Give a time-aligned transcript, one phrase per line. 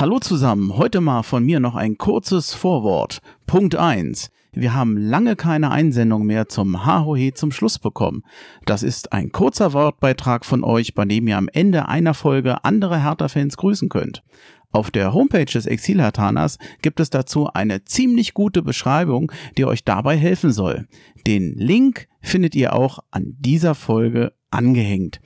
[0.00, 3.18] Hallo zusammen, heute mal von mir noch ein kurzes Vorwort.
[3.48, 4.30] Punkt 1.
[4.52, 8.22] Wir haben lange keine Einsendung mehr zum Hahohe zum Schluss bekommen.
[8.64, 13.02] Das ist ein kurzer Wortbeitrag von euch, bei dem ihr am Ende einer Folge andere
[13.02, 14.22] Hertha-Fans grüßen könnt.
[14.70, 20.16] Auf der Homepage des Exilhartaners gibt es dazu eine ziemlich gute Beschreibung, die euch dabei
[20.16, 20.86] helfen soll.
[21.26, 25.20] Den Link findet ihr auch an dieser Folge angehängt.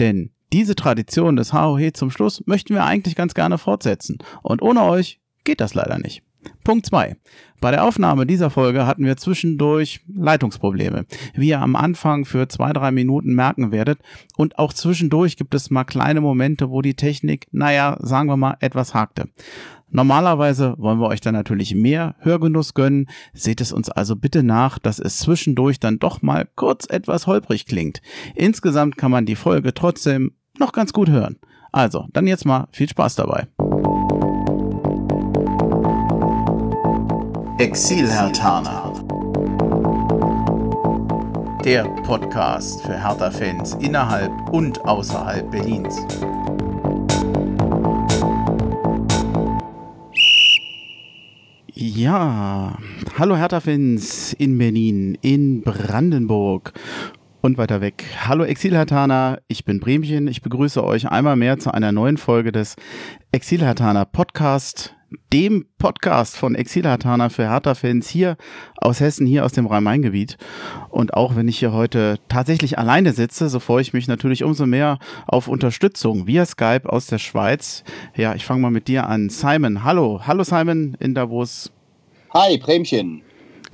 [0.00, 4.18] Denn diese Tradition des HOH zum Schluss möchten wir eigentlich ganz gerne fortsetzen.
[4.40, 6.22] Und ohne euch geht das leider nicht.
[6.62, 7.16] Punkt 2.
[7.60, 12.72] Bei der Aufnahme dieser Folge hatten wir zwischendurch Leitungsprobleme, wie ihr am Anfang für zwei,
[12.72, 13.98] drei Minuten merken werdet.
[14.36, 18.56] Und auch zwischendurch gibt es mal kleine Momente, wo die Technik, naja, sagen wir mal,
[18.60, 19.30] etwas hakte.
[19.90, 23.08] Normalerweise wollen wir euch dann natürlich mehr Hörgenuss gönnen.
[23.32, 27.66] Seht es uns also bitte nach, dass es zwischendurch dann doch mal kurz etwas holprig
[27.66, 28.02] klingt.
[28.36, 31.36] Insgesamt kann man die Folge trotzdem noch ganz gut hören.
[31.72, 33.48] Also, dann jetzt mal viel Spaß dabei.
[37.58, 38.92] Exil-Hertaner.
[41.64, 45.96] Der Podcast für Hertha-Fans innerhalb und außerhalb Berlins.
[51.74, 52.78] Ja,
[53.18, 56.72] hallo Hertha-Fans in Berlin, in Brandenburg
[57.44, 58.04] und weiter weg.
[58.26, 60.28] Hallo Exilhartaner, ich bin Bremchen.
[60.28, 62.74] Ich begrüße euch einmal mehr zu einer neuen Folge des
[63.32, 64.94] Exilhartaner Podcast,
[65.30, 68.38] dem Podcast von Exilhartaner für Hertha-Fans hier
[68.78, 70.38] aus Hessen, hier aus dem Rhein-Main-Gebiet.
[70.88, 74.64] Und auch wenn ich hier heute tatsächlich alleine sitze, so freue ich mich natürlich umso
[74.64, 77.84] mehr auf Unterstützung via Skype aus der Schweiz.
[78.16, 79.28] Ja, ich fange mal mit dir an.
[79.28, 80.22] Simon, hallo.
[80.26, 81.70] Hallo Simon in Davos.
[82.32, 83.20] Hi, Bremchen.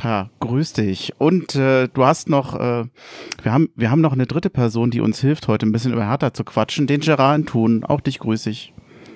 [0.03, 1.13] Ja, grüß dich.
[1.19, 2.85] Und äh, du hast noch, äh,
[3.43, 6.07] wir haben, wir haben noch eine dritte Person, die uns hilft, heute ein bisschen über
[6.07, 6.87] Hertha zu quatschen.
[6.87, 7.85] Den Gerard tun.
[7.85, 8.73] Auch dich grüß ich.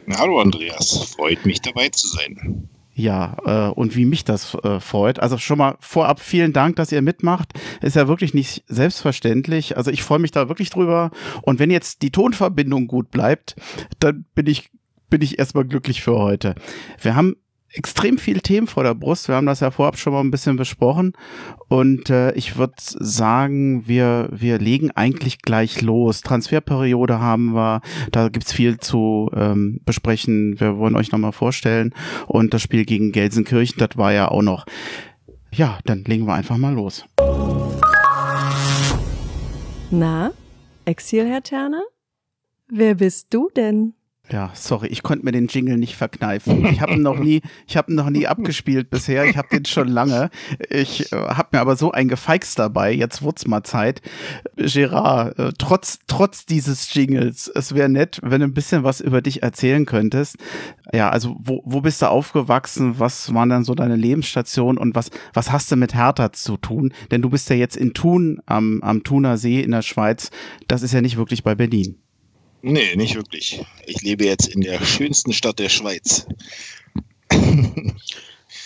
[0.06, 2.68] Na, hallo Andreas, freut mich dabei zu sein.
[2.94, 5.18] Ja, äh, und wie mich das äh, freut.
[5.18, 7.52] Also schon mal vorab vielen Dank, dass ihr mitmacht.
[7.80, 9.76] Ist ja wirklich nicht selbstverständlich.
[9.76, 11.10] Also ich freue mich da wirklich drüber.
[11.42, 13.56] Und wenn jetzt die Tonverbindung gut bleibt,
[13.98, 14.70] dann bin ich
[15.10, 16.54] bin ich erstmal glücklich für heute.
[17.00, 17.36] Wir haben
[17.74, 19.28] extrem viele Themen vor der Brust.
[19.28, 21.12] Wir haben das ja vorab schon mal ein bisschen besprochen.
[21.68, 26.20] Und äh, ich würde sagen, wir, wir legen eigentlich gleich los.
[26.20, 27.80] Transferperiode haben wir,
[28.12, 30.58] da gibt's viel zu ähm, besprechen.
[30.60, 31.92] Wir wollen euch nochmal vorstellen.
[32.26, 34.66] Und das Spiel gegen Gelsenkirchen, das war ja auch noch.
[35.52, 37.04] Ja, dann legen wir einfach mal los.
[39.90, 40.32] Na,
[40.84, 41.82] Exil, Herr Terner?
[42.68, 43.94] Wer bist du denn?
[44.30, 46.64] Ja, sorry, ich konnte mir den Jingle nicht verkneifen.
[46.64, 49.26] Ich habe ihn noch nie, ich habe ihn noch nie abgespielt bisher.
[49.26, 50.30] Ich habe den schon lange.
[50.70, 52.90] Ich äh, habe mir aber so ein Gefeixt dabei.
[52.90, 54.00] Jetzt wird's mal Zeit.
[54.56, 59.20] Gerard, äh, trotz trotz dieses Jingles, es wäre nett, wenn du ein bisschen was über
[59.20, 60.38] dich erzählen könntest.
[60.94, 62.98] Ja, also wo, wo bist du aufgewachsen?
[62.98, 66.94] Was waren dann so deine Lebensstationen und was was hast du mit Hertha zu tun?
[67.10, 70.30] Denn du bist ja jetzt in Thun am am Thuner See in der Schweiz.
[70.66, 71.98] Das ist ja nicht wirklich bei Berlin.
[72.66, 73.60] Nee, nicht wirklich.
[73.84, 76.26] Ich lebe jetzt in der schönsten Stadt der Schweiz.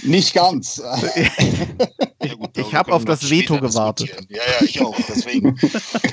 [0.05, 0.81] Nicht ganz.
[2.23, 4.15] ja, gut, ich habe auf das Veto gewartet.
[4.29, 4.97] Ja, ja, ich auch.
[5.09, 5.59] Deswegen.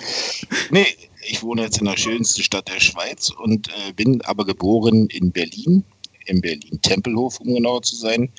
[0.71, 0.87] nee,
[1.27, 5.31] ich wohne jetzt in der schönsten Stadt der Schweiz und äh, bin aber geboren in
[5.31, 5.83] Berlin,
[6.25, 8.31] in Berlin-Tempelhof, um genauer zu sein.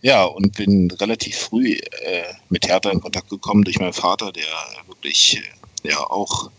[0.00, 4.46] Ja, und bin relativ früh äh, mit Hertha in Kontakt gekommen durch meinen Vater, der
[4.86, 5.42] wirklich
[5.84, 6.50] äh, ja auch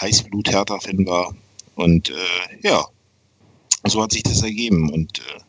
[0.00, 1.32] Heißblut-Hertha-Fan war
[1.80, 2.14] und äh,
[2.62, 2.84] ja,
[3.86, 4.90] so hat sich das ergeben.
[4.92, 5.40] Und äh,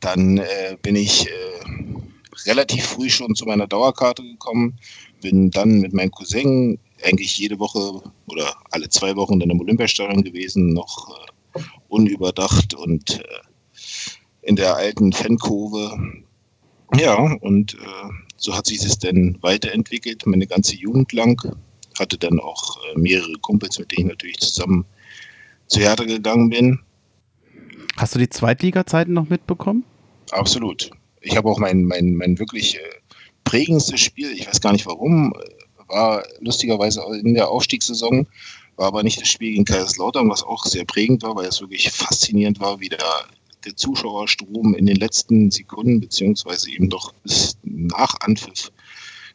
[0.00, 4.78] dann äh, bin ich äh, relativ früh schon zu meiner Dauerkarte gekommen,
[5.20, 10.22] bin dann mit meinem Cousin eigentlich jede Woche oder alle zwei Wochen dann im Olympiastadion
[10.22, 11.08] gewesen, noch
[11.54, 13.24] äh, unüberdacht und äh,
[14.42, 16.24] in der alten Fankurve.
[16.96, 17.76] Ja, und
[18.38, 21.54] so hat sich das dann weiterentwickelt, meine ganze Jugend lang.
[21.98, 24.86] Hatte dann auch mehrere Kumpels, mit denen ich natürlich zusammen
[25.68, 26.80] zu Hertha gegangen bin.
[27.96, 29.84] Hast du die Zweitliga-Zeiten noch mitbekommen?
[30.30, 30.90] Absolut.
[31.20, 32.80] Ich habe auch mein, mein, mein wirklich äh,
[33.44, 38.26] prägendstes Spiel, ich weiß gar nicht warum, äh, war lustigerweise in der Aufstiegssaison,
[38.76, 41.90] war aber nicht das Spiel gegen Kaiserslautern, was auch sehr prägend war, weil es wirklich
[41.90, 42.98] faszinierend war, wie der,
[43.64, 48.70] der Zuschauerstrom in den letzten Sekunden, beziehungsweise eben doch bis nach Anpfiff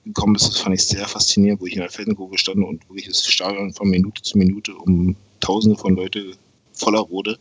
[0.06, 0.48] gekommen ist.
[0.48, 3.74] Das fand ich sehr faszinierend, wo ich in der Feldenkurve stand und wirklich das Stadion
[3.74, 6.34] von Minute zu Minute um Tausende von Leute
[6.74, 7.38] voller Rode.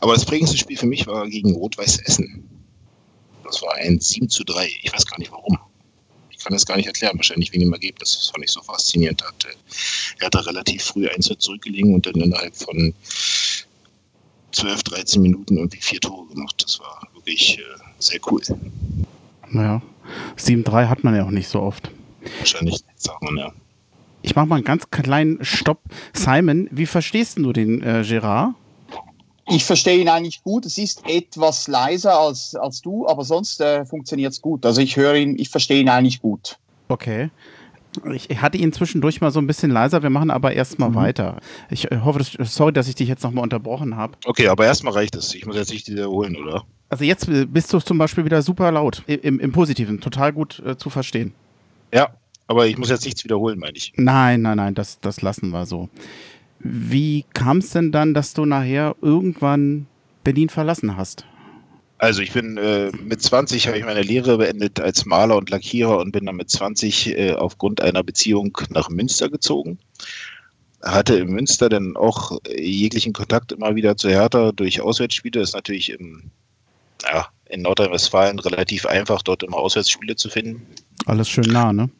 [0.00, 2.48] Aber das prägendste Spiel für mich war gegen Rot-Weiß Essen.
[3.44, 4.70] Das war ein 7 zu 3.
[4.82, 5.58] Ich weiß gar nicht warum.
[6.30, 8.16] Ich kann das gar nicht erklären, wahrscheinlich wegen dem Ergebnis.
[8.16, 9.22] Das fand ich so faszinierend.
[10.18, 12.94] Er hat da relativ früh 1 zurückgelegen und dann innerhalb von
[14.52, 16.62] 12, 13 Minuten irgendwie vier Tore gemacht.
[16.62, 17.62] Das war wirklich äh,
[17.98, 18.42] sehr cool.
[19.50, 19.82] Naja,
[20.38, 21.90] 7-3 hat man ja auch nicht so oft.
[22.38, 23.52] Wahrscheinlich, sagt man ja.
[24.22, 25.80] Ich mache mal einen ganz kleinen Stopp.
[26.12, 28.54] Simon, wie verstehst du den äh, Gerard?
[29.48, 30.64] Ich verstehe ihn eigentlich gut.
[30.64, 34.64] Es ist etwas leiser als, als du, aber sonst äh, funktioniert es gut.
[34.64, 36.56] Also ich höre ihn, ich verstehe ihn eigentlich gut.
[36.88, 37.30] Okay.
[38.12, 40.94] Ich hatte ihn zwischendurch mal so ein bisschen leiser, wir machen aber erstmal mhm.
[40.94, 41.38] weiter.
[41.70, 44.12] Ich äh, hoffe, dass, sorry, dass ich dich jetzt nochmal unterbrochen habe.
[44.24, 45.34] Okay, aber erstmal reicht es.
[45.34, 46.62] Ich muss jetzt nicht wiederholen, oder?
[46.88, 50.62] Also jetzt äh, bist du zum Beispiel wieder super laut, im, im Positiven, total gut
[50.64, 51.34] äh, zu verstehen.
[51.92, 52.14] Ja,
[52.50, 53.92] aber ich muss jetzt nichts wiederholen, meine ich.
[53.94, 55.88] Nein, nein, nein, das, das lassen wir so.
[56.58, 59.86] Wie kam es denn dann, dass du nachher irgendwann
[60.24, 61.24] Berlin verlassen hast?
[61.98, 65.98] Also ich bin äh, mit 20 habe ich meine Lehre beendet als Maler und Lackierer
[65.98, 69.78] und bin dann mit 20 äh, aufgrund einer Beziehung nach Münster gezogen.
[70.82, 75.38] Hatte in Münster dann auch jeglichen Kontakt immer wieder zu Hertha durch Auswärtsspiele.
[75.38, 76.32] Das ist natürlich im,
[77.04, 80.66] ja, in Nordrhein-Westfalen relativ einfach, dort immer Auswärtsspiele zu finden.
[81.06, 81.90] Alles schön nah, ne?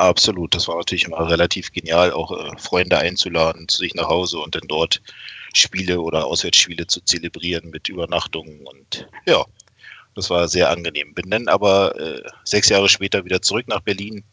[0.00, 0.54] Absolut.
[0.54, 4.54] Das war natürlich immer relativ genial, auch äh, Freunde einzuladen zu sich nach Hause und
[4.54, 5.02] dann dort
[5.52, 9.44] Spiele oder Auswärtsspiele zu zelebrieren mit Übernachtungen und ja,
[10.14, 11.12] das war sehr angenehm.
[11.12, 14.24] Bin dann aber äh, sechs Jahre später wieder zurück nach Berlin,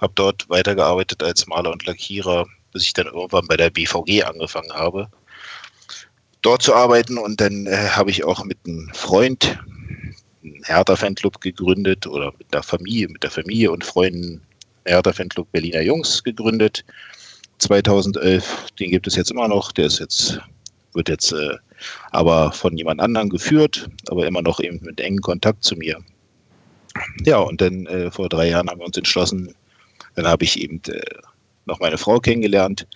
[0.00, 4.72] habe dort weitergearbeitet als Maler und Lackierer, bis ich dann irgendwann bei der BVG angefangen
[4.72, 5.08] habe,
[6.40, 9.56] dort zu arbeiten und dann äh, habe ich auch mit einem Freund
[10.42, 14.42] einen Hertha-Fanclub gegründet oder mit der Familie, mit der Familie und Freunden
[14.86, 16.84] Hertha-Fanclub Berliner Jungs gegründet.
[17.58, 20.40] 2011, den gibt es jetzt immer noch, der ist jetzt
[20.94, 21.56] wird jetzt äh,
[22.10, 25.98] aber von jemand anderem geführt, aber immer noch eben mit engen Kontakt zu mir.
[27.24, 29.54] Ja, und dann äh, vor drei Jahren haben wir uns entschlossen,
[30.14, 31.00] dann habe ich eben äh,
[31.64, 32.86] noch meine Frau kennengelernt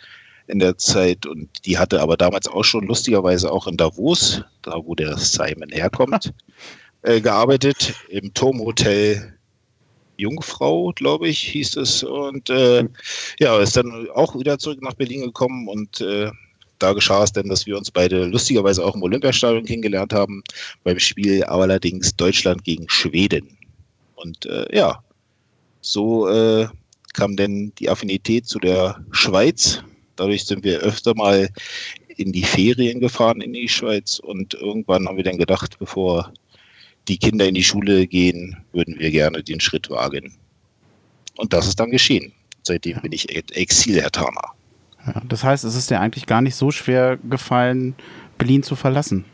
[0.48, 4.76] in der Zeit und die hatte aber damals auch schon lustigerweise auch in Davos, da
[4.84, 6.32] wo der Simon herkommt,
[7.02, 9.35] äh, gearbeitet im Turmhotel
[10.16, 12.02] Jungfrau, glaube ich, hieß es.
[12.02, 12.84] Und äh,
[13.38, 16.30] ja, ist dann auch wieder zurück nach Berlin gekommen und äh,
[16.78, 20.42] da geschah es denn, dass wir uns beide lustigerweise auch im Olympiastadion kennengelernt haben,
[20.84, 23.56] beim Spiel allerdings Deutschland gegen Schweden.
[24.16, 25.02] Und äh, ja,
[25.80, 26.68] so äh,
[27.14, 29.82] kam denn die Affinität zu der Schweiz.
[30.16, 31.48] Dadurch sind wir öfter mal
[32.16, 36.32] in die Ferien gefahren in die Schweiz und irgendwann haben wir dann gedacht, bevor
[37.08, 40.34] die Kinder in die Schule gehen, würden wir gerne den Schritt wagen.
[41.36, 42.32] Und das ist dann geschehen.
[42.62, 44.52] Seitdem bin ich Exil-Hertaner.
[45.06, 47.94] Ja, das heißt, es ist dir eigentlich gar nicht so schwer gefallen,
[48.38, 49.24] Berlin zu verlassen.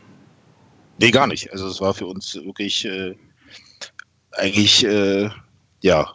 [0.99, 1.51] Nee, gar nicht.
[1.51, 3.15] Also es war für uns wirklich äh,
[4.33, 5.29] eigentlich äh,
[5.81, 6.13] ja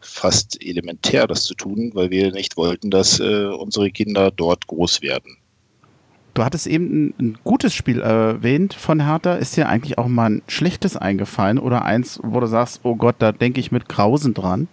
[0.00, 5.02] fast elementär, das zu tun, weil wir nicht wollten, dass äh, unsere Kinder dort groß
[5.02, 5.36] werden.
[6.40, 9.34] Du hattest eben ein, ein, gutes Spiel erwähnt von Hertha.
[9.34, 13.16] Ist dir eigentlich auch mal ein schlechtes eingefallen oder eins, wo du sagst, oh Gott,
[13.18, 14.66] da denke ich mit Grausen dran?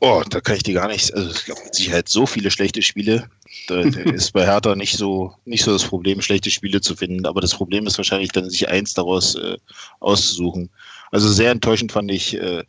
[0.00, 2.80] Oh, da kann ich dir gar nicht, also es gibt mit Sicherheit so viele schlechte
[2.80, 3.28] Spiele.
[3.66, 7.26] Da, da ist bei Hertha nicht so, nicht so das Problem, schlechte Spiele zu finden,
[7.26, 9.58] aber das Problem ist wahrscheinlich dann, sich eins daraus äh,
[10.00, 10.70] auszusuchen.
[11.10, 12.64] Also sehr enttäuschend fand ich äh,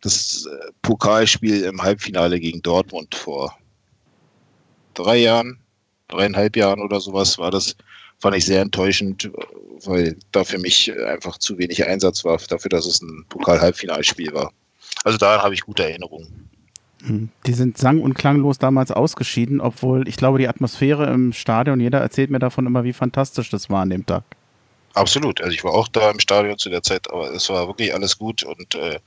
[0.00, 3.56] das äh, Pokalspiel im Halbfinale gegen Dortmund vor
[4.94, 5.60] drei Jahren,
[6.10, 7.76] dreieinhalb Jahren oder sowas war das,
[8.18, 9.30] fand ich sehr enttäuschend,
[9.84, 14.52] weil da für mich einfach zu wenig Einsatz war, dafür, dass es ein Pokal-Halbfinalspiel war.
[15.04, 16.48] Also daran habe ich gute Erinnerungen.
[17.02, 17.30] Hm.
[17.46, 22.00] Die sind sang- und klanglos damals ausgeschieden, obwohl ich glaube, die Atmosphäre im Stadion, jeder
[22.00, 24.24] erzählt mir davon immer, wie fantastisch das war an dem Tag.
[24.94, 25.40] Absolut.
[25.40, 28.18] Also ich war auch da im Stadion zu der Zeit, aber es war wirklich alles
[28.18, 28.98] gut und äh,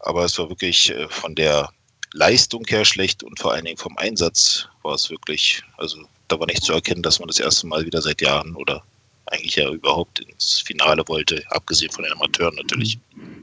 [0.00, 1.68] aber es war wirklich äh, von der
[2.12, 6.46] Leistung her schlecht und vor allen Dingen vom Einsatz war es wirklich, also da war
[6.46, 8.82] nicht zu erkennen, dass man das erste Mal wieder seit Jahren oder
[9.26, 12.98] eigentlich ja überhaupt ins Finale wollte, abgesehen von den Amateuren natürlich.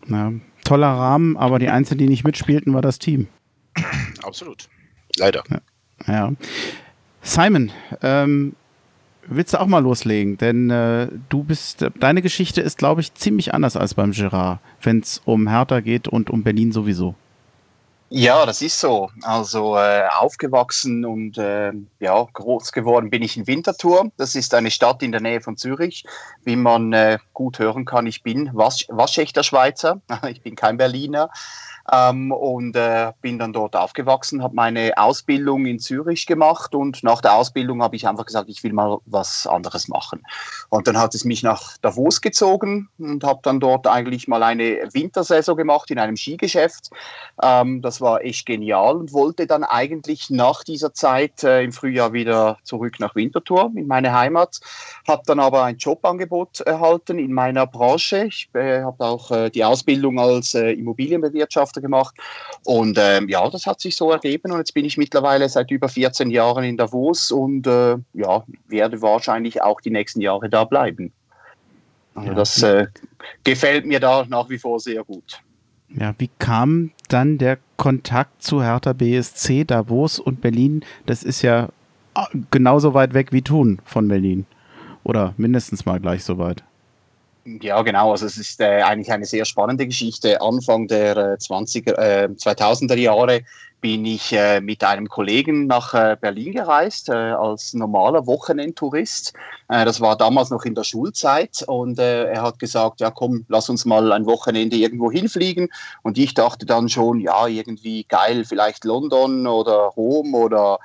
[0.07, 0.31] Ja,
[0.63, 3.27] toller Rahmen, aber die Einzigen, die nicht mitspielten, war das Team.
[4.23, 4.67] Absolut.
[5.17, 5.43] Leider.
[5.50, 5.61] Ja.
[6.07, 6.33] ja.
[7.21, 7.71] Simon,
[8.01, 8.55] ähm,
[9.27, 10.38] willst du auch mal loslegen?
[10.38, 15.00] Denn äh, du bist, deine Geschichte ist, glaube ich, ziemlich anders als beim Gerard, wenn
[15.00, 17.15] es um Hertha geht und um Berlin sowieso.
[18.13, 19.09] Ja, das ist so.
[19.21, 24.11] Also äh, aufgewachsen und äh, ja, groß geworden bin ich in Winterthur.
[24.17, 26.03] Das ist eine Stadt in der Nähe von Zürich.
[26.43, 30.01] Wie man äh, gut hören kann, ich bin was Waschechter Schweizer.
[30.29, 31.29] Ich bin kein Berliner.
[31.91, 37.21] Ähm, und äh, bin dann dort aufgewachsen, habe meine Ausbildung in Zürich gemacht und nach
[37.21, 40.23] der Ausbildung habe ich einfach gesagt, ich will mal was anderes machen.
[40.69, 44.89] Und dann hat es mich nach Davos gezogen und habe dann dort eigentlich mal eine
[44.93, 46.89] Wintersaison gemacht in einem Skigeschäft.
[47.41, 52.13] Ähm, das war echt genial und wollte dann eigentlich nach dieser Zeit äh, im Frühjahr
[52.13, 54.59] wieder zurück nach Winterthur in meine Heimat,
[55.07, 58.25] habe dann aber ein Jobangebot erhalten in meiner Branche.
[58.25, 60.71] Ich äh, habe auch äh, die Ausbildung als äh,
[61.71, 62.15] Immobilienbewirtschafter gemacht
[62.65, 65.89] und ähm, ja, das hat sich so ergeben und jetzt bin ich mittlerweile seit über
[65.89, 71.11] 14 Jahren in Davos und äh, ja, werde wahrscheinlich auch die nächsten Jahre da bleiben.
[72.13, 72.35] Also ja.
[72.35, 72.87] das äh,
[73.43, 75.41] gefällt mir da nach wie vor sehr gut.
[75.89, 80.85] Ja, wie kam dann der Kontakt zu Hertha BSC, Davos und Berlin?
[81.05, 81.69] Das ist ja
[82.13, 84.45] ah, genauso weit weg wie Thun von Berlin.
[85.03, 86.63] Oder mindestens mal gleich so weit.
[87.43, 88.12] Ja, genau.
[88.12, 90.41] Also es ist äh, eigentlich eine sehr spannende Geschichte.
[90.41, 93.41] Anfang der äh, 20er, äh, 2000er Jahre
[93.81, 99.33] bin ich äh, mit einem Kollegen nach äh, Berlin gereist äh, als normaler Wochenendtourist.
[99.69, 103.43] Äh, das war damals noch in der Schulzeit und äh, er hat gesagt, ja komm,
[103.50, 105.69] lass uns mal ein Wochenende irgendwo hinfliegen.
[106.03, 110.77] Und ich dachte dann schon, ja, irgendwie geil, vielleicht London oder Rom oder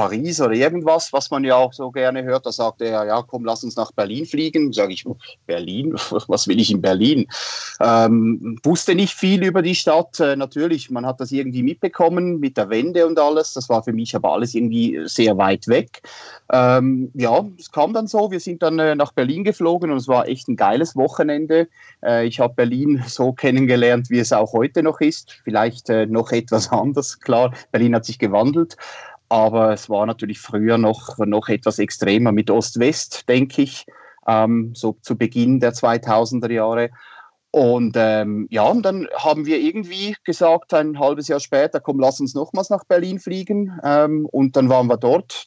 [0.00, 2.46] Paris oder irgendwas, was man ja auch so gerne hört.
[2.46, 4.72] Da sagt er, ja, komm, lass uns nach Berlin fliegen.
[4.72, 5.04] Sage ich,
[5.46, 5.92] Berlin?
[6.26, 7.26] Was will ich in Berlin?
[7.82, 10.18] Ähm, wusste nicht viel über die Stadt.
[10.18, 13.52] Äh, natürlich, man hat das irgendwie mitbekommen mit der Wende und alles.
[13.52, 16.00] Das war für mich aber alles irgendwie sehr weit weg.
[16.50, 18.30] Ähm, ja, es kam dann so.
[18.30, 21.68] Wir sind dann äh, nach Berlin geflogen und es war echt ein geiles Wochenende.
[22.02, 25.42] Äh, ich habe Berlin so kennengelernt, wie es auch heute noch ist.
[25.44, 27.52] Vielleicht äh, noch etwas anders, klar.
[27.70, 28.78] Berlin hat sich gewandelt.
[29.30, 33.86] Aber es war natürlich früher noch, noch etwas extremer mit Ost-West, denke ich,
[34.26, 36.90] ähm, so zu Beginn der 2000er Jahre.
[37.52, 42.20] Und ähm, ja, und dann haben wir irgendwie gesagt, ein halbes Jahr später, komm, lass
[42.20, 43.78] uns nochmals nach Berlin fliegen.
[43.84, 45.46] Ähm, und dann waren wir dort.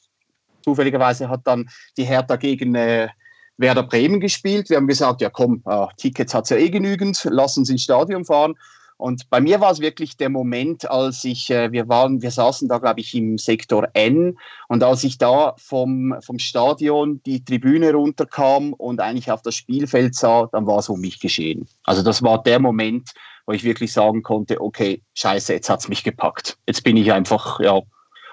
[0.63, 3.09] Zufälligerweise hat dann die Hertha gegen äh,
[3.57, 4.69] Werder Bremen gespielt.
[4.69, 7.83] Wir haben gesagt, ja komm, äh, Tickets hat es ja eh genügend, lass uns ins
[7.83, 8.55] Stadion fahren.
[9.03, 12.69] Und bei mir war es wirklich der Moment, als ich, äh, wir waren, wir saßen
[12.69, 14.37] da, glaube ich, im Sektor N
[14.69, 20.15] und als ich da vom, vom Stadion die Tribüne runterkam und eigentlich auf das Spielfeld
[20.15, 21.67] sah, dann war es um mich geschehen.
[21.83, 23.09] Also das war der Moment,
[23.45, 26.57] wo ich wirklich sagen konnte, okay, scheiße, jetzt hat es mich gepackt.
[26.65, 27.81] Jetzt bin ich einfach, ja.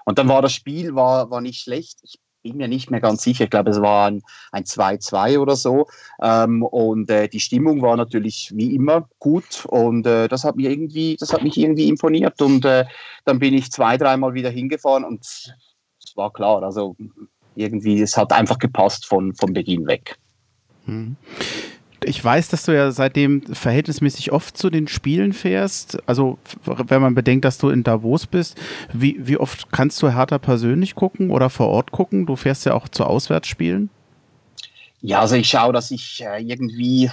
[0.04, 1.98] Und dann war das Spiel, war, war nicht schlecht.
[2.04, 3.44] Ich bin mir nicht mehr ganz sicher.
[3.44, 5.86] Ich glaube, es war ein 2-2 oder so.
[6.22, 9.66] Ähm, und äh, die Stimmung war natürlich wie immer gut.
[9.66, 12.40] Und äh, das hat mir irgendwie, das hat mich irgendwie imponiert.
[12.40, 12.86] Und äh,
[13.24, 16.62] dann bin ich zwei, dreimal wieder hingefahren und es war klar.
[16.62, 16.96] Also
[17.54, 20.18] irgendwie, es hat einfach gepasst von, von Beginn weg.
[20.86, 21.16] Hm
[22.04, 25.98] ich weiß, dass du ja seitdem verhältnismäßig oft zu den Spielen fährst.
[26.06, 28.58] Also, wenn man bedenkt, dass du in Davos bist,
[28.92, 32.26] wie, wie oft kannst du Hertha persönlich gucken oder vor Ort gucken?
[32.26, 33.90] Du fährst ja auch zu Auswärtsspielen.
[35.02, 37.10] Ja, also ich schaue, dass ich äh, irgendwie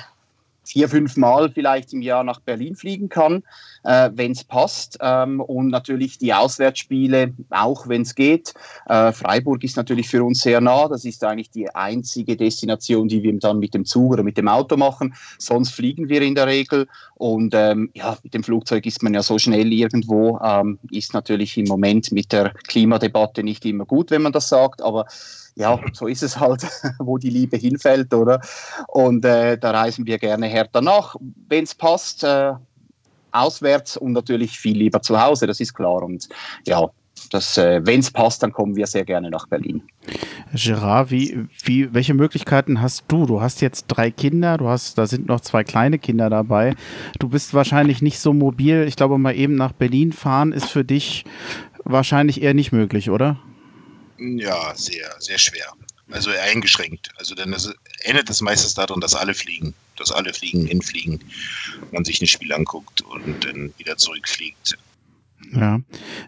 [0.68, 3.44] vier, fünf Mal vielleicht im Jahr nach Berlin fliegen kann,
[3.84, 4.98] äh, wenn es passt.
[5.02, 8.54] Ähm, und natürlich die Auswärtsspiele, auch wenn es geht.
[8.88, 10.88] Äh, Freiburg ist natürlich für uns sehr nah.
[10.88, 14.48] Das ist eigentlich die einzige Destination, die wir dann mit dem Zug oder mit dem
[14.48, 15.16] Auto machen.
[15.40, 16.88] Sonst fliegen wir in der Regel.
[17.16, 20.40] Und ähm, ja, mit dem Flugzeug ist man ja so schnell irgendwo.
[20.44, 24.82] Ähm, ist natürlich im Moment mit der Klimadebatte nicht immer gut, wenn man das sagt.
[24.82, 25.06] Aber
[25.58, 26.66] ja, so ist es halt,
[27.00, 28.40] wo die Liebe hinfällt, oder?
[28.88, 31.16] Und äh, da reisen wir gerne härter nach,
[31.50, 32.54] wenn es passt, äh,
[33.32, 36.04] auswärts und natürlich viel lieber zu Hause, das ist klar.
[36.04, 36.30] Und
[36.66, 36.84] ja,
[37.34, 39.82] äh, wenn es passt, dann kommen wir sehr gerne nach Berlin.
[40.54, 43.26] Gerard, wie, wie, welche Möglichkeiten hast du?
[43.26, 46.76] Du hast jetzt drei Kinder, du hast, da sind noch zwei kleine Kinder dabei.
[47.20, 48.86] Du bist wahrscheinlich nicht so mobil.
[48.88, 51.26] Ich glaube, mal eben nach Berlin fahren ist für dich
[51.84, 53.38] wahrscheinlich eher nicht möglich, oder?
[54.20, 55.74] Ja, sehr, sehr schwer.
[56.12, 57.12] Also eingeschränkt.
[57.18, 57.56] Also dann
[58.02, 59.74] endet es meistens daran, dass alle fliegen.
[59.98, 61.24] Dass alle fliegen, hinfliegen,
[61.92, 64.78] man sich ein Spiel anguckt und dann wieder zurückfliegt.
[65.54, 65.80] Ja.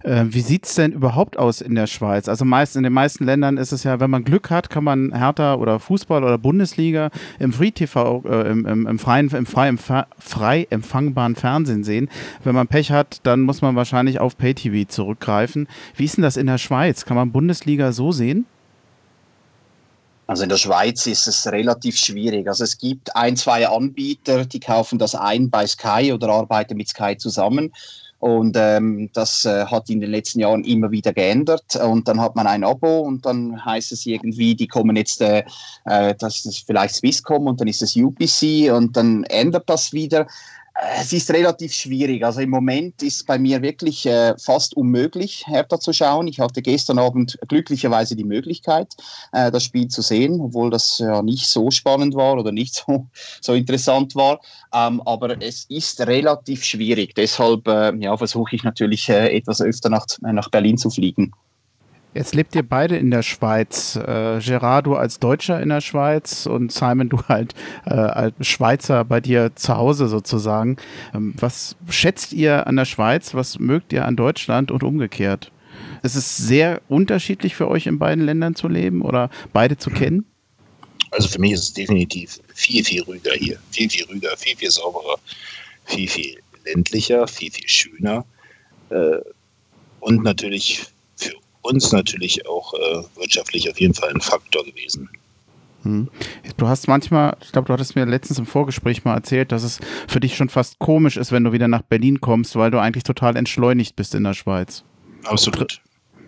[0.04, 2.28] Äh, wie sieht's denn überhaupt aus in der Schweiz?
[2.30, 5.14] Also meist, in den meisten Ländern ist es ja, wenn man Glück hat, kann man
[5.14, 7.10] Hertha oder Fußball oder Bundesliga
[7.40, 12.10] im Free TV, äh, im, im, im, freien, im, frei, im frei empfangbaren Fernsehen sehen.
[12.44, 15.68] Wenn man Pech hat, dann muss man wahrscheinlich auf Pay-TV zurückgreifen.
[15.96, 17.06] Wie ist denn das in der Schweiz?
[17.06, 18.46] Kann man Bundesliga so sehen?
[20.28, 22.48] Also in der Schweiz ist es relativ schwierig.
[22.48, 26.88] Also es gibt ein, zwei Anbieter, die kaufen das ein bei Sky oder arbeiten mit
[26.88, 27.74] Sky zusammen.
[28.20, 31.76] Und ähm, das äh, hat in den letzten Jahren immer wieder geändert.
[31.78, 35.44] Und dann hat man ein Abo und dann heißt es irgendwie, die kommen jetzt, äh,
[35.86, 40.28] äh das ist vielleicht Swisscom und dann ist es UPC und dann ändert das wieder.
[40.82, 42.24] Es ist relativ schwierig.
[42.24, 46.28] Also im Moment ist bei mir wirklich äh, fast unmöglich, Hertha zu schauen.
[46.28, 48.96] Ich hatte gestern Abend glücklicherweise die Möglichkeit,
[49.34, 53.08] äh, das Spiel zu sehen, obwohl das ja nicht so spannend war oder nicht so,
[53.42, 54.40] so interessant war.
[54.74, 57.14] Ähm, aber es ist relativ schwierig.
[57.14, 61.34] Deshalb äh, ja, versuche ich natürlich äh, etwas öfter nach, nach Berlin zu fliegen.
[62.16, 63.96] Jetzt lebt ihr beide in der Schweiz.
[63.96, 67.54] Äh, Gerard, du als Deutscher in der Schweiz und Simon, du halt
[67.86, 70.78] äh, als Schweizer bei dir zu Hause sozusagen.
[71.14, 73.36] Ähm, was schätzt ihr an der Schweiz?
[73.36, 75.52] Was mögt ihr an Deutschland und umgekehrt?
[76.02, 80.26] Ist es sehr unterschiedlich für euch in beiden Ländern zu leben oder beide zu kennen?
[81.12, 83.60] Also für mich ist es definitiv viel, viel ruhiger hier.
[83.72, 85.18] Viel, viel ruhiger, viel, viel sauberer,
[85.86, 88.26] viel, viel ländlicher, viel, viel schöner.
[88.90, 89.20] Äh,
[90.00, 90.88] und natürlich
[91.62, 95.10] uns natürlich auch äh, wirtschaftlich auf jeden Fall ein Faktor gewesen.
[95.84, 96.10] Hm.
[96.58, 99.80] Du hast manchmal, ich glaube, du hattest mir letztens im Vorgespräch mal erzählt, dass es
[100.08, 103.04] für dich schon fast komisch ist, wenn du wieder nach Berlin kommst, weil du eigentlich
[103.04, 104.84] total entschleunigt bist in der Schweiz.
[105.24, 105.82] Absolut.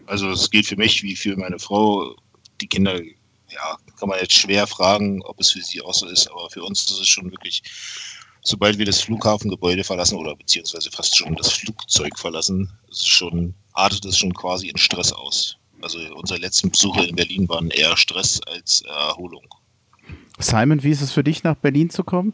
[0.05, 2.15] Also es geht für mich wie für meine Frau.
[2.61, 6.29] Die Kinder, ja, kann man jetzt schwer fragen, ob es für sie auch so ist,
[6.31, 7.61] aber für uns ist es schon wirklich,
[8.43, 13.55] sobald wir das Flughafengebäude verlassen oder beziehungsweise fast schon das Flugzeug verlassen, ist es schon
[13.73, 15.57] artet es schon quasi in Stress aus.
[15.81, 19.43] Also unsere letzten Besuche in Berlin waren eher Stress als Erholung.
[20.37, 22.33] Simon, wie ist es für dich, nach Berlin zu kommen?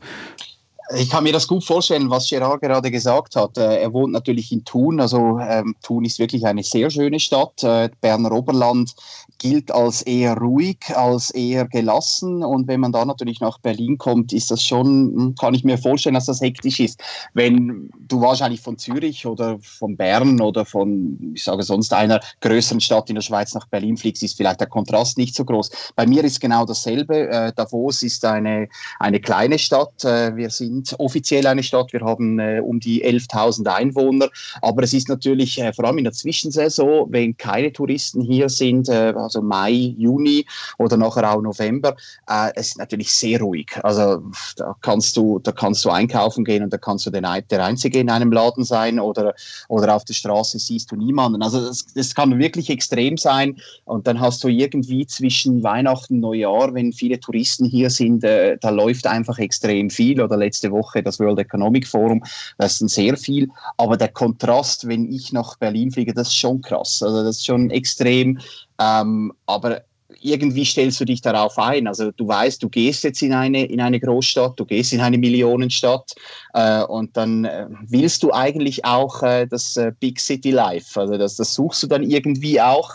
[0.95, 3.57] Ich kann mir das gut vorstellen, was Gerard gerade gesagt hat.
[3.57, 5.01] Äh, er wohnt natürlich in Thun.
[5.01, 7.61] Also ähm, Thun ist wirklich eine sehr schöne Stadt.
[7.61, 8.95] Äh, Berner Oberland
[9.37, 12.43] gilt als eher ruhig, als eher gelassen.
[12.43, 16.15] Und wenn man da natürlich nach Berlin kommt, ist das schon, kann ich mir vorstellen,
[16.15, 17.01] dass das hektisch ist.
[17.33, 22.81] Wenn du wahrscheinlich von Zürich oder von Bern oder von, ich sage sonst einer größeren
[22.81, 25.69] Stadt in der Schweiz nach Berlin fliegst, ist vielleicht der Kontrast nicht so groß.
[25.95, 27.29] Bei mir ist genau dasselbe.
[27.29, 28.67] Äh, Davos ist eine,
[28.99, 30.03] eine kleine Stadt.
[30.03, 31.93] Äh, wir sind offiziell eine Stadt.
[31.93, 34.29] Wir haben äh, um die 11.000 Einwohner.
[34.61, 38.89] Aber es ist natürlich vor allem in der Zwischensaison, wenn keine Touristen hier sind,
[39.27, 40.45] also Mai, Juni
[40.77, 41.95] oder nachher auch November,
[42.29, 43.71] äh, es ist natürlich sehr ruhig.
[43.83, 44.23] Also
[44.55, 47.99] da kannst du, da kannst du einkaufen gehen und da kannst du der, der Einzige
[47.99, 49.33] in einem Laden sein oder,
[49.67, 51.41] oder auf der Straße siehst du niemanden.
[51.41, 53.57] Also das, das kann wirklich extrem sein.
[53.85, 58.57] Und dann hast du irgendwie zwischen Weihnachten und Neujahr, wenn viele Touristen hier sind, äh,
[58.59, 60.21] da läuft einfach extrem viel.
[60.21, 62.23] Oder letzte Woche das World Economic Forum,
[62.57, 63.49] das ist sehr viel.
[63.77, 67.01] Aber der Kontrast, wenn ich nach Berlin fliege, das ist schon krass.
[67.03, 68.39] Also das ist schon extrem.
[68.79, 69.81] Ähm, aber
[70.21, 71.87] irgendwie stellst du dich darauf ein.
[71.87, 75.17] Also du weißt, du gehst jetzt in eine, in eine Großstadt, du gehst in eine
[75.17, 76.15] Millionenstadt
[76.53, 80.99] äh, und dann äh, willst du eigentlich auch äh, das äh, Big City Life.
[80.99, 82.91] Also das, das suchst du dann irgendwie auch.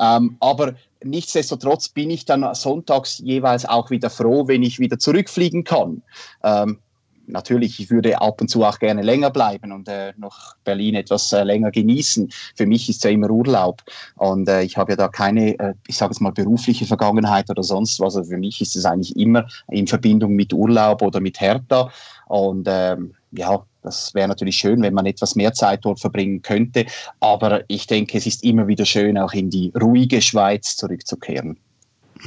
[0.00, 5.64] Ähm, aber nichtsdestotrotz bin ich dann sonntags jeweils auch wieder froh, wenn ich wieder zurückfliegen
[5.64, 6.02] kann.
[6.42, 6.78] Ähm,
[7.26, 11.32] natürlich, ich würde ab und zu auch gerne länger bleiben und äh, noch Berlin etwas
[11.32, 12.30] äh, länger genießen.
[12.54, 13.82] Für mich ist ja immer Urlaub
[14.16, 17.62] und äh, ich habe ja da keine, äh, ich sage es mal, berufliche Vergangenheit oder
[17.62, 18.16] sonst was.
[18.16, 21.90] Also für mich ist es eigentlich immer in Verbindung mit Urlaub oder mit Hertha
[22.26, 26.86] und ähm, ja, das wäre natürlich schön, wenn man etwas mehr Zeit dort verbringen könnte.
[27.20, 31.58] Aber ich denke, es ist immer wieder schön, auch in die ruhige Schweiz zurückzukehren.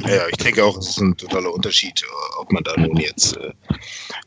[0.03, 2.03] Ja, ich denke auch, es ist ein totaler Unterschied,
[2.38, 3.53] ob man da nun jetzt äh,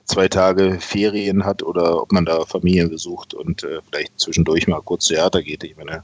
[0.07, 4.81] zwei Tage Ferien hat oder ob man da Familie besucht und äh, vielleicht zwischendurch mal
[4.81, 5.65] kurz Theater geht.
[5.65, 6.03] Ich meine,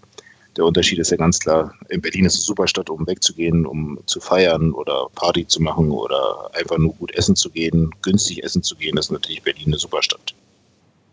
[0.56, 1.74] der Unterschied ist ja ganz klar.
[1.88, 5.90] In Berlin ist eine super Stadt, um wegzugehen, um zu feiern oder Party zu machen
[5.90, 8.96] oder einfach nur gut essen zu gehen, günstig essen zu gehen.
[8.96, 10.33] Das ist natürlich Berlin eine super Stadt.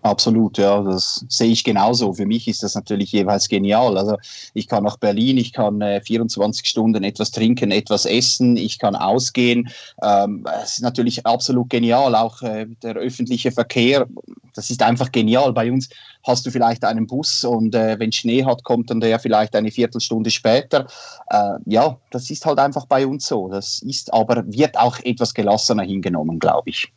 [0.03, 2.13] Absolut, ja, das sehe ich genauso.
[2.13, 3.99] Für mich ist das natürlich jeweils genial.
[3.99, 4.17] Also
[4.55, 8.95] ich kann nach Berlin, ich kann äh, 24 Stunden etwas trinken, etwas essen, ich kann
[8.95, 9.69] ausgehen.
[10.01, 12.15] Ähm, es ist natürlich absolut genial.
[12.15, 14.07] Auch äh, der öffentliche Verkehr,
[14.55, 15.53] das ist einfach genial.
[15.53, 15.87] Bei uns
[16.23, 19.69] hast du vielleicht einen Bus und äh, wenn Schnee hat, kommt dann der vielleicht eine
[19.69, 20.87] Viertelstunde später.
[21.29, 23.49] Äh, ja, das ist halt einfach bei uns so.
[23.49, 26.91] Das ist aber, wird auch etwas gelassener hingenommen, glaube ich.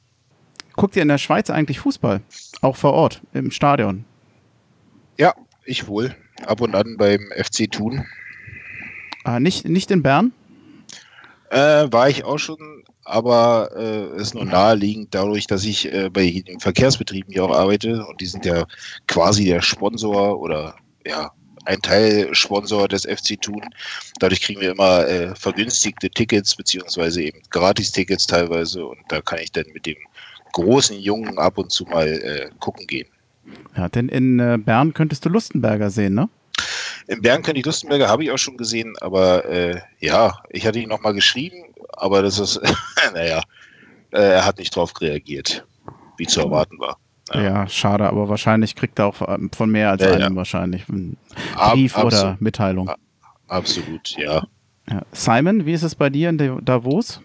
[0.77, 2.21] Guckt ihr in der Schweiz eigentlich Fußball?
[2.61, 4.05] Auch vor Ort, im Stadion?
[5.19, 5.35] Ja,
[5.65, 6.15] ich wohl.
[6.47, 8.05] Ab und an beim FC Thun.
[9.25, 10.33] Ah, nicht, nicht in Bern?
[11.51, 16.43] Äh, war ich auch schon, aber äh, ist nur naheliegend dadurch, dass ich äh, bei
[16.47, 18.67] den Verkehrsbetrieben hier auch arbeite und die sind ja
[19.07, 20.75] quasi der Sponsor oder
[21.07, 21.31] ja,
[21.65, 23.63] ein Teilsponsor des FC Thun.
[24.19, 29.53] Dadurch kriegen wir immer äh, vergünstigte Tickets, beziehungsweise eben Gratis-Tickets teilweise und da kann ich
[29.53, 29.97] dann mit dem
[30.55, 33.09] großen Jungen ab und zu mal äh, gucken gehen.
[33.77, 36.29] Ja, denn in äh, Bern könntest du Lustenberger sehen, ne?
[37.07, 40.79] In Bern könnte ich Lustenberger, habe ich auch schon gesehen, aber äh, ja, ich hatte
[40.79, 42.61] ihn nochmal geschrieben, aber das ist,
[43.15, 43.43] naja,
[44.13, 45.67] äh, er hat nicht drauf reagiert,
[46.17, 46.97] wie zu erwarten war.
[47.33, 47.43] Ja.
[47.43, 47.69] ja.
[47.69, 49.17] schade, aber wahrscheinlich kriegt er auch
[49.53, 51.17] von mehr als ja, einem wahrscheinlich einen
[51.57, 52.91] Brief Ab, oder Mitteilung.
[53.49, 54.47] Absolut, ja.
[55.13, 57.21] Simon, wie ist es bei dir in Davos?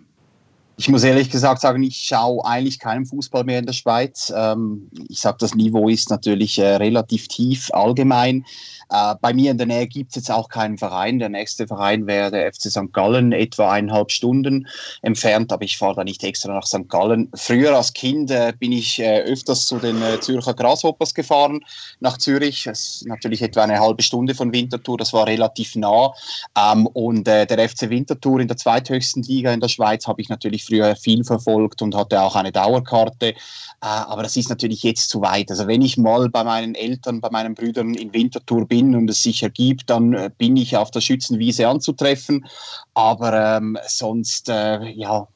[0.79, 4.31] Ich muss ehrlich gesagt sagen, ich schaue eigentlich keinen Fußball mehr in der Schweiz.
[4.33, 8.45] Ähm, ich sage, das Niveau ist natürlich äh, relativ tief allgemein.
[8.89, 11.19] Äh, bei mir in der Nähe gibt es jetzt auch keinen Verein.
[11.19, 12.93] Der nächste Verein wäre der FC St.
[12.93, 14.67] Gallen, etwa eineinhalb Stunden
[15.01, 16.87] entfernt, aber ich fahre da nicht extra nach St.
[16.87, 17.29] Gallen.
[17.35, 21.59] Früher als Kind äh, bin ich äh, öfters zu den äh, Zürcher Grasshoppers gefahren,
[21.99, 22.63] nach Zürich.
[22.63, 26.13] Das ist natürlich etwa eine halbe Stunde von Winterthur, das war relativ nah.
[26.57, 30.29] Ähm, und äh, der FC Winterthur in der zweithöchsten Liga in der Schweiz habe ich
[30.29, 33.29] natürlich früher viel verfolgt und hatte auch eine Dauerkarte.
[33.29, 33.35] Äh,
[33.81, 35.49] aber das ist natürlich jetzt zu weit.
[35.49, 39.23] Also wenn ich mal bei meinen Eltern, bei meinen Brüdern in Winterthur bin, und es
[39.23, 42.45] sich ergibt, dann äh, bin ich auf der Schützenwiese anzutreffen.
[42.93, 45.27] Aber ähm, sonst, äh, ja,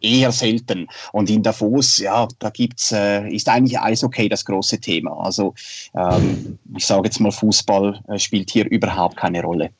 [0.00, 0.88] eher selten.
[1.12, 5.12] Und in Davos, ja, da gibt's, äh, ist eigentlich Eishockey das große Thema.
[5.20, 5.54] Also
[5.94, 9.70] ähm, ich sage jetzt mal, Fußball äh, spielt hier überhaupt keine Rolle.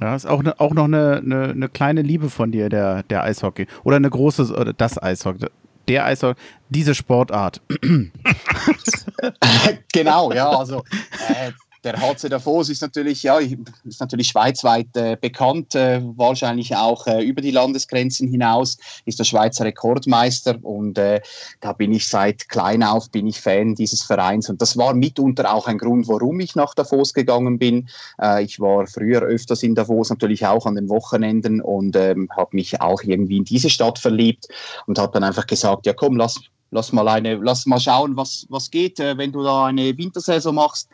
[0.00, 3.24] Ja, ist auch, ne, auch noch eine, eine, eine, kleine Liebe von dir, der, der
[3.24, 3.66] Eishockey.
[3.82, 5.46] Oder eine große, oder das Eishockey.
[5.88, 7.60] Der Eishockey, diese Sportart.
[9.92, 10.84] genau, ja, also
[11.28, 11.52] äh,
[11.84, 17.22] der HC Davos ist natürlich, ja, ist natürlich schweizweit äh, bekannt, äh, wahrscheinlich auch äh,
[17.22, 21.20] über die Landesgrenzen hinaus, ist der Schweizer Rekordmeister und äh,
[21.60, 25.52] da bin ich seit klein auf, bin ich Fan dieses Vereins und das war mitunter
[25.52, 27.88] auch ein Grund, warum ich nach Davos gegangen bin.
[28.20, 32.50] Äh, ich war früher öfters in Davos, natürlich auch an den Wochenenden und ähm, habe
[32.52, 34.48] mich auch irgendwie in diese Stadt verliebt
[34.86, 36.40] und habe dann einfach gesagt, ja komm, lass
[36.70, 40.54] lass mal eine, lass mal schauen, was, was geht, äh, wenn du da eine Wintersaison
[40.54, 40.88] machst.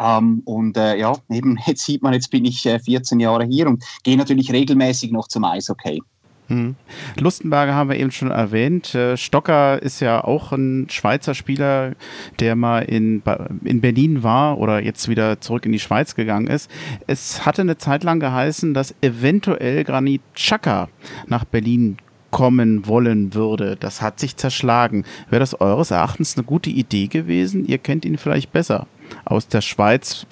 [0.00, 3.66] Ähm, und äh, ja, eben jetzt sieht man, jetzt bin ich äh, 14 Jahre hier
[3.66, 6.00] und gehe natürlich regelmäßig noch zum Eishockey.
[6.48, 6.74] Hm.
[7.16, 8.92] Lustenberger haben wir eben schon erwähnt.
[8.94, 11.92] Äh, Stocker ist ja auch ein Schweizer Spieler,
[12.40, 13.22] der mal in,
[13.62, 16.68] in Berlin war oder jetzt wieder zurück in die Schweiz gegangen ist.
[17.06, 20.88] Es hatte eine Zeit lang geheißen, dass eventuell Granit Xhaka
[21.28, 21.98] nach Berlin
[22.32, 23.76] kommen wollen würde.
[23.78, 25.04] Das hat sich zerschlagen.
[25.28, 27.64] Wäre das eures Erachtens eine gute Idee gewesen?
[27.64, 28.88] Ihr kennt ihn vielleicht besser
[29.24, 30.26] aus der Schweiz.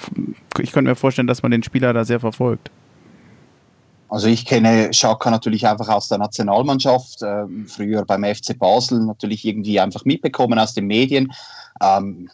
[0.60, 2.70] Ich könnte mir vorstellen, dass man den Spieler da sehr verfolgt.
[4.10, 9.44] Also ich kenne Schaka natürlich einfach aus der Nationalmannschaft, äh, früher beim FC Basel natürlich
[9.44, 11.30] irgendwie einfach mitbekommen aus den Medien.
[11.82, 12.30] Ähm,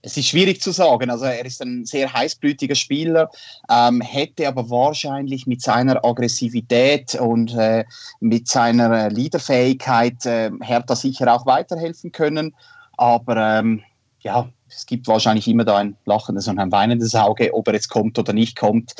[0.00, 1.10] es ist schwierig zu sagen.
[1.10, 3.30] Also er ist ein sehr heißblütiger Spieler,
[3.70, 7.84] ähm, hätte aber wahrscheinlich mit seiner Aggressivität und äh,
[8.20, 12.54] mit seiner Leaderfähigkeit äh, Hertha sicher auch weiterhelfen können.
[12.96, 13.82] Aber ähm,
[14.20, 17.88] ja, es gibt wahrscheinlich immer da ein lachendes und ein weinendes Auge, ob er jetzt
[17.88, 18.94] kommt oder nicht kommt.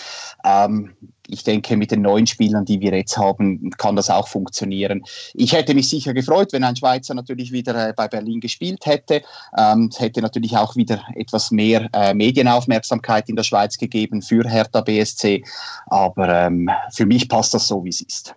[0.45, 0.93] Ähm,
[1.29, 5.03] ich denke, mit den neuen Spielern, die wir jetzt haben, kann das auch funktionieren.
[5.35, 9.23] Ich hätte mich sicher gefreut, wenn ein Schweizer natürlich wieder äh, bei Berlin gespielt hätte.
[9.57, 14.49] Ähm, es hätte natürlich auch wieder etwas mehr äh, Medienaufmerksamkeit in der Schweiz gegeben für
[14.49, 15.45] Hertha BSC.
[15.87, 18.35] Aber ähm, für mich passt das so, wie es ist.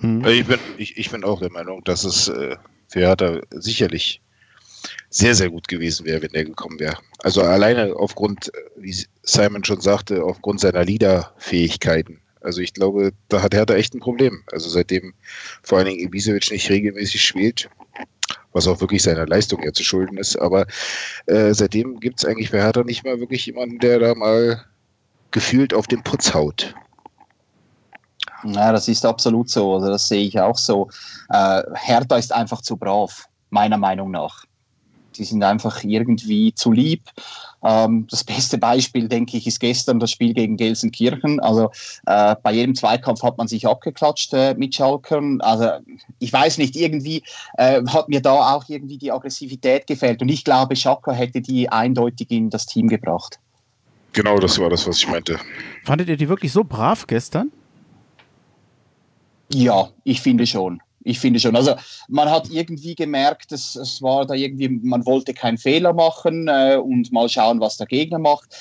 [0.00, 0.24] Hm.
[0.26, 2.56] Ich, bin, ich, ich bin auch der Meinung, dass es äh,
[2.88, 4.20] für Hertha sicherlich
[5.10, 6.96] sehr, sehr gut gewesen wäre, wenn er gekommen wäre.
[7.20, 12.20] Also alleine aufgrund, wie Simon schon sagte, aufgrund seiner Leaderfähigkeiten.
[12.40, 14.42] Also ich glaube, da hat Hertha echt ein Problem.
[14.52, 15.14] Also seitdem
[15.62, 17.68] vor allen Dingen Ibisevic nicht regelmäßig spielt,
[18.52, 20.66] was auch wirklich seiner Leistung ja zu schulden ist, aber
[21.26, 24.64] äh, seitdem gibt es eigentlich bei Hertha nicht mal wirklich jemanden, der da mal
[25.30, 26.74] gefühlt auf den Putz haut.
[28.44, 29.74] Ja, das ist absolut so.
[29.74, 30.88] Also das sehe ich auch so.
[31.30, 34.45] Äh, Hertha ist einfach zu brav, meiner Meinung nach
[35.16, 37.02] die sind einfach irgendwie zu lieb.
[37.62, 41.40] Ähm, das beste Beispiel, denke ich, ist gestern das Spiel gegen Gelsenkirchen.
[41.40, 41.70] Also
[42.06, 45.40] äh, bei jedem Zweikampf hat man sich abgeklatscht äh, mit Schalkern.
[45.40, 45.70] Also
[46.18, 47.22] ich weiß nicht, irgendwie
[47.58, 50.22] äh, hat mir da auch irgendwie die Aggressivität gefällt.
[50.22, 53.38] Und ich glaube, Schalker hätte die eindeutig in das Team gebracht.
[54.12, 55.38] Genau, das war das, was ich meinte.
[55.84, 57.52] Fandet ihr die wirklich so brav gestern?
[59.52, 61.56] Ja, ich finde schon ich finde schon.
[61.56, 61.74] Also
[62.08, 66.76] man hat irgendwie gemerkt, es, es war da irgendwie, man wollte keinen Fehler machen äh,
[66.76, 68.56] und mal schauen, was der Gegner macht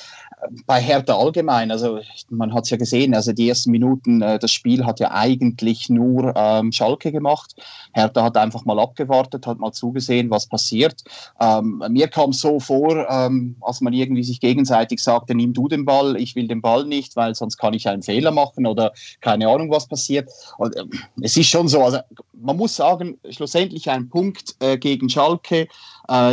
[0.65, 4.51] bei Hertha allgemein, also man hat es ja gesehen, also die ersten Minuten, äh, das
[4.51, 7.55] Spiel hat ja eigentlich nur ähm, Schalke gemacht.
[7.93, 11.03] Hertha hat einfach mal abgewartet, hat mal zugesehen, was passiert.
[11.39, 15.85] Ähm, mir kam so vor, ähm, als man irgendwie sich gegenseitig sagte, nimm du den
[15.85, 19.47] Ball, ich will den Ball nicht, weil sonst kann ich einen Fehler machen oder keine
[19.47, 20.29] Ahnung, was passiert.
[20.57, 20.83] Und, äh,
[21.21, 21.99] es ist schon so, also
[22.33, 25.67] man muss sagen, schlussendlich ein Punkt äh, gegen Schalke,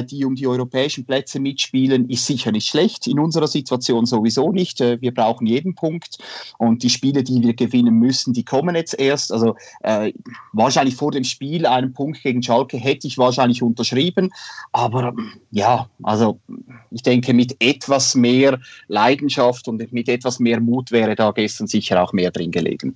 [0.03, 4.53] die um die europäischen Plätze mitspielen, ist sicher nicht schlecht in unserer Situation Situation sowieso
[4.53, 4.81] nicht.
[4.81, 6.19] Äh, wir brauchen jeden Punkt
[6.59, 9.33] und die Spiele, die wir gewinnen müssen, die kommen jetzt erst.
[9.33, 10.13] Also äh,
[10.53, 14.31] wahrscheinlich vor dem Spiel einen Punkt gegen Schalke hätte ich wahrscheinlich unterschrieben,
[14.73, 15.15] aber
[15.51, 16.39] ja, also
[16.91, 18.59] ich denke, mit etwas mehr
[18.89, 22.95] Leidenschaft und mit etwas mehr Mut wäre da gestern sicher auch mehr drin gelegen.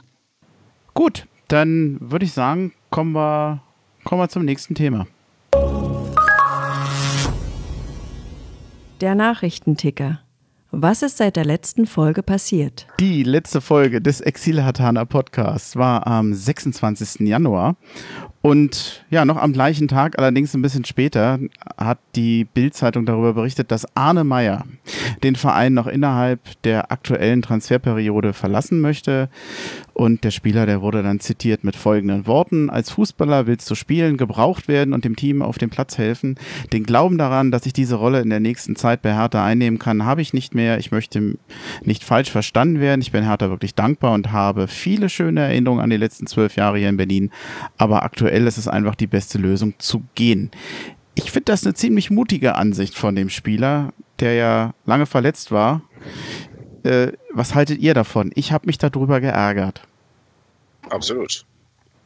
[0.95, 3.63] Gut, dann würde ich sagen, kommen wir,
[4.05, 5.07] kommen wir zum nächsten Thema.
[9.03, 10.21] Der Nachrichtenticker.
[10.71, 12.87] Was ist seit der letzten Folge passiert?
[12.99, 17.21] Die letzte Folge des Exilhatana Podcasts war am 26.
[17.29, 17.77] Januar
[18.41, 21.39] und ja, noch am gleichen Tag, allerdings ein bisschen später,
[21.77, 24.65] hat die Bild-Zeitung darüber berichtet, dass Arne Meyer
[25.23, 29.29] den Verein noch innerhalb der aktuellen Transferperiode verlassen möchte.
[29.97, 32.69] Und der Spieler, der wurde dann zitiert mit folgenden Worten.
[32.69, 36.35] Als Fußballer willst du spielen, gebraucht werden und dem Team auf dem Platz helfen.
[36.71, 40.05] Den Glauben daran, dass ich diese Rolle in der nächsten Zeit bei Hertha einnehmen kann,
[40.05, 40.77] habe ich nicht mehr.
[40.77, 41.39] Ich möchte
[41.83, 43.01] nicht falsch verstanden werden.
[43.01, 46.77] Ich bin Hertha wirklich dankbar und habe viele schöne Erinnerungen an die letzten zwölf Jahre
[46.77, 47.31] hier in Berlin.
[47.79, 50.51] Aber aktuell ist es einfach die beste Lösung zu gehen.
[51.15, 55.81] Ich finde das eine ziemlich mutige Ansicht von dem Spieler, der ja lange verletzt war.
[56.87, 58.31] Äh, was haltet ihr davon?
[58.35, 59.83] Ich habe mich darüber geärgert.
[60.91, 61.45] Absolut.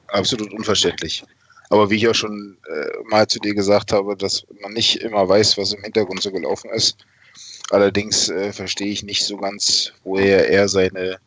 [0.09, 1.23] Absolut unverständlich.
[1.69, 5.29] Aber wie ich auch schon äh, mal zu dir gesagt habe, dass man nicht immer
[5.29, 6.97] weiß, was im Hintergrund so gelaufen ist.
[7.71, 11.19] Allerdings äh, verstehe ich nicht so ganz, woher er seine,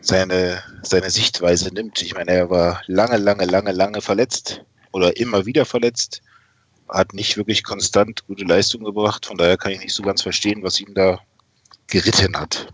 [0.00, 2.02] seine, seine Sichtweise nimmt.
[2.02, 6.22] Ich meine, er war lange, lange, lange, lange verletzt oder immer wieder verletzt,
[6.88, 9.26] hat nicht wirklich konstant gute Leistung gebracht.
[9.26, 11.20] Von daher kann ich nicht so ganz verstehen, was ihn da
[11.86, 12.72] geritten hat.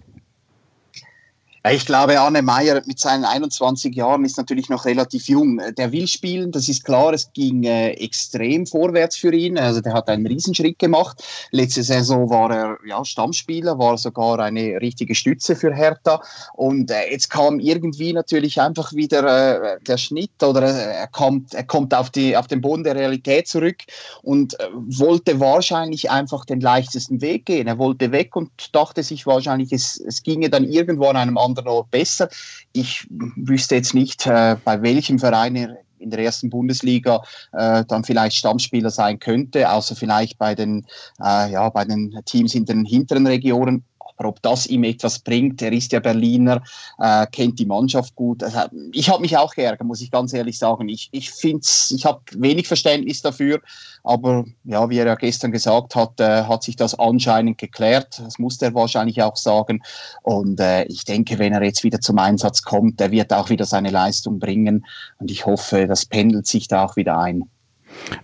[1.70, 5.60] Ich glaube, Arne Meyer mit seinen 21 Jahren ist natürlich noch relativ jung.
[5.78, 7.12] Der will spielen, das ist klar.
[7.12, 9.56] Es ging äh, extrem vorwärts für ihn.
[9.56, 11.22] Also der hat einen Riesenschritt gemacht.
[11.52, 16.20] Letzte Saison war er ja, Stammspieler, war sogar eine richtige Stütze für Hertha.
[16.54, 21.54] Und äh, jetzt kam irgendwie natürlich einfach wieder äh, der Schnitt oder äh, er kommt,
[21.54, 23.82] er kommt auf, die, auf den Boden der Realität zurück
[24.22, 27.68] und äh, wollte wahrscheinlich einfach den leichtesten Weg gehen.
[27.68, 31.51] Er wollte weg und dachte sich wahrscheinlich, es, es ginge dann irgendwo an einem anderen
[31.52, 32.28] andere noch besser.
[32.72, 38.02] Ich wüsste jetzt nicht, äh, bei welchem Verein er in der ersten Bundesliga äh, dann
[38.02, 40.84] vielleicht Stammspieler sein könnte, außer vielleicht bei den,
[41.20, 43.84] äh, ja, bei den Teams in den hinteren Regionen.
[44.22, 46.62] Aber ob das ihm etwas bringt, er ist ja Berliner,
[47.00, 48.44] äh, kennt die Mannschaft gut.
[48.44, 48.60] Also,
[48.92, 50.88] ich habe mich auch geärgert, muss ich ganz ehrlich sagen.
[50.88, 53.60] Ich, ich finde ich habe wenig Verständnis dafür,
[54.04, 58.22] aber ja, wie er ja gestern gesagt hat, äh, hat sich das anscheinend geklärt.
[58.24, 59.82] Das musste er wahrscheinlich auch sagen.
[60.22, 63.64] Und äh, ich denke, wenn er jetzt wieder zum Einsatz kommt, der wird auch wieder
[63.64, 64.86] seine Leistung bringen.
[65.18, 67.50] Und ich hoffe, das pendelt sich da auch wieder ein.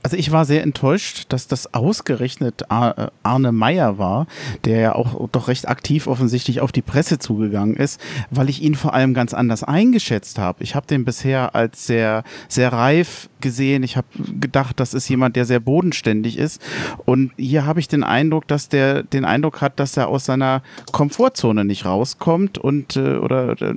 [0.03, 4.27] Also ich war sehr enttäuscht, dass das ausgerechnet äh, Arne Meyer war,
[4.65, 8.75] der ja auch doch recht aktiv offensichtlich auf die Presse zugegangen ist, weil ich ihn
[8.75, 10.63] vor allem ganz anders eingeschätzt habe.
[10.63, 13.83] Ich habe den bisher als sehr, sehr reif gesehen.
[13.83, 14.07] Ich habe
[14.41, 16.61] gedacht, das ist jemand, der sehr bodenständig ist.
[17.05, 20.63] Und hier habe ich den Eindruck, dass der den Eindruck hat, dass er aus seiner
[20.93, 23.75] Komfortzone nicht rauskommt und äh, oder äh,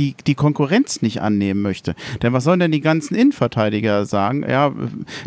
[0.00, 1.94] die, die Konkurrenz nicht annehmen möchte.
[2.22, 4.44] Denn was sollen denn die ganzen Innenverteidiger sagen?
[4.48, 4.72] Ja,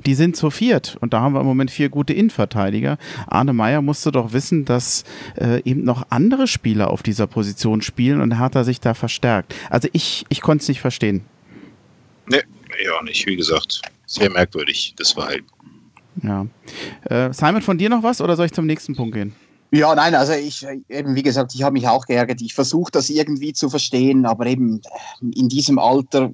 [0.05, 2.97] die sind zu viert und da haben wir im Moment vier gute Innenverteidiger.
[3.27, 5.03] Arne Meyer musste doch wissen, dass
[5.39, 9.53] äh, eben noch andere Spieler auf dieser Position spielen und hat er sich da verstärkt.
[9.69, 11.21] Also ich, ich konnte es nicht verstehen.
[12.27, 12.41] Nee,
[12.83, 13.27] ja nicht.
[13.27, 15.45] Wie gesagt, sehr merkwürdig, das Verhalten.
[16.23, 16.47] Ja.
[17.03, 19.35] Äh, Simon, von dir noch was oder soll ich zum nächsten Punkt gehen?
[19.75, 22.41] Ja, nein, also ich, eben wie gesagt, ich habe mich auch geärgert.
[22.41, 24.81] Ich versuche das irgendwie zu verstehen, aber eben
[25.19, 26.31] in diesem Alter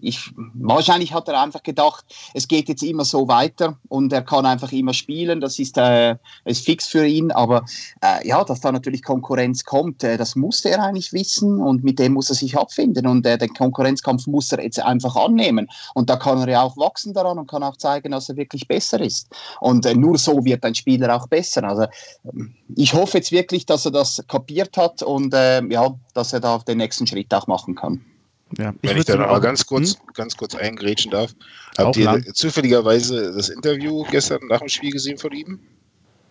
[0.00, 4.46] ich, wahrscheinlich hat er einfach gedacht, es geht jetzt immer so weiter und er kann
[4.46, 5.40] einfach immer spielen.
[5.40, 7.30] Das ist, äh, ist fix für ihn.
[7.30, 7.64] Aber
[8.00, 11.98] äh, ja, dass da natürlich Konkurrenz kommt, äh, das musste er eigentlich wissen und mit
[11.98, 13.06] dem muss er sich abfinden.
[13.06, 15.68] Und äh, den Konkurrenzkampf muss er jetzt einfach annehmen.
[15.94, 18.66] Und da kann er ja auch wachsen daran und kann auch zeigen, dass er wirklich
[18.66, 19.28] besser ist.
[19.60, 21.64] Und äh, nur so wird ein Spieler auch besser.
[21.64, 21.86] Also
[22.74, 26.58] ich hoffe jetzt wirklich, dass er das kapiert hat und äh, ja, dass er da
[26.58, 28.04] den nächsten Schritt auch machen kann.
[28.58, 30.00] Ja, ich Wenn ich da noch mal ganz kurz, hm?
[30.14, 31.34] ganz kurz eingrätschen darf.
[31.78, 32.34] Habt ihr lang.
[32.34, 35.60] zufälligerweise das Interview gestern nach dem Spiel gesehen von ihm?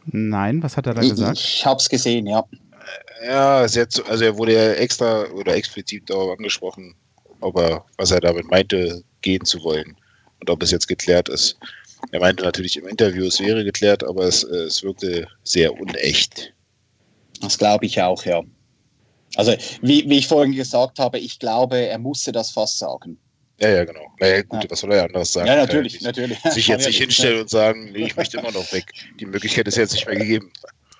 [0.05, 1.37] Nein, was hat er da gesagt?
[1.37, 2.43] Ich habe es gesehen, ja.
[3.25, 6.95] Ja, also er wurde ja extra oder explizit darauf angesprochen,
[7.39, 9.95] ob er, was er damit meinte, gehen zu wollen
[10.39, 11.57] und ob es jetzt geklärt ist.
[12.11, 16.53] Er meinte natürlich im Interview, es wäre geklärt, aber es, es wirkte sehr unecht.
[17.41, 18.41] Das glaube ich auch, ja.
[19.35, 23.17] Also, wie, wie ich vorhin gesagt habe, ich glaube, er musste das fast sagen.
[23.61, 24.11] Ja, ja, genau.
[24.19, 24.71] Naja, gut, ja.
[24.71, 25.47] was soll er anderes sagen?
[25.47, 26.39] Ja, natürlich, natürlich.
[26.39, 28.91] Sich jetzt nicht hinstellen und sagen, nee, ich möchte immer noch weg.
[29.19, 30.51] Die Möglichkeit ist jetzt nicht mehr gegeben.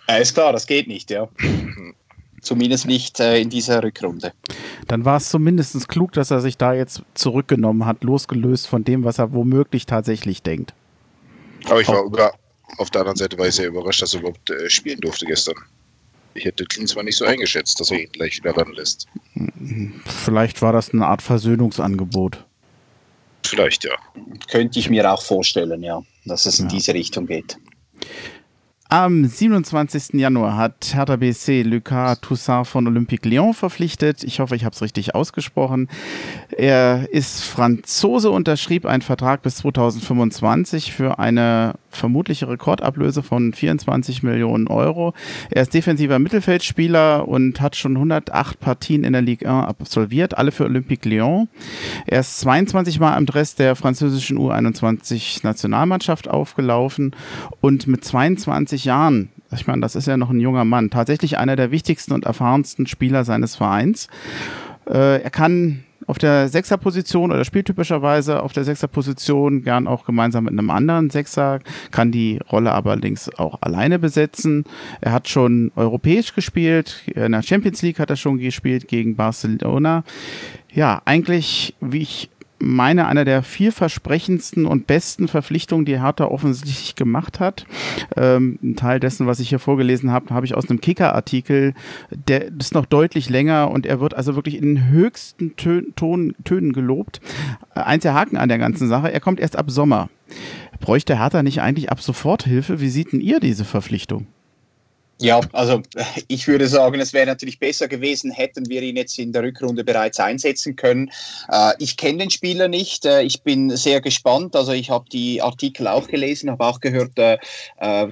[0.07, 1.27] Ja, ist klar, das geht nicht, ja.
[2.41, 4.33] Zumindest nicht äh, in dieser Rückrunde.
[4.87, 9.03] Dann war es zumindest klug, dass er sich da jetzt zurückgenommen hat, losgelöst von dem,
[9.03, 10.73] was er womöglich tatsächlich denkt.
[11.65, 12.33] Aber ich war über,
[12.77, 15.55] auf der anderen Seite war ich sehr überrascht, dass er überhaupt äh, spielen durfte gestern.
[16.33, 19.07] Ich hätte zwar nicht so eingeschätzt, dass er ihn gleich wieder ranlässt.
[20.05, 22.45] Vielleicht war das eine Art Versöhnungsangebot.
[23.45, 23.95] Vielleicht, ja.
[24.49, 26.71] Könnte ich mir auch vorstellen, ja, dass es in ja.
[26.71, 27.57] diese Richtung geht.
[28.93, 30.19] Am 27.
[30.19, 34.21] Januar hat Hertha BSC Lucas Toussaint von Olympique Lyon verpflichtet.
[34.25, 35.87] Ich hoffe, ich habe es richtig ausgesprochen.
[36.49, 44.67] Er ist Franzose, unterschrieb einen Vertrag bis 2025 für eine vermutliche Rekordablöse von 24 Millionen
[44.67, 45.13] Euro.
[45.49, 50.51] Er ist defensiver Mittelfeldspieler und hat schon 108 Partien in der Ligue 1 absolviert, alle
[50.51, 51.47] für Olympique Lyon.
[52.07, 57.15] Er ist 22 Mal am Dress der französischen U21 Nationalmannschaft aufgelaufen
[57.59, 61.57] und mit 22 Jahren ich meine, das ist ja noch ein junger Mann, tatsächlich einer
[61.57, 64.07] der wichtigsten und erfahrensten Spieler seines Vereins.
[64.87, 70.45] Äh, er kann auf der Sechserposition oder spielt typischerweise auf der Sechserposition, gern auch gemeinsam
[70.45, 71.59] mit einem anderen Sechser,
[71.91, 74.65] kann die Rolle aber allerdings auch alleine besetzen.
[75.01, 80.03] Er hat schon europäisch gespielt, in der Champions League hat er schon gespielt gegen Barcelona.
[80.73, 82.29] Ja, eigentlich, wie ich
[82.61, 87.65] meine, einer der vielversprechendsten und besten Verpflichtungen, die Hertha offensichtlich gemacht hat.
[88.15, 91.73] Ähm, ein Teil dessen, was ich hier vorgelesen habe, habe ich aus einem Kicker-Artikel.
[92.09, 96.35] Der ist noch deutlich länger und er wird also wirklich in den höchsten Tön Ton
[96.43, 97.21] Tönen gelobt.
[97.73, 100.09] Eins der Haken an der ganzen Sache, er kommt erst ab Sommer.
[100.79, 102.81] Bräuchte Hertha nicht eigentlich ab sofort Hilfe?
[102.81, 104.27] Wie sieht denn ihr diese Verpflichtung?
[105.21, 105.83] Ja, also
[106.27, 109.83] ich würde sagen, es wäre natürlich besser gewesen, hätten wir ihn jetzt in der Rückrunde
[109.83, 111.11] bereits einsetzen können.
[111.49, 113.05] Äh, ich kenne den Spieler nicht.
[113.05, 114.55] Äh, ich bin sehr gespannt.
[114.55, 117.37] Also ich habe die Artikel auch gelesen, habe auch gehört, äh,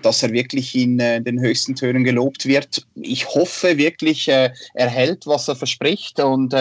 [0.02, 2.86] dass er wirklich in den höchsten Tönen gelobt wird.
[2.95, 6.54] Ich hoffe wirklich, er hält, was er verspricht und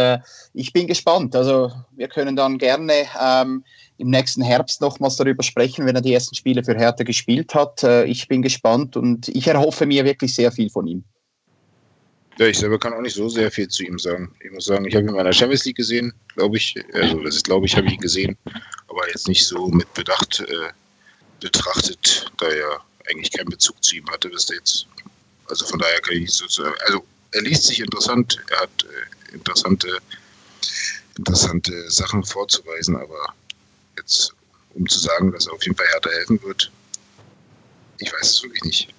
[0.55, 1.35] ich bin gespannt.
[1.35, 3.65] Also wir können dann gerne ähm,
[3.99, 7.83] im nächsten Herbst nochmals darüber sprechen, wenn er die ersten Spiele für Hertha gespielt hat.
[7.83, 11.05] Äh, ich bin gespannt und ich erhoffe mir wirklich sehr viel von ihm.
[12.39, 14.33] Ja, ich selber kann auch nicht so sehr viel zu ihm sagen.
[14.45, 16.77] Ich muss sagen, ich habe ihn in der Champions League gesehen, glaube ich.
[16.95, 18.39] Also, das ist, glaube ich, habe ich ihn gesehen,
[18.87, 20.71] aber jetzt nicht so mit Bedacht äh,
[21.41, 22.81] betrachtet, da er
[23.11, 24.87] eigentlich keinen Bezug zu ihm hatte bis jetzt.
[25.49, 26.75] Also von daher kann ich nicht so sagen.
[26.87, 29.99] Also er liest sich interessant, er hat äh, interessante,
[31.17, 33.35] interessante Sachen vorzuweisen, aber
[33.99, 34.35] jetzt,
[34.75, 36.71] um zu sagen, dass er auf jeden Fall härter helfen wird,
[37.99, 38.95] ich weiß es wirklich nicht.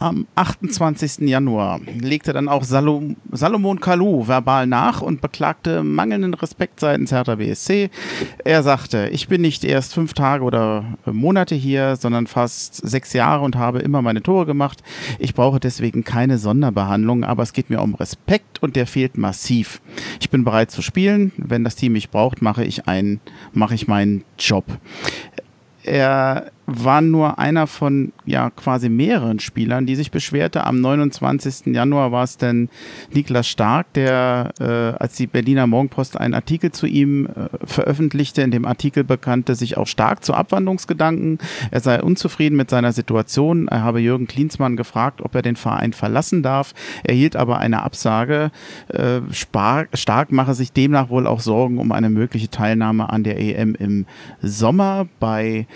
[0.00, 1.28] Am 28.
[1.28, 7.34] Januar legte dann auch Salom, Salomon Kalou verbal nach und beklagte mangelnden Respekt seitens Hertha
[7.34, 7.90] BSC.
[8.44, 13.44] Er sagte, ich bin nicht erst fünf Tage oder Monate hier, sondern fast sechs Jahre
[13.44, 14.84] und habe immer meine Tore gemacht.
[15.18, 19.80] Ich brauche deswegen keine Sonderbehandlung, aber es geht mir um Respekt und der fehlt massiv.
[20.20, 21.32] Ich bin bereit zu spielen.
[21.36, 23.20] Wenn das Team mich braucht, mache ich einen,
[23.52, 24.64] mache ich meinen Job
[25.88, 30.64] er war nur einer von ja quasi mehreren Spielern, die sich beschwerte.
[30.64, 31.74] Am 29.
[31.74, 32.68] Januar war es dann
[33.10, 34.64] Niklas Stark, der äh,
[35.02, 38.42] als die Berliner Morgenpost einen Artikel zu ihm äh, veröffentlichte.
[38.42, 41.38] In dem Artikel bekannte sich auch stark zu Abwandlungsgedanken.
[41.70, 43.68] Er sei unzufrieden mit seiner Situation.
[43.68, 46.74] Er habe Jürgen Klinsmann gefragt, ob er den Verein verlassen darf.
[47.02, 48.50] Er hielt aber eine Absage.
[48.88, 53.40] Äh, Stark, Stark mache sich demnach wohl auch Sorgen um eine mögliche Teilnahme an der
[53.40, 54.04] EM im
[54.42, 55.66] Sommer bei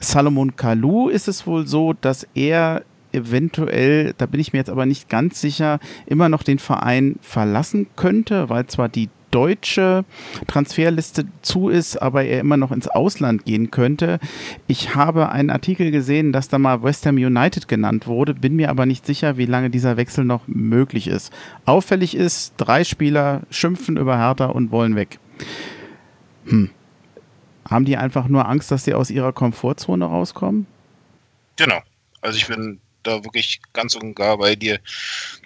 [0.00, 2.82] Salomon Kalou ist es wohl so, dass er
[3.12, 7.86] eventuell, da bin ich mir jetzt aber nicht ganz sicher, immer noch den Verein verlassen
[7.96, 10.04] könnte, weil zwar die deutsche
[10.46, 14.18] Transferliste zu ist, aber er immer noch ins Ausland gehen könnte.
[14.66, 18.70] Ich habe einen Artikel gesehen, dass da mal West Ham United genannt wurde, bin mir
[18.70, 21.32] aber nicht sicher, wie lange dieser Wechsel noch möglich ist.
[21.64, 25.18] Auffällig ist, drei Spieler schimpfen über Hertha und wollen weg.
[26.46, 26.70] Hm.
[27.68, 30.66] Haben die einfach nur Angst, dass sie aus ihrer Komfortzone rauskommen?
[31.56, 31.80] Genau.
[32.20, 34.78] Also ich bin da wirklich ganz und gar bei dir,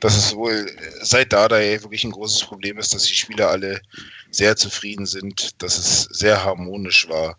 [0.01, 0.71] dass es wohl
[1.03, 3.81] seit Dada wirklich ein großes Problem ist, dass die Spieler alle
[4.31, 7.37] sehr zufrieden sind, dass es sehr harmonisch war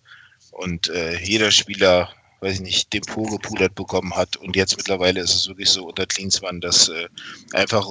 [0.51, 2.09] und äh, jeder Spieler,
[2.41, 5.87] weiß ich nicht, den Po gepudert bekommen hat und jetzt mittlerweile ist es wirklich so
[5.87, 7.07] unter Klinsmann, dass äh,
[7.53, 7.87] einfach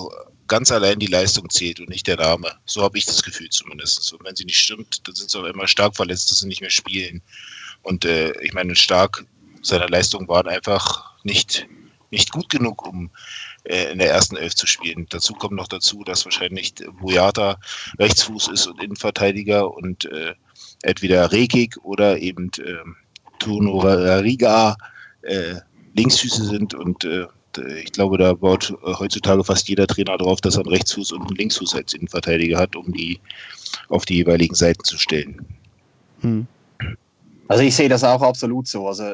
[0.51, 2.53] ganz allein die Leistung zählt und nicht der Name.
[2.67, 4.13] So habe ich das Gefühl zumindest.
[4.13, 6.61] Und wenn sie nicht stimmt, dann sind sie auch immer stark verletzt, dass sie nicht
[6.61, 7.23] mehr spielen.
[7.83, 9.25] Und äh, ich meine, stark
[9.63, 11.69] seiner Leistung waren einfach nicht,
[12.11, 13.11] nicht gut genug, um
[13.63, 15.07] äh, in der ersten Elf zu spielen.
[15.09, 17.57] Dazu kommt noch dazu, dass wahrscheinlich Boyata
[18.01, 20.35] Rechtsfuß ist und Innenverteidiger und äh,
[20.83, 22.77] entweder Rekik oder eben äh,
[23.39, 24.77] Tuno Riga
[25.23, 25.55] äh,
[25.95, 27.27] Linksfüße sind und äh,
[27.59, 31.37] ich glaube, da baut heutzutage fast jeder Trainer darauf, dass er einen Rechtsfuß und einen
[31.37, 33.21] Linksfuß als Innenverteidiger hat, um die
[33.89, 35.45] auf die jeweiligen Seiten zu stellen.
[36.21, 36.47] Hm.
[37.49, 38.87] Also ich sehe das auch absolut so.
[38.87, 39.05] Also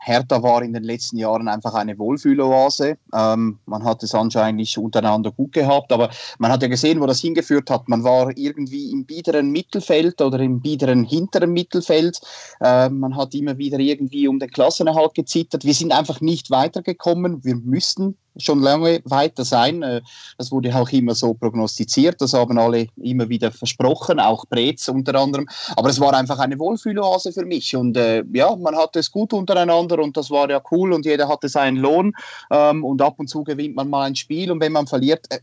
[0.00, 2.96] Hertha war in den letzten Jahren einfach eine Wohlfühloase.
[3.14, 7.20] Ähm, man hat es anscheinend untereinander gut gehabt, aber man hat ja gesehen, wo das
[7.20, 7.88] hingeführt hat.
[7.88, 12.20] Man war irgendwie im biederen Mittelfeld oder im biederen hinteren Mittelfeld.
[12.60, 15.64] Äh, man hat immer wieder irgendwie um den Klassenerhalt gezittert.
[15.64, 17.44] Wir sind einfach nicht weitergekommen.
[17.44, 19.82] Wir müssten schon lange weiter sein.
[19.82, 20.00] Äh,
[20.36, 22.20] das wurde auch immer so prognostiziert.
[22.20, 25.48] Das haben alle immer wieder versprochen, auch Brez unter anderem.
[25.76, 27.74] Aber es war einfach eine Wohlfühloase für mich.
[27.76, 31.28] Und äh, ja, man hatte es gut untereinander und das war ja cool und jeder
[31.28, 32.12] hatte seinen Lohn.
[32.50, 35.40] Ähm, und ab und zu gewinnt man mal ein Spiel und wenn man verliert, äh,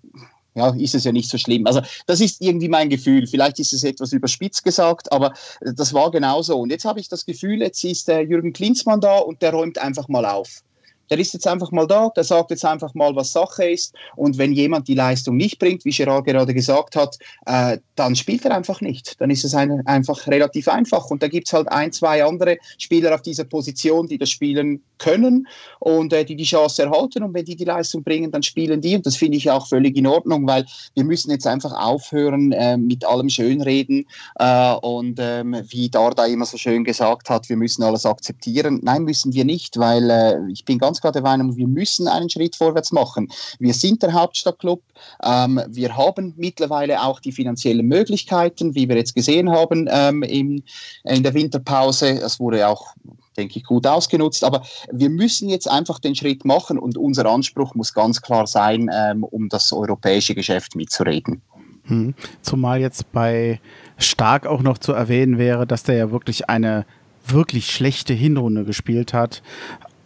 [0.55, 1.67] ja, ist es ja nicht so schlimm.
[1.67, 3.27] Also das ist irgendwie mein Gefühl.
[3.27, 6.57] Vielleicht ist es etwas überspitzt gesagt, aber das war genauso.
[6.57, 9.77] Und jetzt habe ich das Gefühl, jetzt ist der Jürgen Klinsmann da und der räumt
[9.77, 10.63] einfach mal auf.
[11.09, 13.93] Der ist jetzt einfach mal da, der sagt jetzt einfach mal, was Sache ist.
[14.15, 18.45] Und wenn jemand die Leistung nicht bringt, wie Gerard gerade gesagt hat, äh, dann spielt
[18.45, 19.19] er einfach nicht.
[19.19, 21.09] Dann ist es ein, einfach relativ einfach.
[21.09, 24.81] Und da gibt es halt ein, zwei andere Spieler auf dieser Position, die das spielen
[24.97, 25.47] können
[25.79, 27.23] und äh, die die Chance erhalten.
[27.23, 28.95] Und wenn die die Leistung bringen, dann spielen die.
[28.95, 32.77] Und das finde ich auch völlig in Ordnung, weil wir müssen jetzt einfach aufhören äh,
[32.77, 34.05] mit allem Schönreden.
[34.39, 38.79] Äh, und ähm, wie Darda immer so schön gesagt hat, wir müssen alles akzeptieren.
[38.83, 42.07] Nein, müssen wir nicht, weil äh, ich bin ganz ganz klar der Meinung, wir müssen
[42.07, 43.27] einen Schritt vorwärts machen.
[43.59, 44.81] Wir sind der Hauptstadtclub.
[45.23, 50.63] Ähm, wir haben mittlerweile auch die finanziellen Möglichkeiten, wie wir jetzt gesehen haben ähm, in,
[51.03, 52.19] in der Winterpause.
[52.19, 52.93] Das wurde auch
[53.35, 54.45] denke ich, gut ausgenutzt.
[54.45, 58.89] Aber wir müssen jetzt einfach den Schritt machen und unser Anspruch muss ganz klar sein,
[58.93, 61.41] ähm, um das europäische Geschäft mitzureden.
[61.87, 62.13] Hm.
[62.41, 63.59] Zumal jetzt bei
[63.97, 66.85] Stark auch noch zu erwähnen wäre, dass der ja wirklich eine
[67.27, 69.41] wirklich schlechte Hinrunde gespielt hat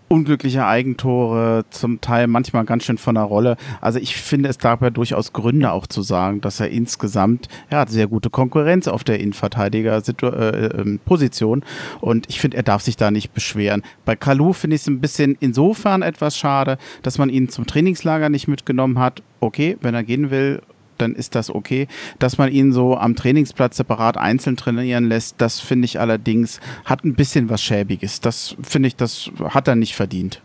[0.09, 3.55] unglückliche Eigentore, zum Teil manchmal ganz schön von der Rolle.
[3.79, 7.89] Also ich finde es dabei durchaus Gründe auch zu sagen, dass er insgesamt, er hat
[7.89, 11.65] sehr gute Konkurrenz auf der Innenverteidiger-Position äh,
[12.01, 13.83] und ich finde, er darf sich da nicht beschweren.
[14.03, 18.29] Bei Kalu finde ich es ein bisschen insofern etwas schade, dass man ihn zum Trainingslager
[18.29, 19.21] nicht mitgenommen hat.
[19.39, 20.61] Okay, wenn er gehen will,
[21.01, 21.87] dann ist das okay.
[22.19, 27.03] Dass man ihn so am Trainingsplatz separat einzeln trainieren lässt, das finde ich allerdings, hat
[27.03, 28.21] ein bisschen was Schäbiges.
[28.21, 30.41] Das finde ich, das hat er nicht verdient.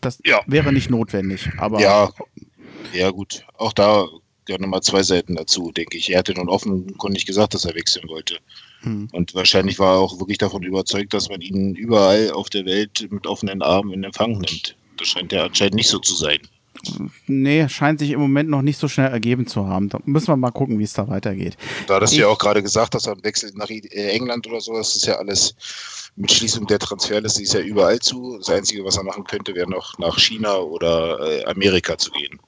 [0.00, 0.40] Das ja.
[0.46, 1.80] wäre nicht notwendig, aber.
[1.80, 2.10] Ja,
[2.92, 3.44] ja, gut.
[3.58, 4.06] Auch da
[4.44, 6.10] gehören nochmal zwei Seiten dazu, denke ich.
[6.10, 8.38] Er hatte nun offenkundig gesagt, dass er wechseln wollte.
[8.80, 9.08] Hm.
[9.12, 13.06] Und wahrscheinlich war er auch wirklich davon überzeugt, dass man ihn überall auf der Welt
[13.10, 14.76] mit offenen Armen in Empfang nimmt.
[14.98, 16.38] Das scheint ja anscheinend nicht so zu sein.
[17.26, 19.88] Nee, scheint sich im Moment noch nicht so schnell ergeben zu haben.
[19.88, 21.56] Da müssen wir mal gucken, wie es da weitergeht.
[21.86, 24.76] Da hattest du ja auch gerade gesagt, dass er wechselt nach äh, England oder so,
[24.76, 25.54] das ist ja alles
[26.16, 28.38] mit Schließung der Transferliste ist ja überall zu.
[28.38, 32.38] Das Einzige, was er machen könnte, wäre noch nach China oder äh, Amerika zu gehen.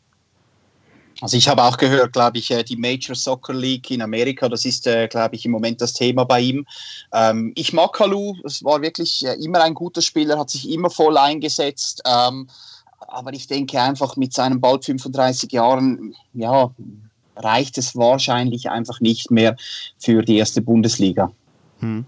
[1.22, 4.64] Also ich habe auch gehört, glaube ich, äh, die Major Soccer League in Amerika, das
[4.64, 6.66] ist, glaube ich, im Moment das Thema bei ihm.
[7.12, 11.16] Ähm, ich mag Kalu, es war wirklich immer ein guter Spieler, hat sich immer voll
[11.16, 12.03] eingesetzt.
[13.09, 16.70] Aber ich denke einfach mit seinen bald 35 Jahren, ja,
[17.36, 19.57] reicht es wahrscheinlich einfach nicht mehr
[19.98, 21.32] für die erste Bundesliga.
[21.80, 22.07] Hm.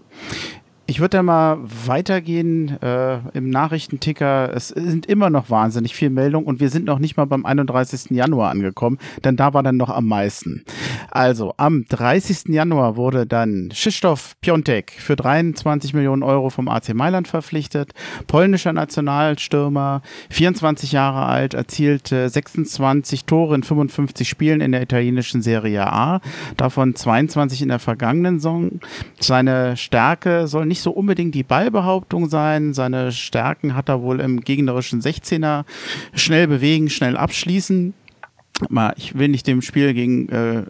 [0.89, 4.51] Ich würde da mal weitergehen äh, im Nachrichtenticker.
[4.55, 8.09] Es sind immer noch wahnsinnig viele Meldungen und wir sind noch nicht mal beim 31.
[8.09, 10.63] Januar angekommen, denn da war dann noch am meisten.
[11.11, 12.45] Also am 30.
[12.47, 17.91] Januar wurde dann Krzysztof Piontek für 23 Millionen Euro vom AC Mailand verpflichtet.
[18.25, 25.85] Polnischer Nationalstürmer, 24 Jahre alt, erzielte 26 Tore in 55 Spielen in der italienischen Serie
[25.85, 26.19] A,
[26.57, 28.79] davon 22 in der vergangenen Saison.
[29.19, 32.73] Seine Stärke soll nicht nicht so unbedingt die Ballbehauptung sein.
[32.73, 35.65] Seine Stärken hat er wohl im gegnerischen 16er.
[36.13, 37.93] Schnell bewegen, schnell abschließen.
[38.95, 40.63] Ich will nicht dem Spiel gegen äh,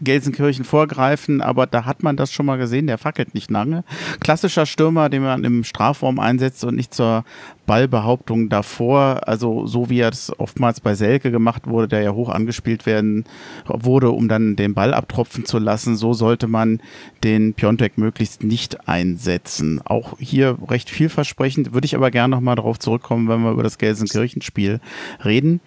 [0.00, 3.84] Gelsenkirchen vorgreifen, aber da hat man das schon mal gesehen, der fackelt nicht lange.
[4.20, 7.24] Klassischer Stürmer, den man im Strafraum einsetzt und nicht zur
[7.66, 12.28] Ballbehauptung davor, also so wie er es oftmals bei Selke gemacht wurde, der ja hoch
[12.28, 13.24] angespielt werden
[13.66, 16.80] wurde, um dann den Ball abtropfen zu lassen, so sollte man
[17.22, 19.80] den Piontek möglichst nicht einsetzen.
[19.84, 23.78] Auch hier recht vielversprechend, würde ich aber gerne nochmal darauf zurückkommen, wenn wir über das
[23.78, 24.80] Gelsenkirchen-Spiel
[25.24, 25.60] reden.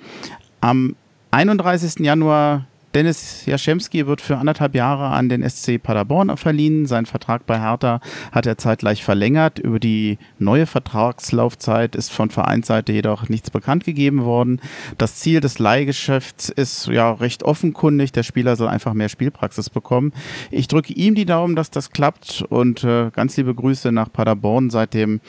[0.60, 0.96] Am
[1.32, 2.00] 31.
[2.00, 6.86] Januar Dennis Jaschemski wird für anderthalb Jahre an den SC Paderborn verliehen.
[6.86, 9.58] Sein Vertrag bei Hertha hat er zeitgleich verlängert.
[9.58, 14.62] Über die neue Vertragslaufzeit ist von Vereinsseite jedoch nichts bekannt gegeben worden.
[14.98, 18.12] Das Ziel des Leihgeschäfts ist ja recht offenkundig.
[18.12, 20.14] Der Spieler soll einfach mehr Spielpraxis bekommen.
[20.52, 24.70] Ich drücke ihm die Daumen, dass das klappt und äh, ganz liebe Grüße nach Paderborn.
[24.70, 25.20] Seit dem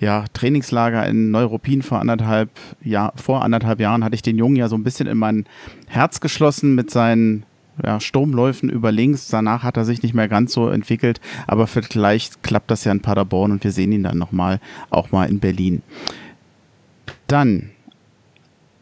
[0.00, 2.50] ja, Trainingslager in Neuruppin vor anderthalb,
[2.82, 5.46] Jahr, vor anderthalb Jahren hatte ich den Jungen ja so ein bisschen in mein
[5.86, 7.44] Herz geschlossen mit seinen
[7.84, 9.28] ja, Sturmläufen über links.
[9.28, 13.00] Danach hat er sich nicht mehr ganz so entwickelt, aber vielleicht klappt das ja in
[13.00, 15.82] Paderborn und wir sehen ihn dann nochmal, auch mal in Berlin.
[17.26, 17.70] Dann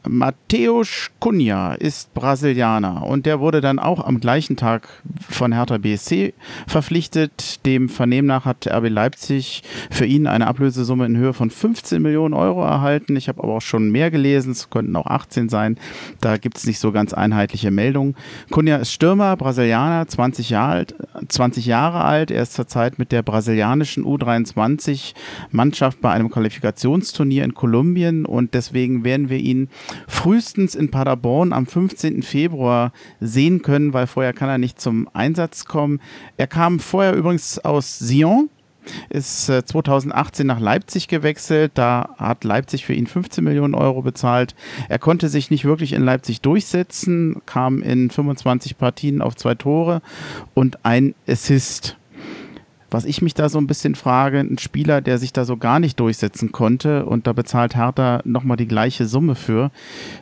[0.08, 4.88] Mateusz Cunha ist Brasilianer und der wurde dann auch am gleichen Tag
[5.28, 6.34] von Hertha BSC
[6.66, 7.64] verpflichtet.
[7.66, 12.34] Dem Vernehmen nach hat RB Leipzig für ihn eine Ablösesumme in Höhe von 15 Millionen
[12.34, 13.16] Euro erhalten.
[13.16, 15.78] Ich habe aber auch schon mehr gelesen, es könnten auch 18 sein.
[16.20, 18.14] Da gibt es nicht so ganz einheitliche Meldungen.
[18.50, 20.94] Cunha ist Stürmer, Brasilianer, 20 Jahre alt.
[21.28, 22.30] 20 Jahre alt.
[22.30, 29.28] Er ist zurzeit mit der brasilianischen U23-Mannschaft bei einem Qualifikationsturnier in Kolumbien und deswegen werden
[29.28, 29.68] wir ihn
[30.08, 32.22] frühestens in Paderborn am 15.
[32.22, 36.00] Februar sehen können, weil vorher kann er nicht zum Einsatz kommen.
[36.36, 38.50] Er kam vorher übrigens aus Sion,
[39.08, 41.72] ist 2018 äh, nach Leipzig gewechselt.
[41.74, 44.54] Da hat Leipzig für ihn 15 Millionen Euro bezahlt.
[44.88, 50.02] Er konnte sich nicht wirklich in Leipzig durchsetzen, kam in 25 Partien auf zwei Tore
[50.54, 51.96] und ein Assist
[52.90, 55.80] was ich mich da so ein bisschen frage, ein Spieler, der sich da so gar
[55.80, 59.70] nicht durchsetzen konnte und da bezahlt Hertha nochmal die gleiche Summe für.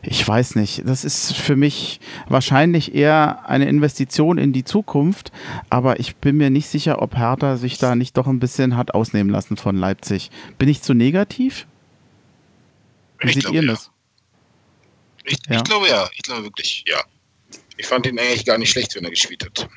[0.02, 0.82] Ich weiß nicht.
[0.86, 5.30] Das ist für mich wahrscheinlich eher eine Investition in die Zukunft,
[5.68, 8.94] aber ich bin mir nicht sicher, ob Hertha sich da nicht doch ein bisschen hat
[8.94, 10.30] ausnehmen lassen von Leipzig.
[10.58, 11.66] Bin ich zu negativ?
[13.18, 13.86] Wie ich seht glaube, ihr das?
[13.86, 13.92] Ja.
[15.26, 15.56] Ich, ja.
[15.56, 17.02] ich glaube ja, ich glaube wirklich, ja.
[17.76, 19.68] Ich fand ihn eigentlich gar nicht schlecht, wenn er gespielt hat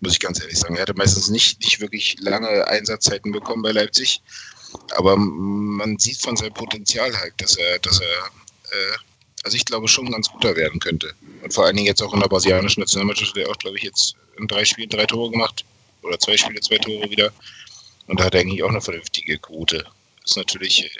[0.00, 0.76] muss ich ganz ehrlich sagen.
[0.76, 4.22] Er hatte meistens nicht, nicht wirklich lange Einsatzzeiten bekommen bei Leipzig.
[4.96, 8.06] Aber man sieht von seinem Potenzial halt, dass er, dass er,
[8.70, 8.96] äh,
[9.44, 11.12] also ich glaube schon ganz guter werden könnte.
[11.42, 13.84] Und vor allen Dingen jetzt auch in der brasilianischen Nationalmannschaft hat er auch, glaube ich,
[13.84, 15.64] jetzt in drei Spielen drei Tore gemacht.
[16.02, 17.32] Oder zwei Spiele, zwei Tore wieder.
[18.06, 19.84] Und da hat er eigentlich auch eine vernünftige Quote.
[20.24, 20.90] Ist natürlich äh,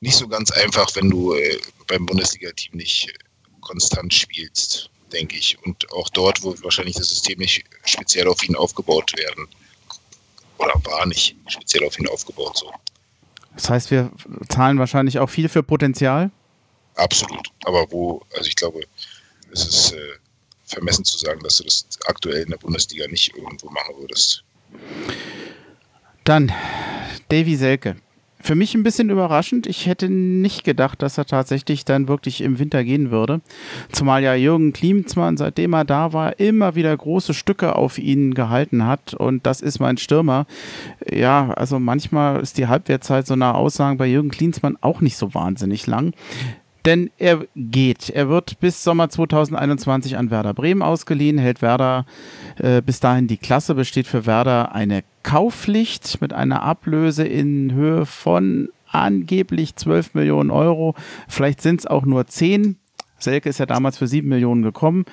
[0.00, 3.12] nicht so ganz einfach, wenn du äh, beim Bundesliga-Team nicht
[3.60, 5.58] konstant spielst denke ich.
[5.64, 9.48] Und auch dort, wo wahrscheinlich das System nicht speziell auf ihn aufgebaut werden.
[10.58, 12.72] Oder war nicht speziell auf ihn aufgebaut so.
[13.54, 14.12] Das heißt, wir
[14.48, 16.30] zahlen wahrscheinlich auch viel für Potenzial?
[16.94, 17.48] Absolut.
[17.64, 18.80] Aber wo, also ich glaube,
[19.52, 19.98] es ist äh,
[20.64, 24.44] vermessen zu sagen, dass du das aktuell in der Bundesliga nicht irgendwo machen würdest.
[26.24, 26.52] Dann
[27.28, 27.96] Davy Selke
[28.40, 29.66] für mich ein bisschen überraschend.
[29.66, 33.40] Ich hätte nicht gedacht, dass er tatsächlich dann wirklich im Winter gehen würde.
[33.90, 38.86] Zumal ja Jürgen Klinsmann, seitdem er da war, immer wieder große Stücke auf ihn gehalten
[38.86, 39.14] hat.
[39.14, 40.46] Und das ist mein Stürmer.
[41.10, 45.34] Ja, also manchmal ist die Halbwertzeit so nach Aussagen bei Jürgen Klinsmann auch nicht so
[45.34, 46.12] wahnsinnig lang
[46.88, 48.08] denn er geht.
[48.08, 52.06] Er wird bis Sommer 2021 an Werder Bremen ausgeliehen, hält Werder
[52.56, 58.06] äh, bis dahin die Klasse, besteht für Werder eine Kaufpflicht mit einer Ablöse in Höhe
[58.06, 60.94] von angeblich 12 Millionen Euro.
[61.28, 62.76] Vielleicht sind es auch nur 10.
[63.18, 65.04] Selke ist ja damals für 7 Millionen gekommen.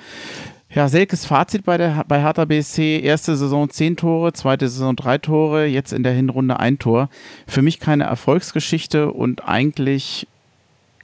[0.70, 5.18] Ja, Selkes Fazit bei, der, bei Hertha BSC, erste Saison 10 Tore, zweite Saison 3
[5.18, 7.10] Tore, jetzt in der Hinrunde ein Tor.
[7.46, 10.26] Für mich keine Erfolgsgeschichte und eigentlich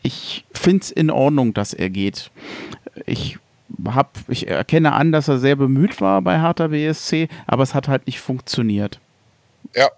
[0.03, 2.31] ich finde es in Ordnung, dass er geht.
[3.05, 3.39] Ich
[3.87, 7.89] hab, ich erkenne an, dass er sehr bemüht war bei Hertha BSC, aber es hat
[7.89, 9.01] halt nicht funktioniert.
[9.75, 9.91] Ja,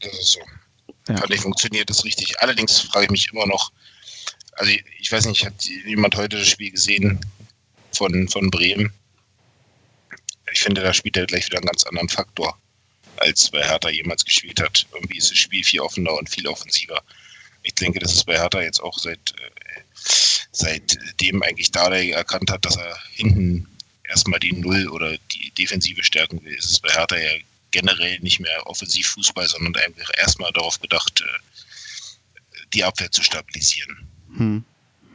[0.00, 0.40] das ist so.
[1.08, 1.20] Ja.
[1.20, 2.40] Hat nicht funktioniert, das ist richtig.
[2.40, 3.72] Allerdings frage ich mich immer noch,
[4.52, 7.18] also ich, ich weiß nicht, hat jemand heute das Spiel gesehen
[7.92, 8.92] von, von Bremen?
[10.52, 12.56] Ich finde, da spielt er gleich wieder einen ganz anderen Faktor,
[13.16, 14.86] als bei Hertha jemals gespielt hat.
[14.92, 17.02] Irgendwie ist das Spiel viel offener und viel offensiver
[17.62, 19.50] ich denke, das ist bei Hertha jetzt auch seit äh,
[20.52, 23.66] seitdem eigentlich Dardai erkannt hat, dass er hinten
[24.08, 27.30] erstmal die Null oder die Defensive stärken will, ist es bei Hertha ja
[27.70, 34.06] generell nicht mehr Offensivfußball, sondern einfach erstmal darauf gedacht, äh, die Abwehr zu stabilisieren.
[34.36, 34.64] Hm.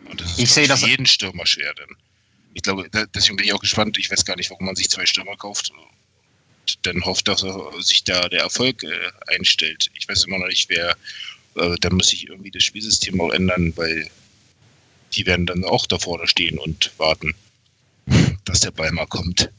[0.06, 1.96] Und das ist ich sehe das für jeden Stürmer schwer, denn
[2.54, 3.98] ich glaube, deswegen bin ich auch gespannt.
[4.00, 7.46] Ich weiß gar nicht, warum man sich zwei Stürmer kauft und dann hofft, dass
[7.82, 9.92] sich da der Erfolg äh, einstellt.
[9.94, 10.98] Ich weiß immer noch nicht, wer
[11.56, 14.10] äh, dann muss sich irgendwie das Spielsystem auch ändern, weil
[15.18, 17.34] die werden dann auch da vorne stehen und warten,
[18.46, 19.52] dass der Ball mal kommt.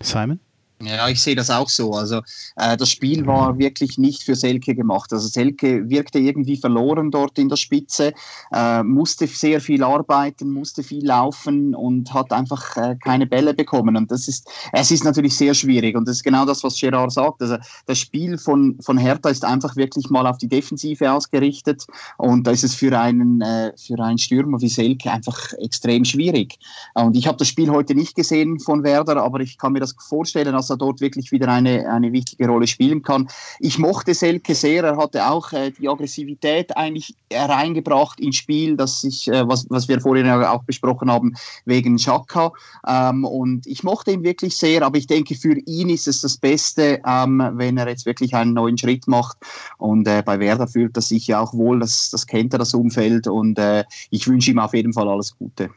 [0.00, 0.40] Simon?
[0.80, 1.92] Ja, ich sehe das auch so.
[1.92, 2.22] Also
[2.54, 5.12] äh, das Spiel war wirklich nicht für Selke gemacht.
[5.12, 8.12] Also Selke wirkte irgendwie verloren dort in der Spitze,
[8.52, 13.96] äh, musste sehr viel arbeiten, musste viel laufen und hat einfach äh, keine Bälle bekommen.
[13.96, 15.96] Und das ist, es ist natürlich sehr schwierig.
[15.96, 17.42] Und das ist genau das, was Gerard sagt.
[17.42, 17.56] Also
[17.86, 21.88] das Spiel von, von Hertha ist einfach wirklich mal auf die Defensive ausgerichtet.
[22.18, 26.56] Und da ist es für einen, äh, für einen Stürmer wie Selke einfach extrem schwierig.
[26.94, 29.96] Und ich habe das Spiel heute nicht gesehen von Werder, aber ich kann mir das
[29.98, 33.28] vorstellen, dass er dort wirklich wieder eine, eine wichtige Rolle spielen kann.
[33.58, 39.02] Ich mochte Selke sehr, er hatte auch äh, die Aggressivität eigentlich reingebracht ins Spiel, das
[39.04, 42.52] ich, äh, was, was wir vorhin auch besprochen haben, wegen Chaka.
[42.86, 46.36] Ähm, und ich mochte ihn wirklich sehr, aber ich denke, für ihn ist es das
[46.36, 49.38] Beste, ähm, wenn er jetzt wirklich einen neuen Schritt macht.
[49.78, 52.74] Und äh, bei Werder fühlt er sich ja auch wohl, das, das kennt er, das
[52.74, 53.26] Umfeld.
[53.26, 55.70] Und äh, ich wünsche ihm auf jeden Fall alles Gute.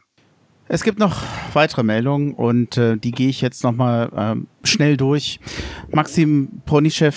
[0.72, 5.38] Es gibt noch weitere Meldungen und äh, die gehe ich jetzt nochmal äh, schnell durch.
[5.90, 7.12] Maxim Ponischew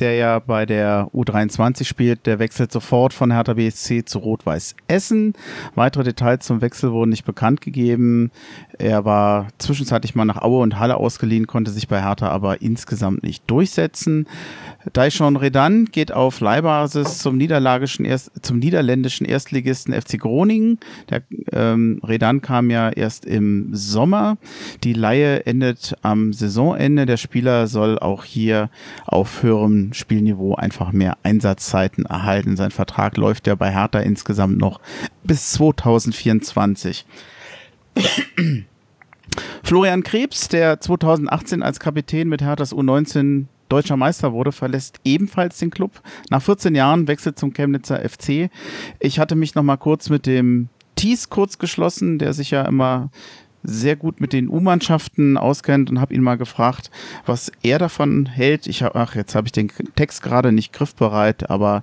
[0.00, 5.34] der ja bei der U23 spielt, der wechselt sofort von Hertha BSC zu Rot-Weiß Essen.
[5.74, 8.30] Weitere Details zum Wechsel wurden nicht bekannt gegeben.
[8.78, 13.22] Er war zwischenzeitlich mal nach Aue und Halle ausgeliehen, konnte sich bei Hertha aber insgesamt
[13.22, 14.26] nicht durchsetzen.
[14.94, 20.78] Daishon Redan geht auf Leihbasis zum, niederländischen, Erst, zum niederländischen Erstligisten FC Groningen.
[21.10, 21.22] Der
[21.52, 24.38] ähm, Redan kam ja erst im Sommer.
[24.82, 27.04] Die Laie endet am Saisonende.
[27.04, 28.70] Der Spieler soll auch hier
[29.06, 32.56] auf höherem Spielniveau einfach mehr Einsatzzeiten erhalten.
[32.56, 34.80] Sein Vertrag läuft ja bei Hertha insgesamt noch
[35.22, 37.06] bis 2024.
[39.62, 45.70] Florian Krebs, der 2018 als Kapitän mit Herthas U19 deutscher Meister wurde, verlässt ebenfalls den
[45.70, 46.02] Club.
[46.28, 48.50] Nach 14 Jahren wechselt zum Chemnitzer FC.
[48.98, 53.10] Ich hatte mich noch mal kurz mit dem Thies kurz geschlossen, der sich ja immer
[53.62, 56.90] sehr gut mit den U-Mannschaften auskennt und habe ihn mal gefragt,
[57.26, 58.66] was er davon hält.
[58.66, 61.82] Ich hab, ach, jetzt habe ich den Text gerade nicht griffbereit, aber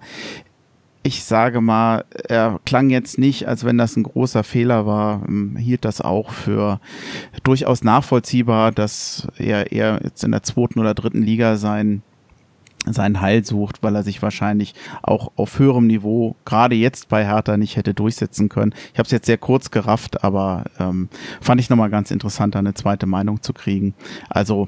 [1.03, 5.55] ich sage mal, er klang jetzt nicht, als wenn das ein großer Fehler war, ähm,
[5.55, 6.81] hielt das auch für
[7.43, 12.01] durchaus nachvollziehbar, dass er eher jetzt in der zweiten oder dritten Liga sein
[12.93, 17.57] seinen Heil sucht, weil er sich wahrscheinlich auch auf höherem Niveau gerade jetzt bei Hertha
[17.57, 18.73] nicht hätte durchsetzen können.
[18.93, 21.09] Ich habe es jetzt sehr kurz gerafft, aber ähm,
[21.41, 23.93] fand ich nochmal ganz interessant, da eine zweite Meinung zu kriegen.
[24.29, 24.67] Also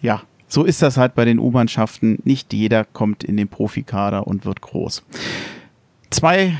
[0.00, 2.18] ja, so ist das halt bei den U-Mannschaften.
[2.24, 5.04] Nicht jeder kommt in den Profikader und wird groß.
[6.10, 6.56] Zwei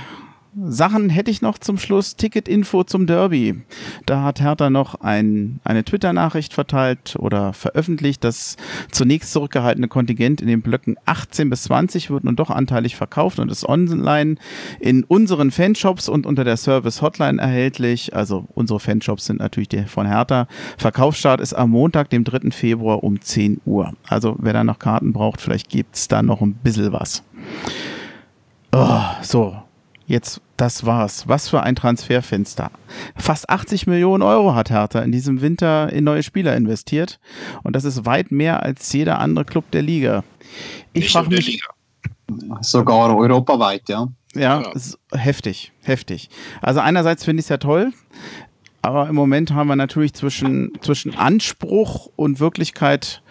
[0.56, 2.16] Sachen hätte ich noch zum Schluss.
[2.16, 3.62] Ticket-Info zum Derby.
[4.06, 8.24] Da hat Hertha noch ein, eine Twitter-Nachricht verteilt oder veröffentlicht.
[8.24, 8.56] Das
[8.90, 13.50] zunächst zurückgehaltene Kontingent in den Blöcken 18 bis 20 wird nun doch anteilig verkauft und
[13.50, 14.36] ist online
[14.80, 18.16] in unseren Fanshops und unter der Service-Hotline erhältlich.
[18.16, 20.48] Also unsere Fanshops sind natürlich die von Hertha.
[20.78, 22.50] Verkaufsstart ist am Montag, dem 3.
[22.50, 23.92] Februar um 10 Uhr.
[24.08, 27.22] Also wer da noch Karten braucht, vielleicht gibt's da noch ein bisschen was.
[28.72, 29.56] Oh, so,
[30.08, 31.28] jetzt, das war's.
[31.28, 32.70] Was für ein Transferfenster.
[33.16, 37.20] Fast 80 Millionen Euro hat Hertha in diesem Winter in neue Spieler investiert.
[37.62, 40.24] Und das ist weit mehr als jeder andere Club der Liga.
[40.92, 41.46] Ich frage mich.
[41.46, 41.68] Liga.
[42.60, 44.08] Sogar europaweit, ja.
[44.34, 45.18] Ja, ja.
[45.18, 46.28] heftig, heftig.
[46.60, 47.92] Also einerseits finde ich es ja toll,
[48.82, 53.22] aber im Moment haben wir natürlich zwischen, zwischen Anspruch und Wirklichkeit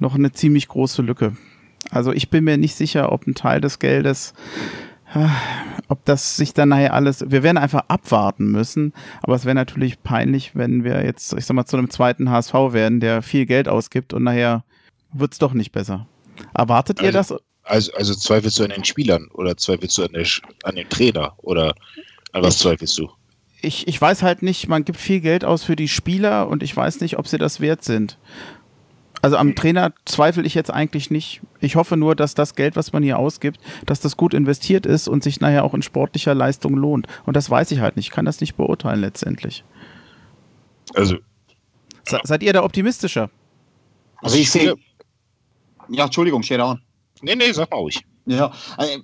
[0.00, 1.36] noch eine ziemlich große Lücke.
[1.90, 4.34] Also ich bin mir nicht sicher, ob ein Teil des Geldes,
[5.88, 8.92] ob das sich dann nachher alles, wir werden einfach abwarten müssen,
[9.22, 12.54] aber es wäre natürlich peinlich, wenn wir jetzt, ich sag mal, zu einem zweiten HSV
[12.72, 14.64] werden, der viel Geld ausgibt und nachher
[15.12, 16.06] wird es doch nicht besser.
[16.54, 17.34] Erwartet also, ihr das?
[17.64, 20.26] Also, also zweifelst du an den Spielern oder zweifelst du an, der,
[20.62, 21.74] an den Trainer oder
[22.32, 23.10] an was ich, zweifelst du?
[23.62, 26.74] Ich, ich weiß halt nicht, man gibt viel Geld aus für die Spieler und ich
[26.74, 28.18] weiß nicht, ob sie das wert sind.
[29.22, 31.42] Also am Trainer zweifle ich jetzt eigentlich nicht.
[31.60, 35.08] Ich hoffe nur, dass das Geld, was man hier ausgibt, dass das gut investiert ist
[35.08, 37.06] und sich nachher auch in sportlicher Leistung lohnt.
[37.26, 38.06] Und das weiß ich halt nicht.
[38.06, 39.64] Ich kann das nicht beurteilen letztendlich.
[40.94, 41.16] Also.
[42.08, 43.30] Se seid ihr da optimistischer?
[44.22, 44.74] Also ich sehe.
[45.88, 46.80] Ja, Entschuldigung, Geran.
[47.20, 48.00] Nee, nee, sag mal ruhig.
[48.26, 49.02] Ja, also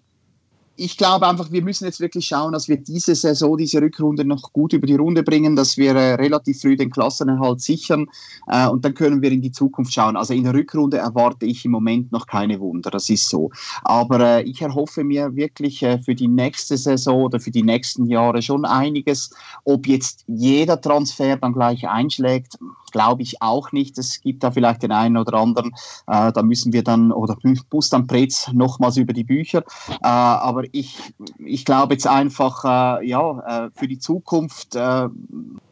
[0.77, 4.53] ich glaube einfach, wir müssen jetzt wirklich schauen, dass wir diese Saison, diese Rückrunde noch
[4.53, 8.07] gut über die Runde bringen, dass wir äh, relativ früh den Klassenerhalt sichern
[8.47, 10.16] äh, und dann können wir in die Zukunft schauen.
[10.16, 13.51] Also in der Rückrunde erwarte ich im Moment noch keine Wunder, das ist so.
[13.85, 18.07] Aber äh, ich erhoffe mir wirklich äh, für die nächste Saison oder für die nächsten
[18.07, 19.31] Jahre schon einiges.
[19.64, 22.59] Ob jetzt jeder Transfer dann gleich einschlägt,
[22.97, 23.99] glaube ich auch nicht.
[23.99, 25.73] Es gibt da vielleicht den einen oder anderen,
[26.07, 27.37] äh, da müssen wir dann, oder
[27.71, 29.65] muss dann Pretz nochmals über die Bücher.
[30.03, 30.99] Äh, aber ich,
[31.45, 35.09] ich glaube jetzt einfach, äh, ja, äh, für die Zukunft äh,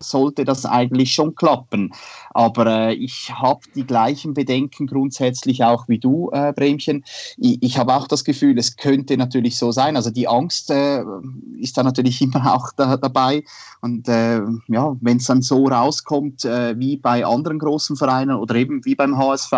[0.01, 1.95] sollte das eigentlich schon klappen.
[2.35, 7.05] Aber äh, ich habe die gleichen Bedenken grundsätzlich auch wie du, äh, Bremchen.
[7.39, 9.97] Ich, ich habe auch das Gefühl, es könnte natürlich so sein.
[9.97, 11.03] Also die Angst äh,
[11.59, 13.45] ist da natürlich immer auch da, dabei.
[13.81, 18.55] Und äh, ja, wenn es dann so rauskommt, äh, wie bei anderen großen Vereinen oder
[18.55, 19.53] eben wie beim HSV,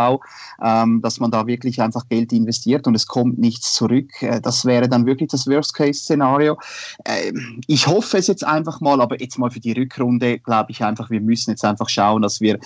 [0.63, 4.11] ähm, dass man da wirklich einfach Geld investiert und es kommt nichts zurück.
[4.21, 6.59] Äh, das wäre dann wirklich das Worst-Case-Szenario.
[7.05, 7.33] Äh,
[7.69, 11.09] ich hoffe es jetzt einfach mal, aber jetzt mal für die Rückrunde glaube ich einfach,
[11.09, 12.59] wir müssen jetzt einfach schauen, dass wir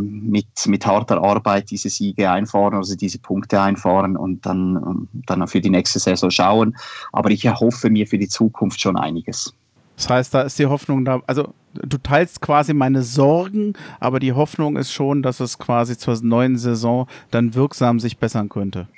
[0.00, 5.60] mit, mit harter Arbeit diese Siege einfahren, also diese Punkte einfahren und dann, dann für
[5.60, 6.76] die nächste Saison schauen.
[7.12, 9.54] Aber ich erhoffe mir für die Zukunft schon einiges.
[9.96, 14.32] Das heißt, da ist die Hoffnung da, also du teilst quasi meine Sorgen, aber die
[14.32, 18.88] Hoffnung ist schon, dass es quasi zur neuen Saison dann wirksam sich bessern könnte.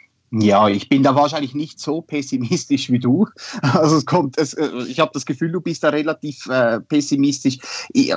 [0.40, 3.26] Ja, ich bin da wahrscheinlich nicht so pessimistisch wie du.
[3.74, 7.58] Also es kommt, es, äh, ich habe das Gefühl, du bist da relativ äh, pessimistisch.
[7.92, 8.14] Ich,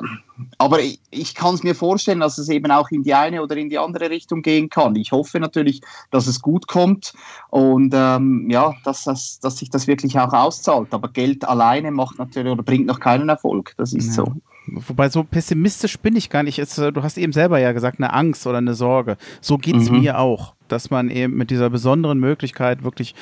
[0.58, 3.56] aber ich, ich kann es mir vorstellen, dass es eben auch in die eine oder
[3.58, 4.96] in die andere Richtung gehen kann.
[4.96, 7.14] Ich hoffe natürlich, dass es gut kommt
[7.50, 10.94] und ähm, ja, dass, das, dass sich das wirklich auch auszahlt.
[10.94, 13.74] Aber Geld alleine macht natürlich oder bringt noch keinen Erfolg.
[13.78, 14.26] Das ist ja.
[14.26, 14.34] so.
[14.68, 16.58] Wobei so pessimistisch bin ich gar nicht.
[16.58, 19.18] Jetzt, äh, du hast eben selber ja gesagt, eine Angst oder eine Sorge.
[19.40, 20.02] So geht es mhm.
[20.02, 23.16] mir auch, dass man eben mit dieser besonderen Möglichkeit wirklich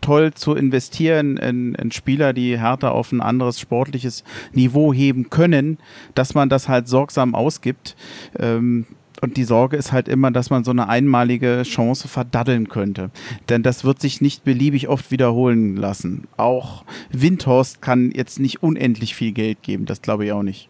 [0.00, 5.78] toll zu investieren in, in Spieler, die härter auf ein anderes sportliches Niveau heben können,
[6.14, 7.94] dass man das halt sorgsam ausgibt.
[8.38, 8.86] Ähm,
[9.20, 13.10] und die Sorge ist halt immer, dass man so eine einmalige Chance verdaddeln könnte.
[13.48, 16.28] Denn das wird sich nicht beliebig oft wiederholen lassen.
[16.36, 20.68] Auch Windhorst kann jetzt nicht unendlich viel Geld geben, das glaube ich auch nicht.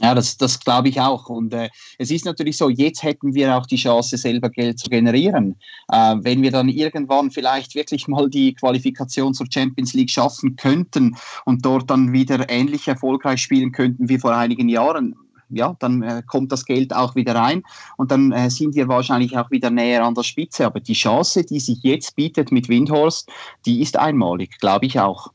[0.00, 1.28] Ja, das, das glaube ich auch.
[1.28, 1.68] Und äh,
[1.98, 5.56] es ist natürlich so, jetzt hätten wir auch die Chance, selber Geld zu generieren.
[5.92, 11.16] Äh, wenn wir dann irgendwann vielleicht wirklich mal die Qualifikation zur Champions League schaffen könnten
[11.44, 15.14] und dort dann wieder ähnlich erfolgreich spielen könnten wie vor einigen Jahren,
[15.50, 17.62] ja, dann äh, kommt das Geld auch wieder rein
[17.98, 20.64] und dann äh, sind wir wahrscheinlich auch wieder näher an der Spitze.
[20.64, 23.30] Aber die Chance, die sich jetzt bietet mit Windhorst,
[23.66, 25.30] die ist einmalig, glaube ich auch.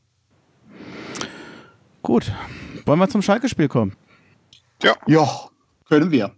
[2.02, 2.32] Gut,
[2.84, 3.94] wollen wir zum Schalke-Spiel kommen?
[4.82, 4.94] Ja.
[5.06, 5.28] Ja,
[5.88, 6.30] können wir.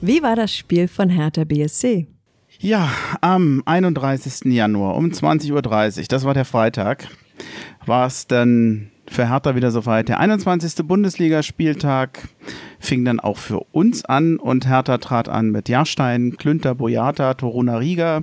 [0.00, 2.08] Wie war das Spiel von Hertha BSC?
[2.58, 2.88] Ja,
[3.20, 4.52] am 31.
[4.52, 7.08] Januar um 20.30 Uhr, das war der Freitag,
[7.84, 10.08] war es dann für Hertha wieder soweit.
[10.08, 10.86] Der 21.
[10.86, 12.28] Bundesligaspieltag
[12.80, 17.76] fing dann auch für uns an und Hertha trat an mit Jahrstein, Klünter, Boyata, Toruna
[17.76, 18.22] Riga,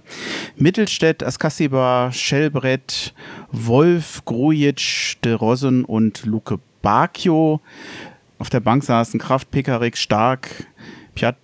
[0.56, 3.14] Mittelstädt, Askasiba, Schellbrett,
[3.52, 7.62] Wolf, Grujic, De Rosen und Luke Bakio.
[8.38, 10.50] Auf der Bank saßen Kraft, Pekarik, Stark,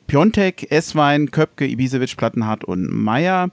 [0.08, 3.50] Piontek, Esswein, Köpke, Ibisevic, Plattenhardt und Meier.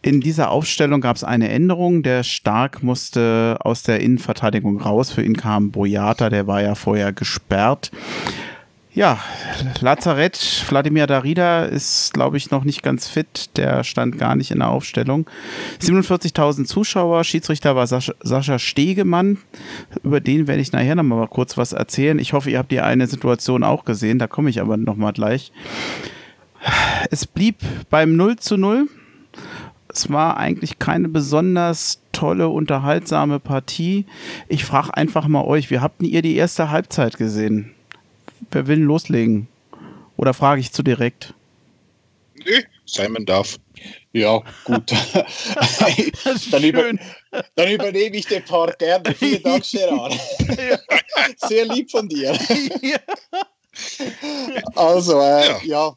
[0.00, 2.02] In dieser Aufstellung gab es eine Änderung.
[2.02, 5.12] Der Stark musste aus der Innenverteidigung raus.
[5.12, 7.92] Für ihn kam Boyata, der war ja vorher gesperrt.
[8.94, 9.18] Ja,
[9.80, 13.48] Lazarett, Wladimir Darida ist, glaube ich, noch nicht ganz fit.
[13.56, 15.26] Der stand gar nicht in der Aufstellung.
[15.80, 17.24] 47.000 Zuschauer.
[17.24, 19.38] Schiedsrichter war Sascha, Sascha Stegemann.
[20.02, 22.18] Über den werde ich nachher noch mal kurz was erzählen.
[22.18, 24.18] Ich hoffe, ihr habt die eine Situation auch gesehen.
[24.18, 25.52] Da komme ich aber noch mal gleich.
[27.10, 27.56] Es blieb
[27.88, 28.88] beim 0 zu 0.
[29.88, 34.04] Es war eigentlich keine besonders tolle, unterhaltsame Partie.
[34.48, 37.72] Ich frage einfach mal euch, wie habt ihr die erste Halbzeit gesehen?
[38.50, 39.48] Wer will loslegen?
[40.16, 41.34] Oder frage ich zu direkt?
[42.44, 43.58] Nee, Simon darf.
[44.12, 44.92] Ja, gut.
[46.50, 46.92] dann, über,
[47.54, 49.14] dann, übernehme ich den Part gerne.
[49.14, 50.18] Vielen Dank, Gerard.
[51.48, 52.38] Sehr lieb von dir.
[54.74, 55.60] Also, äh, ja.
[55.64, 55.96] ja.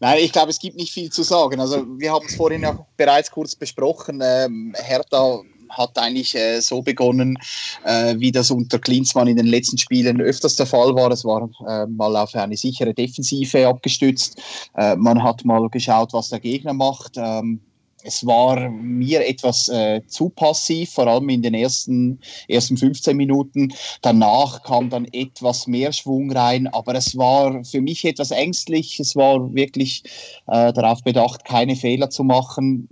[0.00, 1.58] Nein, ich glaube, es gibt nicht viel zu sagen.
[1.58, 4.20] Also, wir haben es vorhin ja bereits kurz besprochen.
[4.22, 5.40] Ähm, Hertha
[5.72, 7.38] hat eigentlich äh, so begonnen,
[7.84, 11.10] äh, wie das unter Klinsmann in den letzten Spielen öfters der Fall war.
[11.10, 14.40] Es war äh, mal auf eine sichere Defensive abgestützt.
[14.76, 17.12] Äh, man hat mal geschaut, was der Gegner macht.
[17.16, 17.60] Ähm,
[18.04, 22.18] es war mir etwas äh, zu passiv, vor allem in den ersten,
[22.48, 23.72] ersten 15 Minuten.
[24.00, 28.98] Danach kam dann etwas mehr Schwung rein, aber es war für mich etwas ängstlich.
[28.98, 30.02] Es war wirklich
[30.48, 32.88] äh, darauf bedacht, keine Fehler zu machen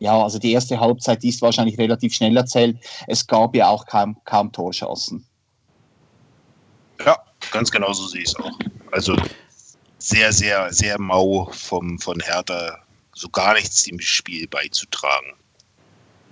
[0.00, 2.78] ja, also die erste Halbzeit ist wahrscheinlich relativ schnell erzählt.
[3.06, 5.24] Es gab ja auch kaum, kaum Torschancen.
[7.04, 7.16] Ja,
[7.52, 8.58] ganz genau so sehe ich es auch.
[8.92, 9.14] Also
[9.98, 12.78] sehr, sehr, sehr mau vom, von Hertha,
[13.14, 15.34] so gar nichts dem Spiel beizutragen.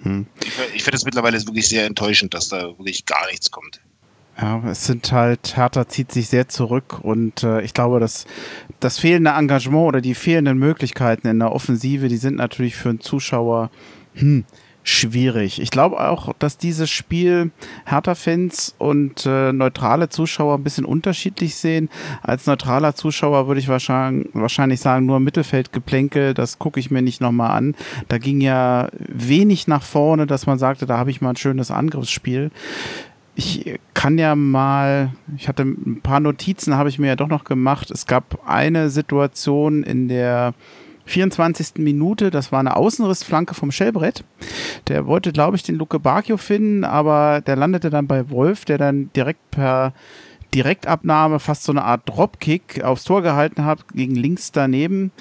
[0.03, 0.27] Hm.
[0.43, 3.81] Ich, ich finde es mittlerweile wirklich sehr enttäuschend, dass da wirklich gar nichts kommt.
[4.41, 8.24] Ja, es sind halt, Hertha zieht sich sehr zurück und äh, ich glaube, dass
[8.78, 13.01] das fehlende Engagement oder die fehlenden Möglichkeiten in der Offensive, die sind natürlich für einen
[13.01, 13.70] Zuschauer
[14.14, 14.45] hm,
[14.84, 15.61] schwierig.
[15.61, 17.51] Ich glaube auch, dass dieses Spiel
[17.84, 21.91] Hertha-Fans und äh, neutrale Zuschauer ein bisschen unterschiedlich sehen.
[22.22, 27.20] Als neutraler Zuschauer würde ich wahrscheinlich, wahrscheinlich sagen, nur Mittelfeldgeplänkel, das gucke ich mir nicht
[27.20, 27.74] nochmal an.
[28.07, 31.72] Da ging ja wenig nach vorne, dass man sagte, da habe ich mal ein schönes
[31.72, 32.53] Angriffsspiel
[33.39, 37.45] ich kann ja mal, ich hatte ein paar Notizen, habe ich mir ja doch noch
[37.45, 37.89] gemacht.
[37.93, 40.55] Es gab eine Situation in der
[41.05, 41.74] 24.
[41.76, 44.24] Minute, das war eine Außenrissflanke vom Schellbrett.
[44.89, 48.76] Der wollte, glaube ich, den Luke Bacchio finden, aber der landete dann bei Wolf, der
[48.76, 49.93] dann direkt per
[50.53, 55.12] Direktabnahme fast so eine Art Dropkick aufs Tor gehalten hat, gegen links daneben.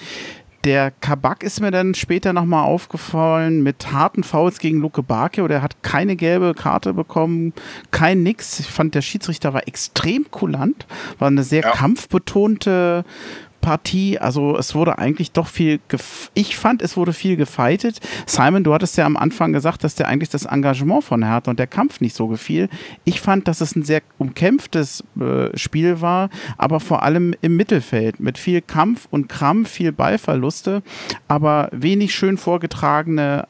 [0.68, 5.48] Der Kabak ist mir dann später nochmal aufgefallen mit harten Fouls gegen Luke Bakio.
[5.48, 7.54] Der hat keine gelbe Karte bekommen,
[7.92, 8.60] kein Nix.
[8.60, 10.86] Ich fand, der Schiedsrichter war extrem kulant,
[11.20, 11.72] war eine sehr ja.
[11.72, 13.06] kampfbetonte
[13.62, 14.20] Partie.
[14.20, 15.80] Also es wurde eigentlich doch viel,
[16.34, 18.00] ich fand, es wurde viel gefeitet.
[18.26, 21.60] Simon, du hattest ja am Anfang gesagt, dass der eigentlich das Engagement von Hertha und
[21.60, 22.70] der Kampf nicht so gefiel.
[23.04, 28.20] Ich fand, dass es ein sehr umkämpftes äh, Spiel war, aber vor allem im Mittelfeld
[28.20, 30.82] mit viel Kampf und Krampf, viel Ballverluste,
[31.28, 33.48] aber wenig schön vorgetragene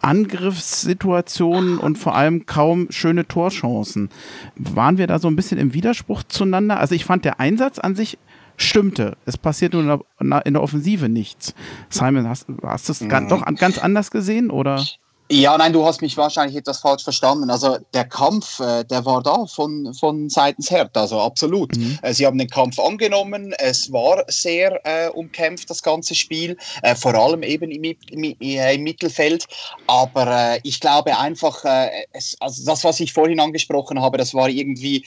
[0.00, 4.10] Angriffssituationen und vor allem kaum schöne Torchancen.
[4.56, 6.78] Waren wir da so ein bisschen im Widerspruch zueinander?
[6.78, 8.18] Also ich fand der Einsatz an sich
[8.56, 9.16] stimmte.
[9.26, 11.54] Es passiert nur in der, Offensive nichts.
[11.88, 13.28] Simon, hast, hast du es mhm.
[13.28, 14.84] doch ganz anders gesehen oder?
[15.28, 17.50] Ja, nein, du hast mich wahrscheinlich etwas falsch verstanden.
[17.50, 21.76] Also der Kampf, äh, der war da von, von seitens Hertha, also absolut.
[21.76, 21.98] Mhm.
[22.02, 26.94] Äh, sie haben den Kampf angenommen, es war sehr äh, umkämpft, das ganze Spiel, äh,
[26.94, 29.46] vor allem eben im, im, im Mittelfeld.
[29.88, 34.32] Aber äh, ich glaube einfach, äh, es, also das, was ich vorhin angesprochen habe, das
[34.32, 35.04] war irgendwie,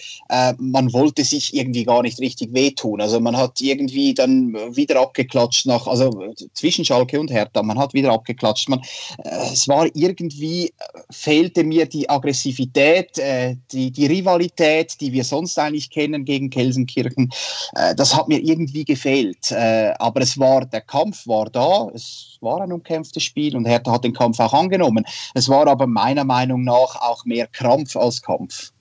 [0.58, 3.02] man wollte sich irgendwie gar nicht richtig wehtun.
[3.02, 7.94] Also man hat irgendwie dann wieder abgeklatscht nach, also zwischen Schalke und Hertha, man hat
[7.94, 8.70] wieder abgeklatscht.
[8.70, 8.82] Man,
[9.24, 10.72] es war irgendwie irgendwie äh,
[11.12, 17.30] fehlte mir die Aggressivität, äh, die, die Rivalität, die wir sonst eigentlich kennen gegen Kelsenkirchen.
[17.76, 19.52] Äh, das hat mir irgendwie gefehlt.
[19.52, 23.92] Äh, aber es war, der Kampf war da, es war ein umkämpftes Spiel und Hertha
[23.92, 25.06] hat den Kampf auch angenommen.
[25.34, 28.72] Es war aber meiner Meinung nach auch mehr Krampf als Kampf.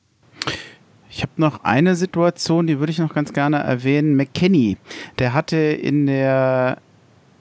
[1.10, 4.14] Ich habe noch eine Situation, die würde ich noch ganz gerne erwähnen.
[4.14, 4.76] McKenny,
[5.18, 6.78] der hatte in der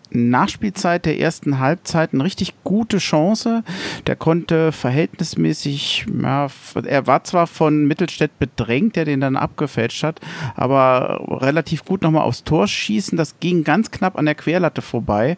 [0.10, 3.64] Nachspielzeit der ersten Halbzeit eine richtig gute Chance.
[4.06, 6.48] Der konnte verhältnismäßig, ja,
[6.86, 10.20] er war zwar von Mittelstädt bedrängt, der den dann abgefälscht hat,
[10.56, 13.18] aber relativ gut nochmal aufs Tor schießen.
[13.18, 15.38] Das ging ganz knapp an der Querlatte vorbei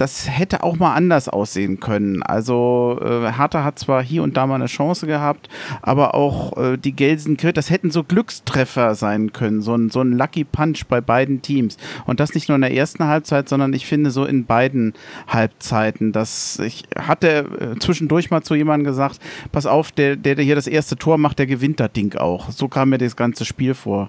[0.00, 2.22] das hätte auch mal anders aussehen können.
[2.22, 5.50] Also äh, Hertha hat zwar hier und da mal eine Chance gehabt,
[5.82, 10.12] aber auch äh, die Gelsenkirchen, das hätten so Glückstreffer sein können, so ein, so ein
[10.12, 11.76] Lucky Punch bei beiden Teams.
[12.06, 14.94] Und das nicht nur in der ersten Halbzeit, sondern ich finde so in beiden
[15.28, 16.12] Halbzeiten.
[16.12, 19.20] Das, ich hatte äh, zwischendurch mal zu jemandem gesagt,
[19.52, 22.50] pass auf, der, der hier das erste Tor macht, der gewinnt das Ding auch.
[22.50, 24.08] So kam mir das ganze Spiel vor.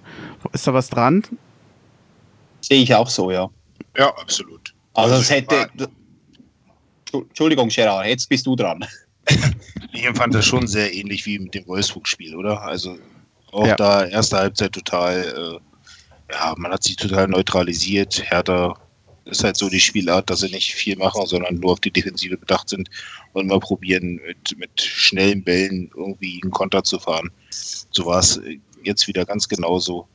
[0.53, 1.23] Ist da was dran?
[2.61, 3.49] Sehe ich auch so, ja.
[3.97, 4.60] Ja, absolut.
[4.93, 5.69] Also, es hätte.
[7.13, 8.85] Entschuldigung, Gerard, jetzt bist du dran.
[9.93, 12.61] ich empfand das schon sehr ähnlich wie mit dem Wolfsburg-Spiel, oder?
[12.61, 12.97] Also
[13.51, 13.75] auch ja.
[13.75, 15.59] da erste Halbzeit total,
[16.31, 18.23] äh, ja, man hat sich total neutralisiert.
[18.29, 18.77] Hertha
[19.25, 22.37] ist halt so die Spielart, dass sie nicht viel machen, sondern nur auf die Defensive
[22.37, 22.89] bedacht sind
[23.33, 27.29] und mal probieren, mit, mit schnellen Bällen irgendwie einen Konter zu fahren.
[27.49, 28.39] So war es
[28.83, 30.07] jetzt wieder ganz genauso.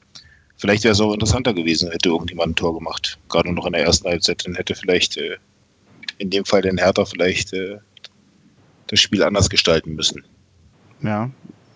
[0.59, 3.19] Vielleicht wäre es auch interessanter gewesen, hätte irgendjemand ein Tor gemacht.
[3.29, 5.37] Gerade noch in der ersten Halbzeit, dann hätte vielleicht äh,
[6.19, 7.79] in dem Fall den Hertha vielleicht äh,
[8.87, 10.25] das Spiel anders gestalten müssen.
[11.03, 11.31] Ja,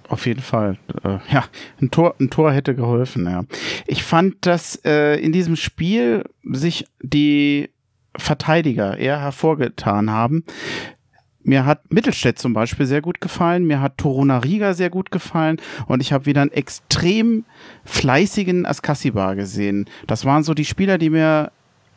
[0.08, 0.78] auf jeden Fall.
[1.04, 1.44] Äh, ja,
[1.80, 3.44] ein Tor, ein Tor hätte geholfen, ja.
[3.86, 7.70] Ich fand, dass äh, in diesem Spiel sich die
[8.16, 10.44] Verteidiger eher hervorgetan haben.
[11.42, 15.56] Mir hat Mittelstädt zum Beispiel sehr gut gefallen, mir hat Toruna Riga sehr gut gefallen
[15.86, 17.44] und ich habe wieder einen extrem
[17.84, 19.88] fleißigen Askasibar gesehen.
[20.06, 21.50] Das waren so die Spieler, die mir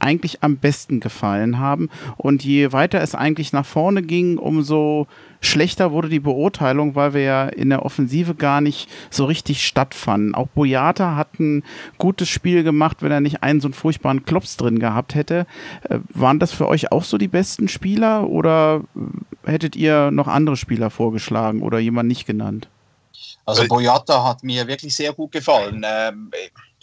[0.03, 1.89] eigentlich am besten gefallen haben.
[2.17, 5.07] Und je weiter es eigentlich nach vorne ging, umso
[5.41, 10.35] schlechter wurde die Beurteilung, weil wir ja in der Offensive gar nicht so richtig stattfanden.
[10.35, 11.63] Auch Boyata hat ein
[11.97, 15.45] gutes Spiel gemacht, wenn er nicht einen so einen furchtbaren Klops drin gehabt hätte.
[15.89, 18.81] Äh, waren das für euch auch so die besten Spieler oder
[19.45, 22.67] hättet ihr noch andere Spieler vorgeschlagen oder jemand nicht genannt?
[23.45, 25.85] Also Boyata hat mir wirklich sehr gut gefallen.
[25.85, 26.31] Ähm,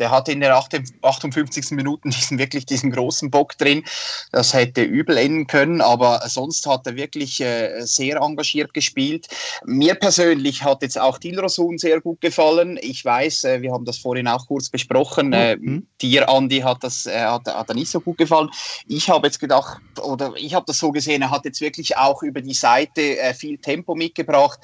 [0.00, 1.70] der hat in der 58.
[1.72, 3.84] Minute diesen wirklich diesen großen Bock drin.
[4.32, 9.28] Das hätte übel enden können, aber sonst hat er wirklich äh, sehr engagiert gespielt.
[9.64, 12.78] Mir persönlich hat jetzt auch Dilrosun sehr gut gefallen.
[12.80, 15.32] Ich weiß, äh, wir haben das vorhin auch kurz besprochen.
[15.32, 15.86] Äh, mhm.
[16.00, 18.48] Dir, Andi, hat das äh, hat, hat er nicht so gut gefallen.
[18.88, 22.22] Ich habe jetzt gedacht, oder ich habe das so gesehen, er hat jetzt wirklich auch
[22.22, 24.58] über die Seite äh, viel Tempo mitgebracht.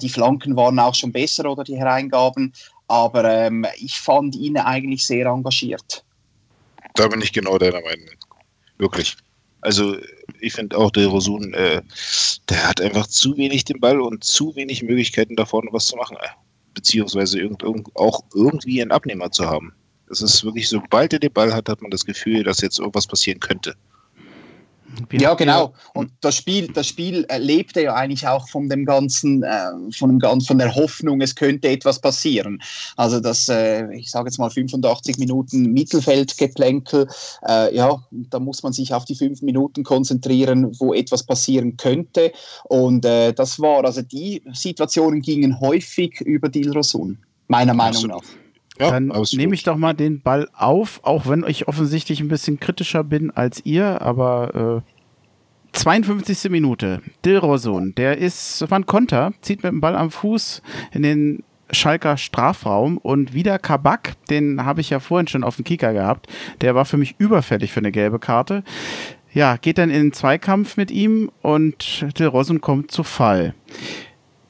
[0.00, 2.52] Die Flanken waren auch schon besser oder die Hereingaben.
[2.88, 6.04] Aber ähm, ich fand ihn eigentlich sehr engagiert.
[6.94, 8.08] Da bin ich genau deiner Meinung.
[8.78, 9.16] Wirklich.
[9.60, 9.96] Also
[10.40, 11.82] ich finde auch der Rosun, äh,
[12.48, 15.96] der hat einfach zu wenig den Ball und zu wenig Möglichkeiten da vorne was zu
[15.96, 16.16] machen.
[16.74, 19.72] Beziehungsweise irgend, irgend, auch irgendwie einen Abnehmer zu haben.
[20.10, 23.06] Es ist wirklich, sobald er den Ball hat, hat man das Gefühl, dass jetzt irgendwas
[23.06, 23.74] passieren könnte.
[25.12, 25.72] Ja, genau.
[25.94, 30.40] Und das Spiel, das Spiel lebte ja eigentlich auch von dem ganzen, äh, von dem
[30.40, 32.60] von der Hoffnung, es könnte etwas passieren.
[32.96, 37.08] Also das, äh, ich sage jetzt mal 85 Minuten Mittelfeldgeplänkel.
[37.46, 42.32] Äh, ja, da muss man sich auf die fünf Minuten konzentrieren, wo etwas passieren könnte.
[42.64, 47.18] Und äh, das war, also die Situationen gingen häufig über Dilrosun,
[47.48, 48.22] meiner Meinung nach.
[48.80, 52.60] Ja, Dann nehme ich doch mal den Ball auf, auch wenn ich offensichtlich ein bisschen
[52.60, 56.50] kritischer bin als ihr, aber äh, 52.
[56.50, 57.00] Minute.
[57.24, 60.62] Dilrosun, der ist, ein Konter, zieht mit dem Ball am Fuß
[60.92, 65.64] in den Schalker Strafraum und wieder Kabak, den habe ich ja vorhin schon auf dem
[65.64, 66.26] Kicker gehabt,
[66.60, 68.64] der war für mich überfällig für eine gelbe Karte.
[69.34, 73.54] Ja, geht dann in den Zweikampf mit ihm und Dilrosun kommt zu Fall.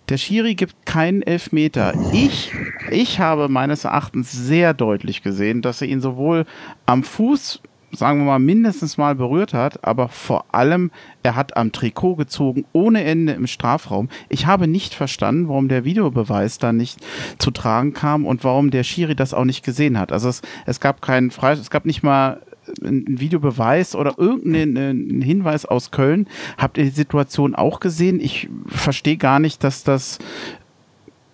[0.08, 1.92] Der Schiri gibt keinen Elfmeter.
[2.12, 2.50] Ich,
[2.90, 6.46] ich habe meines Erachtens sehr deutlich gesehen, dass er ihn sowohl
[6.86, 7.60] am Fuß,
[7.92, 10.90] sagen wir mal, mindestens mal berührt hat, aber vor allem,
[11.22, 14.08] er hat am Trikot gezogen, ohne Ende im Strafraum.
[14.30, 17.00] Ich habe nicht verstanden, warum der Videobeweis da nicht
[17.38, 20.10] zu tragen kam und warum der Schiri das auch nicht gesehen hat.
[20.10, 22.40] Also es, es gab keinen Freis, es gab nicht mal
[22.82, 26.26] ein Videobeweis oder irgendeinen Hinweis aus Köln.
[26.56, 28.20] Habt ihr die Situation auch gesehen?
[28.20, 30.18] Ich verstehe gar nicht, dass das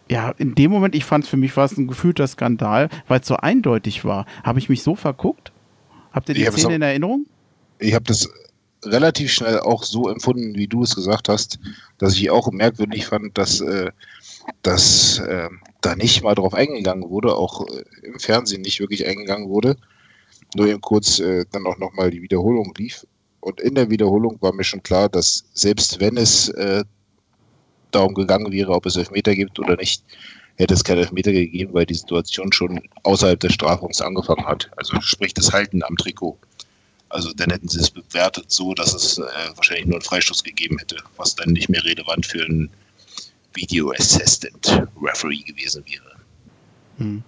[0.09, 3.21] ja, in dem Moment, ich fand es für mich war es ein gefühlter Skandal, weil
[3.21, 4.27] es so eindeutig war.
[4.43, 5.53] Habe ich mich so verguckt?
[6.13, 7.27] Habt ihr die Szene auch, in Erinnerung?
[7.79, 8.29] Ich habe das
[8.85, 11.59] relativ schnell auch so empfunden, wie du es gesagt hast,
[11.99, 13.91] dass ich auch merkwürdig fand, dass, äh,
[14.63, 15.49] dass äh,
[15.81, 19.77] da nicht mal drauf eingegangen wurde, auch äh, im Fernsehen nicht wirklich eingegangen wurde
[20.55, 23.07] nur eben kurz äh, dann auch nochmal die Wiederholung lief.
[23.41, 26.85] Und in der Wiederholung war mir schon klar, dass selbst wenn es äh,
[27.91, 30.03] darum gegangen wäre, ob es Elfmeter gibt oder nicht,
[30.57, 34.71] hätte es keine Elfmeter gegeben, weil die Situation schon außerhalb des Strafraums angefangen hat.
[34.77, 36.39] Also sprich das Halten am Trikot.
[37.09, 39.23] Also dann hätten sie es bewertet so, dass es äh,
[39.55, 42.71] wahrscheinlich nur einen Freistoß gegeben hätte, was dann nicht mehr relevant für einen
[43.53, 46.17] Video Assistant Referee gewesen wäre.
[46.99, 47.23] Hm.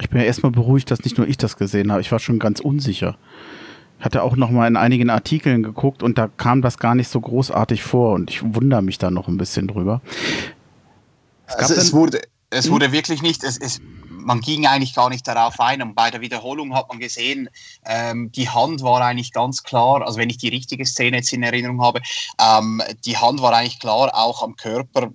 [0.00, 2.00] Ich bin ja erstmal beruhigt, dass nicht nur ich das gesehen habe.
[2.00, 3.16] Ich war schon ganz unsicher.
[3.98, 7.08] Ich hatte auch noch mal in einigen Artikeln geguckt und da kam das gar nicht
[7.08, 10.00] so großartig vor und ich wundere mich da noch ein bisschen drüber.
[11.46, 12.20] Es, also es wurde,
[12.50, 16.10] es wurde wirklich nicht, es, es, man ging eigentlich gar nicht darauf ein und bei
[16.10, 17.48] der Wiederholung hat man gesehen,
[17.84, 21.42] ähm, die Hand war eigentlich ganz klar, also wenn ich die richtige Szene jetzt in
[21.42, 22.00] Erinnerung habe,
[22.40, 25.12] ähm, die Hand war eigentlich klar auch am Körper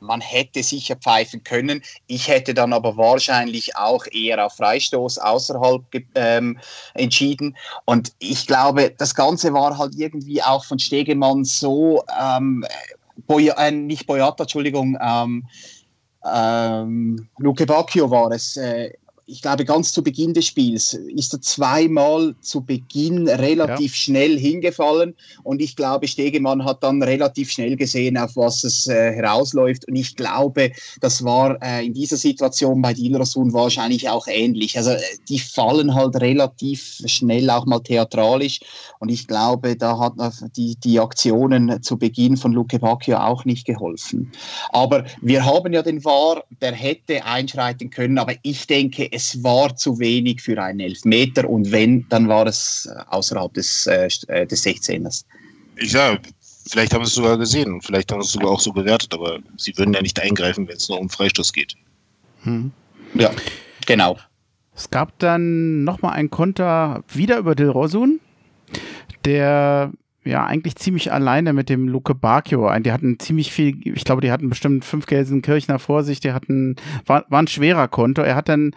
[0.00, 1.82] man hätte sicher pfeifen können.
[2.06, 5.82] Ich hätte dann aber wahrscheinlich auch eher auf Freistoß außerhalb
[6.14, 6.58] ähm,
[6.94, 7.56] entschieden.
[7.84, 12.64] Und ich glaube, das Ganze war halt irgendwie auch von Stegemann so, ähm,
[13.26, 15.46] Boy äh, nicht Boyata, Entschuldigung, ähm,
[16.24, 18.92] ähm, Luke Bacchio war es, äh,
[19.28, 23.96] ich glaube, ganz zu Beginn des Spiels ist er zweimal zu Beginn relativ ja.
[23.96, 29.12] schnell hingefallen und ich glaube, Stegemann hat dann relativ schnell gesehen, auf was es äh,
[29.12, 34.78] herausläuft und ich glaube, das war äh, in dieser Situation bei Dilrosun wahrscheinlich auch ähnlich.
[34.78, 38.60] Also äh, die fallen halt relativ schnell auch mal theatralisch
[38.98, 40.14] und ich glaube, da hat
[40.56, 44.32] die, die Aktionen zu Beginn von Luke Bacchio auch nicht geholfen.
[44.70, 49.74] Aber wir haben ja den VAR, der hätte einschreiten können, aber ich denke, es war
[49.74, 54.46] zu wenig für einen Elfmeter und wenn, dann war es äh, außerhalb des, äh, äh
[54.46, 55.24] des 16ers.
[55.76, 56.22] Ich sage,
[56.68, 59.12] vielleicht haben sie es sogar gesehen und vielleicht haben sie es sogar auch so bewertet,
[59.12, 61.74] aber sie würden ja nicht eingreifen, wenn es nur um Freistoß geht.
[62.42, 62.70] Hm.
[63.14, 63.30] Ja,
[63.86, 64.18] genau.
[64.74, 68.20] Es gab dann nochmal ein Konter wieder über Del Rosun,
[69.24, 69.92] der
[70.28, 72.70] ja eigentlich ziemlich alleine mit dem Luke Bacchio.
[72.80, 76.76] Die hatten ziemlich viel, ich glaube, die hatten bestimmt fünf Gelsenkirchener vor sich, die hatten,
[77.06, 78.22] war, war ein schwerer Konto.
[78.22, 78.72] Er hat dann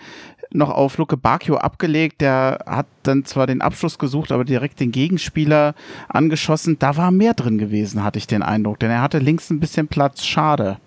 [0.54, 4.92] noch auf Luke Bacchio abgelegt, der hat dann zwar den Abschluss gesucht, aber direkt den
[4.92, 5.76] Gegenspieler
[6.10, 6.78] angeschossen.
[6.80, 9.88] Da war mehr drin gewesen, hatte ich den Eindruck, denn er hatte links ein bisschen
[9.88, 10.24] Platz.
[10.24, 10.78] Schade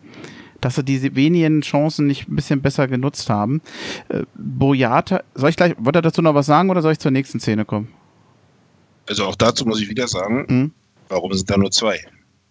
[0.61, 3.61] dass sie diese wenigen Chancen nicht ein bisschen besser genutzt haben.
[4.09, 7.11] Äh, Boyata, soll ich gleich, wollt ihr dazu noch was sagen oder soll ich zur
[7.11, 7.89] nächsten Szene kommen?
[9.07, 10.73] Also auch dazu muss ich wieder sagen, mhm.
[11.09, 12.01] warum sind da nur zwei?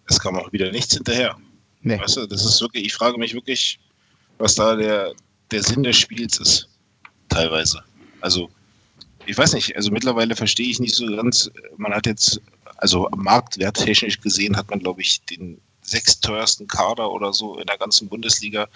[0.06, 1.36] Es kam auch wieder nichts hinterher.
[1.82, 1.98] Nee.
[1.98, 3.78] Weißt du, das ist wirklich, ich frage mich wirklich,
[4.38, 5.12] was da der,
[5.50, 6.68] der Sinn des Spiels ist.
[7.28, 7.82] Teilweise.
[8.20, 8.48] Also,
[9.26, 12.40] ich weiß nicht, also mittlerweile verstehe ich nicht so ganz, man hat jetzt,
[12.76, 18.08] also marktwerttechnisch gesehen hat man, glaube ich, den sechsteuersten Kader oder so in der ganzen
[18.08, 18.66] Bundesliga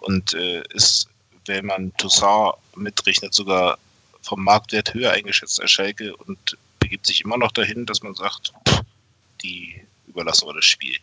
[0.00, 1.08] und äh, ist,
[1.46, 3.78] wenn man Toussaint mitrechnet, sogar
[4.22, 6.56] vom Marktwert höher eingeschätzt als Schalke und
[6.92, 8.82] begibt sich immer noch dahin, dass man sagt, pff,
[9.42, 10.94] die überlassen wir das Spiel.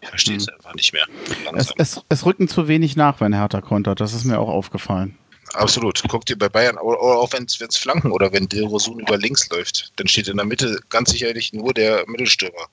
[0.00, 0.54] Ich verstehe es hm.
[0.54, 1.06] einfach nicht mehr.
[1.54, 4.00] Es, es, es, rücken zu wenig nach, wenn Hertha kontert.
[4.00, 5.16] Das ist mir auch aufgefallen.
[5.52, 6.02] Absolut.
[6.08, 9.48] Guck dir bei Bayern, oder auch wenn es Flanken oder wenn Del Rosun über links
[9.50, 12.66] läuft, dann steht in der Mitte ganz sicherlich nur der Mittelstürmer.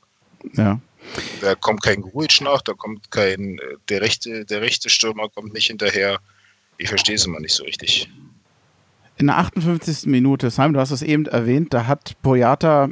[0.53, 0.81] Ja.
[1.41, 3.59] Da kommt kein Gruitsch nach, da kommt kein,
[3.89, 6.17] der rechte, der rechte Stürmer kommt nicht hinterher.
[6.79, 8.09] Ich verstehe es immer nicht so richtig.
[9.17, 10.05] In der 58.
[10.07, 12.89] Minute, Simon, du hast es eben erwähnt, da hat Boyata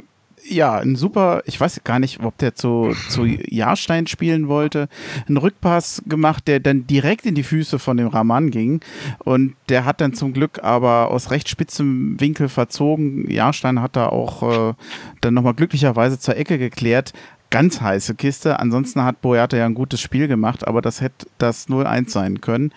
[0.48, 4.88] ja, ein super, ich weiß gar nicht, ob der zu, zu Jahrstein spielen wollte,
[5.26, 8.80] einen Rückpass gemacht, der dann direkt in die Füße von dem Raman ging.
[9.18, 13.28] Und der hat dann zum Glück aber aus recht spitzem Winkel verzogen.
[13.30, 14.74] Jahrstein hat da auch äh,
[15.20, 17.12] dann nochmal glücklicherweise zur Ecke geklärt.
[17.50, 18.58] Ganz heiße Kiste.
[18.60, 22.72] Ansonsten hat Boyata ja ein gutes Spiel gemacht, aber das hätte das 0-1 sein können.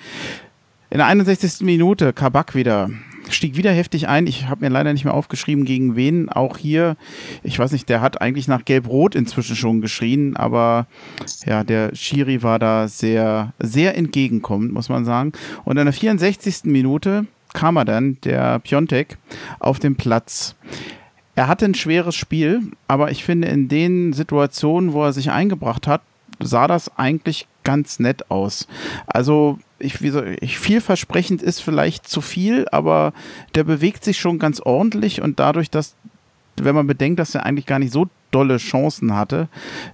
[0.89, 1.62] In der 61.
[1.62, 2.89] Minute Kabak wieder
[3.36, 4.28] stieg wieder heftig ein.
[4.28, 6.30] Ich habe mir leider nicht mehr aufgeschrieben, gegen wen.
[6.30, 6.98] Auch hier,
[7.44, 10.88] ich weiß nicht, der hat eigentlich nach Gelb-Rot inzwischen schon geschrien, aber
[11.46, 15.32] ja, der Schiri war da sehr, sehr entgegenkommend, muss man sagen.
[15.66, 16.66] Und in der 64.
[16.66, 19.18] Minute kam er dann, der Piontek,
[19.60, 20.56] auf den Platz.
[21.36, 25.88] Er hatte ein schweres Spiel, aber ich finde, in den Situationen, wo er sich eingebracht
[25.88, 26.02] hat,
[26.40, 28.68] sah das eigentlich ganz nett aus.
[29.08, 33.14] Also ich, wie so, ich, vielversprechend ist vielleicht zu viel, aber
[33.56, 35.96] der bewegt sich schon ganz ordentlich und dadurch, dass,
[36.58, 39.48] wenn man bedenkt, dass er eigentlich gar nicht so dolle Chancen hatte,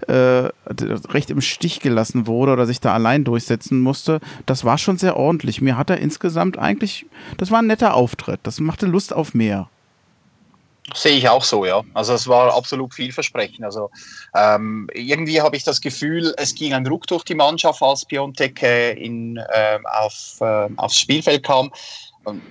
[0.07, 0.49] äh,
[1.09, 5.15] recht im Stich gelassen wurde oder sich da allein durchsetzen musste, das war schon sehr
[5.15, 5.61] ordentlich.
[5.61, 7.05] Mir hat er insgesamt eigentlich,
[7.37, 8.41] das war ein netter Auftritt.
[8.43, 9.69] Das machte Lust auf mehr.
[10.93, 11.81] Sehe ich auch so, ja.
[11.95, 13.65] Also es war absolut vielversprechend.
[13.65, 13.89] Also
[14.35, 18.61] ähm, irgendwie habe ich das Gefühl, es ging ein Ruck durch die Mannschaft, als Piontek
[18.61, 21.71] äh, in, äh, auf, äh, aufs Spielfeld kam.
[22.25, 22.41] Und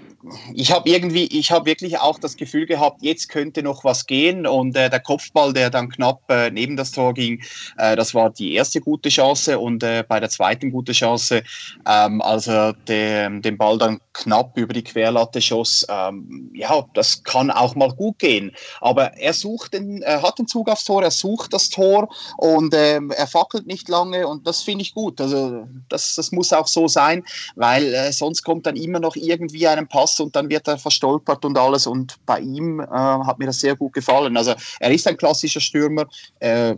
[0.55, 4.47] ich habe irgendwie, ich habe wirklich auch das Gefühl gehabt, jetzt könnte noch was gehen
[4.47, 7.43] und äh, der Kopfball, der dann knapp äh, neben das Tor ging,
[7.77, 11.43] äh, das war die erste gute Chance und äh, bei der zweiten gute Chance,
[11.87, 17.23] ähm, als er de, den Ball dann knapp über die Querlatte schoss, ähm, ja, das
[17.23, 18.53] kann auch mal gut gehen.
[18.81, 22.09] Aber er sucht den, er hat den Zug aufs Tor, er sucht das Tor
[22.39, 25.21] und ähm, er fackelt nicht lange und das finde ich gut.
[25.21, 27.25] Also das, das muss auch so sein,
[27.57, 30.79] weil äh, sonst kommt dann immer noch irgendwie ein Pass Pass und dann wird er
[30.79, 31.87] verstolpert und alles.
[31.87, 34.37] Und bei ihm äh, hat mir das sehr gut gefallen.
[34.37, 36.07] Also er ist ein klassischer Stürmer.
[36.41, 36.77] Äh,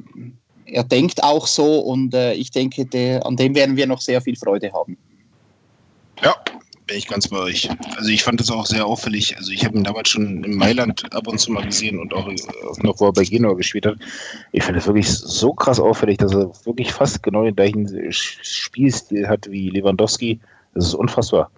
[0.66, 4.20] er denkt auch so und äh, ich denke, der, an dem werden wir noch sehr
[4.20, 4.96] viel Freude haben.
[6.22, 6.34] Ja,
[6.86, 7.68] bin ich ganz bei euch.
[7.96, 9.36] Also ich fand das auch sehr auffällig.
[9.36, 12.28] Also ich habe ihn damals schon in Mailand ab und zu mal gesehen und auch
[12.78, 13.96] noch, wo er bei Genua gespielt hat.
[14.52, 19.28] Ich finde es wirklich so krass auffällig, dass er wirklich fast genau den gleichen Spielstil
[19.28, 20.40] hat wie Lewandowski.
[20.74, 21.50] Das ist unfassbar.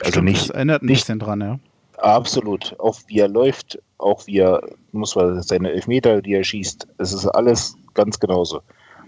[0.00, 0.42] Also Stimmt, nicht.
[0.42, 1.58] Das erinnert ein nicht, bisschen dran, ja.
[1.98, 2.74] Absolut.
[2.78, 7.12] Auch wie er läuft, auch wie er, muss man seine Elfmeter, die er schießt, es
[7.12, 8.60] ist alles ganz genauso.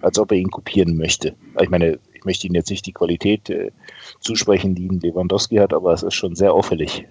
[0.03, 1.35] Als ob er ihn kopieren möchte.
[1.61, 3.71] Ich meine, ich möchte ihm jetzt nicht die Qualität äh,
[4.21, 7.07] zusprechen, die Lewandowski hat, aber es ist schon sehr auffällig.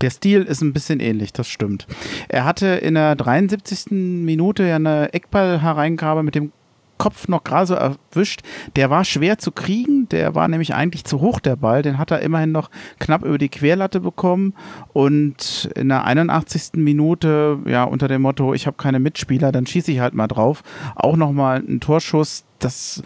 [0.00, 1.88] Der Stil ist ein bisschen ähnlich, das stimmt.
[2.28, 3.90] Er hatte in der 73.
[3.90, 6.52] Minute ja eine Eckball-Hereingabe mit dem
[6.98, 8.40] Kopf noch gerade so erwischt.
[8.74, 11.82] Der war schwer zu kriegen, der war nämlich eigentlich zu hoch, der Ball.
[11.82, 14.54] Den hat er immerhin noch knapp über die Querlatte bekommen.
[14.92, 16.74] Und in der 81.
[16.74, 20.62] Minute, ja, unter dem Motto, ich habe keine Mitspieler, dann schieße ich halt mal drauf.
[20.94, 23.02] Auch nochmal ein Torschuss, das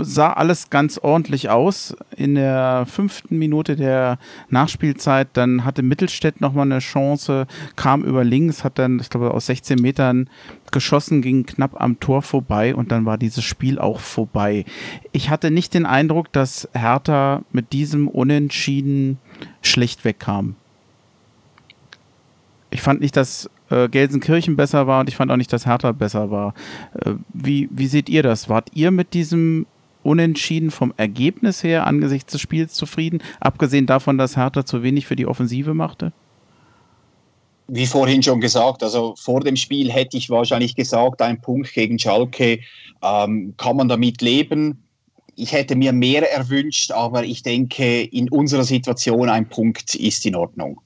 [0.00, 1.96] sah alles ganz ordentlich aus.
[2.16, 7.46] In der fünften Minute der Nachspielzeit, dann hatte Mittelstädt nochmal eine Chance,
[7.76, 10.28] kam über links, hat dann, ich glaube, aus 16 Metern
[10.70, 14.64] geschossen, ging knapp am Tor vorbei und dann war dieses Spiel auch vorbei.
[15.12, 19.18] Ich hatte nicht den Eindruck, dass Hertha mit diesem Unentschieden
[19.62, 20.56] schlecht wegkam.
[22.70, 25.92] Ich fand nicht, dass äh, Gelsenkirchen besser war und ich fand auch nicht, dass Hertha
[25.92, 26.54] besser war.
[27.04, 28.48] Äh, wie, wie seht ihr das?
[28.48, 29.66] Wart ihr mit diesem
[30.02, 35.16] Unentschieden vom Ergebnis her angesichts des Spiels zufrieden, abgesehen davon, dass Hertha zu wenig für
[35.16, 36.12] die Offensive machte?
[37.68, 41.98] Wie vorhin schon gesagt, also vor dem Spiel hätte ich wahrscheinlich gesagt, ein Punkt gegen
[41.98, 42.60] Schalke,
[43.02, 44.82] ähm, kann man damit leben.
[45.36, 50.34] Ich hätte mir mehr erwünscht, aber ich denke, in unserer Situation ein Punkt ist in
[50.34, 50.80] Ordnung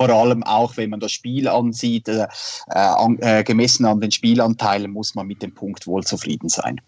[0.00, 2.26] vor allem auch, wenn man das Spiel ansieht, äh,
[2.70, 6.80] äh, gemessen an den Spielanteilen, muss man mit dem Punkt wohl zufrieden sein.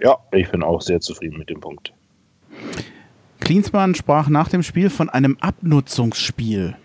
[0.00, 1.92] Ja, ich bin auch sehr zufrieden mit dem Punkt.
[3.38, 6.76] Klinsmann sprach nach dem Spiel von einem Abnutzungsspiel.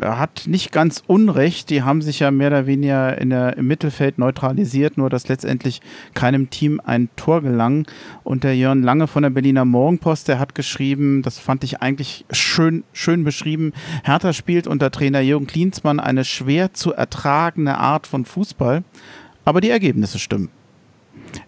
[0.00, 1.70] Er hat nicht ganz Unrecht.
[1.70, 5.80] Die haben sich ja mehr oder weniger in der, im Mittelfeld neutralisiert, nur dass letztendlich
[6.14, 7.86] keinem Team ein Tor gelang.
[8.22, 12.24] Und der Jörn Lange von der Berliner Morgenpost, der hat geschrieben, das fand ich eigentlich
[12.30, 13.72] schön, schön beschrieben.
[14.04, 18.84] Hertha spielt unter Trainer Jürgen Klinsmann eine schwer zu ertragende Art von Fußball,
[19.44, 20.50] aber die Ergebnisse stimmen.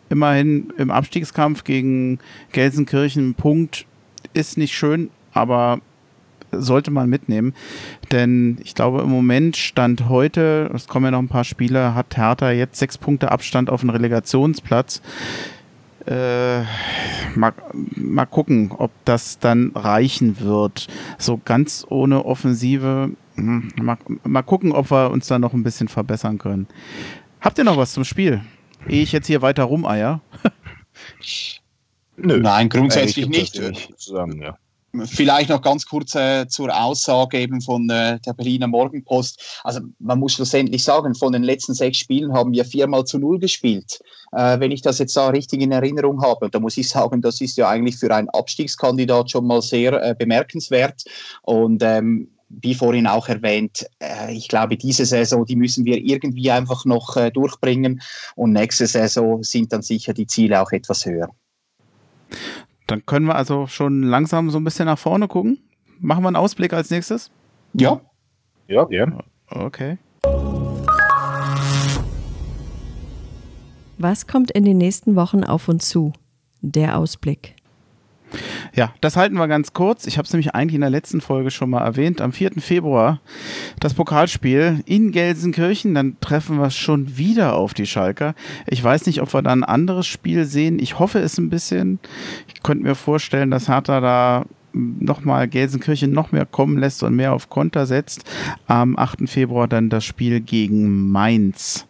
[0.09, 2.19] immerhin im Abstiegskampf gegen
[2.53, 3.35] Gelsenkirchen.
[3.35, 3.87] Punkt
[4.35, 5.81] ist nicht schön, aber
[6.53, 7.55] sollte man mitnehmen.
[8.13, 12.17] Denn ich glaube, im Moment stand heute, es kommen ja noch ein paar Spiele, hat
[12.17, 15.03] Hertha jetzt sechs Punkte Abstand auf den Relegationsplatz.
[16.07, 16.63] Äh,
[17.35, 17.53] mal,
[17.97, 20.87] mal gucken, ob das dann reichen wird.
[21.19, 23.11] So ganz ohne Offensive.
[23.35, 26.67] Hm, mal, mal gucken, ob wir uns da noch ein bisschen verbessern können.
[27.41, 28.41] Habt ihr noch was zum Spiel?
[28.89, 30.21] Ehe ich jetzt hier weiter rumeier?
[32.17, 32.41] Nö.
[32.41, 33.61] Nein, grundsätzlich nicht.
[33.61, 34.59] nicht zusammen, ja.
[35.07, 39.61] Vielleicht noch ganz kurz äh, zur Aussage eben von äh, der Berliner Morgenpost.
[39.65, 43.39] Also man muss schlussendlich sagen, von den letzten sechs Spielen haben wir viermal zu null
[43.39, 44.01] gespielt.
[44.33, 47.41] Äh, wenn ich das jetzt da richtig in Erinnerung habe, da muss ich sagen, das
[47.41, 51.05] ist ja eigentlich für einen Abstiegskandidat schon mal sehr äh, bemerkenswert.
[51.43, 56.51] Und ähm, wie vorhin auch erwähnt, äh, ich glaube, diese Saison, die müssen wir irgendwie
[56.51, 58.01] einfach noch äh, durchbringen.
[58.37, 61.31] Und nächste Saison sind dann sicher die Ziele auch etwas höher.
[62.89, 65.59] Dann können wir also schon langsam so ein bisschen nach vorne gucken.
[66.01, 67.31] Machen wir einen Ausblick als nächstes?
[67.75, 68.01] Ja,
[68.67, 69.23] Ja, gern.
[69.51, 69.99] Okay.
[73.99, 76.13] Was kommt in den nächsten Wochen auf uns zu?
[76.63, 77.57] Der Ausblick.
[78.75, 80.07] Ja, das halten wir ganz kurz.
[80.07, 82.21] Ich habe es nämlich eigentlich in der letzten Folge schon mal erwähnt.
[82.21, 82.53] Am 4.
[82.59, 83.21] Februar
[83.81, 85.95] das Pokalspiel in Gelsenkirchen.
[85.95, 88.35] Dann treffen wir schon wieder auf die Schalker.
[88.67, 90.79] Ich weiß nicht, ob wir da ein anderes Spiel sehen.
[90.79, 91.99] Ich hoffe es ein bisschen.
[92.47, 97.33] Ich könnte mir vorstellen, dass Hertha da nochmal Gelsenkirchen noch mehr kommen lässt und mehr
[97.33, 98.25] auf Konter setzt.
[98.67, 99.29] Am 8.
[99.29, 101.87] Februar dann das Spiel gegen Mainz.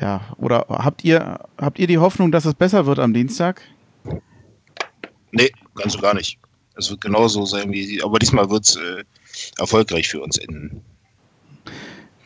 [0.00, 3.62] Ja, oder habt ihr, habt ihr die Hoffnung, dass es besser wird am Dienstag?
[5.32, 6.38] Nee, ganz und gar nicht.
[6.76, 9.04] Es wird genauso sein wie sie, aber diesmal wird es äh,
[9.58, 10.82] erfolgreich für uns enden.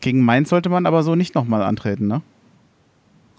[0.00, 2.22] Gegen Mainz sollte man aber so nicht nochmal antreten, ne?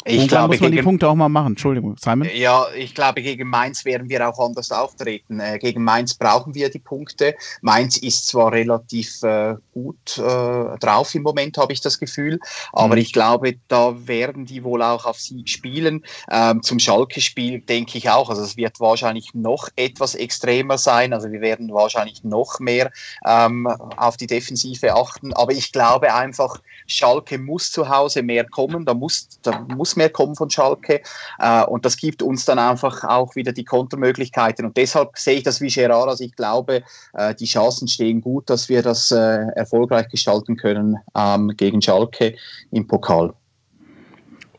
[0.06, 1.48] Ich Irgendwann glaube, muss man die gegen, Punkte auch mal machen.
[1.48, 2.30] Entschuldigung, Simon.
[2.34, 5.40] Ja, ich glaube, gegen Mainz werden wir auch anders auftreten.
[5.40, 7.36] Äh, gegen Mainz brauchen wir die Punkte.
[7.62, 12.40] Mainz ist zwar relativ äh, gut äh, drauf im Moment, habe ich das Gefühl,
[12.74, 13.02] aber Mhm.
[13.02, 16.04] ich glaube, da werden die wohl auch auf Sieg spielen.
[16.30, 18.30] Ähm, zum Schalke-Spiel denke ich auch.
[18.30, 21.14] Also es wird wahrscheinlich noch etwas extremer sein.
[21.14, 22.92] Also wir werden wahrscheinlich noch mehr
[23.26, 23.68] ähm,
[23.98, 25.34] auf die Defensive achten.
[25.34, 28.86] Aber ich glaube einfach, Schalke muss zu Hause mehr kommen.
[28.86, 31.02] Da muss, da muss mehr kommen von Schalke.
[31.40, 34.66] Äh, und das gibt uns dann einfach auch wieder die Kontermöglichkeiten.
[34.66, 36.10] Und deshalb sehe ich das wie Gerard.
[36.10, 36.84] Also ich glaube,
[37.14, 42.36] äh, die Chancen stehen gut, dass wir das äh, erfolgreich gestalten können ähm, gegen Schalke
[42.72, 43.34] im Pokal.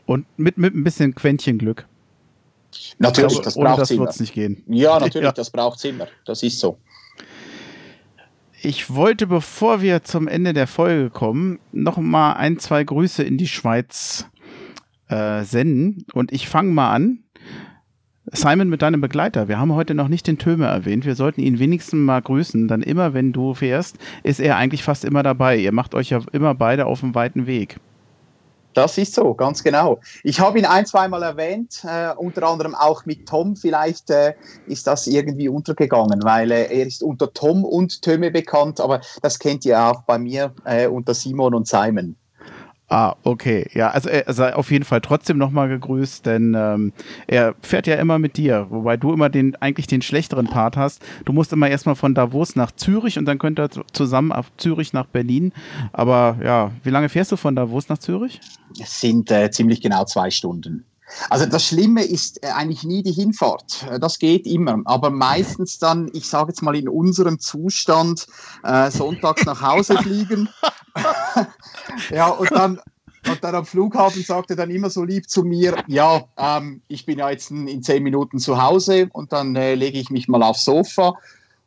[0.07, 1.87] Und mit, mit ein bisschen Quäntchen Glück.
[2.99, 4.63] Natürlich, Aber das braucht das es nicht gehen.
[4.67, 5.33] Ja, natürlich, Ja.
[5.33, 6.07] das braucht immer.
[6.25, 6.79] Das ist so.
[8.61, 13.39] Ich wollte, bevor wir zum Ende der Folge kommen, noch mal ein, zwei Grüße in
[13.39, 14.27] die Schweiz
[15.09, 16.05] äh, senden.
[16.13, 17.25] Und ich fange mal an.
[18.31, 19.49] Simon mit deinem Begleiter.
[19.49, 21.07] Wir haben heute noch nicht den Töme erwähnt.
[21.07, 22.69] Wir sollten ihn wenigstens mal grüßen.
[22.69, 25.57] Dann immer, wenn du fährst, ist er eigentlich fast immer dabei.
[25.57, 27.79] Ihr macht euch ja immer beide auf dem weiten Weg.
[28.75, 29.99] Das ist so, ganz genau.
[30.23, 33.57] Ich habe ihn ein, zweimal erwähnt, äh, unter anderem auch mit Tom.
[33.57, 34.35] Vielleicht äh,
[34.67, 39.39] ist das irgendwie untergegangen, weil äh, er ist unter Tom und Töme bekannt, aber das
[39.39, 42.15] kennt ihr auch bei mir äh, unter Simon und Simon.
[42.91, 43.69] Ah, okay.
[43.75, 46.93] Ja, also er sei auf jeden Fall trotzdem nochmal gegrüßt, denn ähm,
[47.27, 51.05] er fährt ja immer mit dir, wobei du immer den eigentlich den schlechteren Part hast.
[51.27, 54.95] Du musst immer erstmal von Davos nach Zürich und dann könnt ihr zusammen auf Zürich
[54.95, 55.53] nach Berlin.
[55.93, 58.41] Aber ja, wie lange fährst du von Davos nach Zürich?
[58.81, 60.87] Es sind äh, ziemlich genau zwei Stunden.
[61.31, 63.87] Also das Schlimme ist äh, eigentlich nie die Hinfahrt.
[63.91, 64.81] Äh, Das geht immer.
[64.85, 68.27] Aber meistens dann, ich sage jetzt mal in unserem Zustand,
[68.65, 70.49] äh, sonntags nach Hause fliegen.
[72.11, 72.81] ja, und dann,
[73.29, 77.07] und dann am Flughafen sagt er dann immer so lieb zu mir, ja, ähm, ich
[77.07, 80.29] bin ja jetzt in, in zehn Minuten zu Hause und dann äh, lege ich mich
[80.29, 81.15] mal aufs Sofa.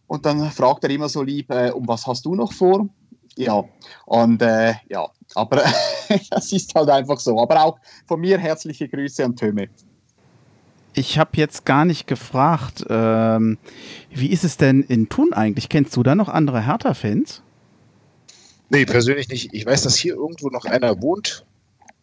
[0.08, 2.90] Und dann fragt er immer so lieb, äh, um was hast du noch vor?
[3.38, 3.64] Ja,
[4.06, 5.64] und äh, ja, aber
[6.30, 7.40] das ist halt einfach so.
[7.40, 9.70] Aber auch von mir herzliche Grüße an Töme.
[10.94, 13.58] Ich habe jetzt gar nicht gefragt, ähm,
[14.10, 15.70] wie ist es denn in Thun eigentlich?
[15.70, 17.42] Kennst du da noch andere Hertha-Fans?
[18.70, 19.54] Nee, persönlich nicht.
[19.54, 21.46] Ich weiß, dass hier irgendwo noch einer wohnt.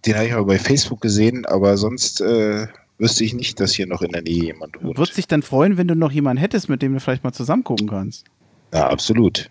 [0.06, 2.66] Den habe ich aber bei Facebook gesehen, aber sonst äh,
[2.98, 4.96] wüsste ich nicht, dass hier noch in der Nähe jemand wohnt.
[4.96, 7.64] Würdest dich dann freuen, wenn du noch jemanden hättest, mit dem du vielleicht mal zusammen
[7.64, 8.24] gucken kannst?
[8.72, 9.50] Ja, absolut.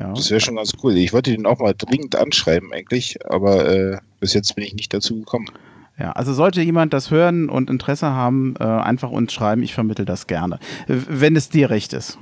[0.00, 0.14] Ja.
[0.14, 0.96] Das wäre schon ganz cool.
[0.96, 4.94] Ich wollte den auch mal dringend anschreiben eigentlich, aber äh, bis jetzt bin ich nicht
[4.94, 5.50] dazu gekommen.
[5.98, 9.62] Ja, also sollte jemand das hören und Interesse haben, äh, einfach uns schreiben.
[9.62, 12.18] Ich vermittel das gerne, wenn es dir recht ist.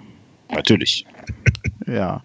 [0.50, 1.06] Natürlich.
[1.86, 2.22] Ja,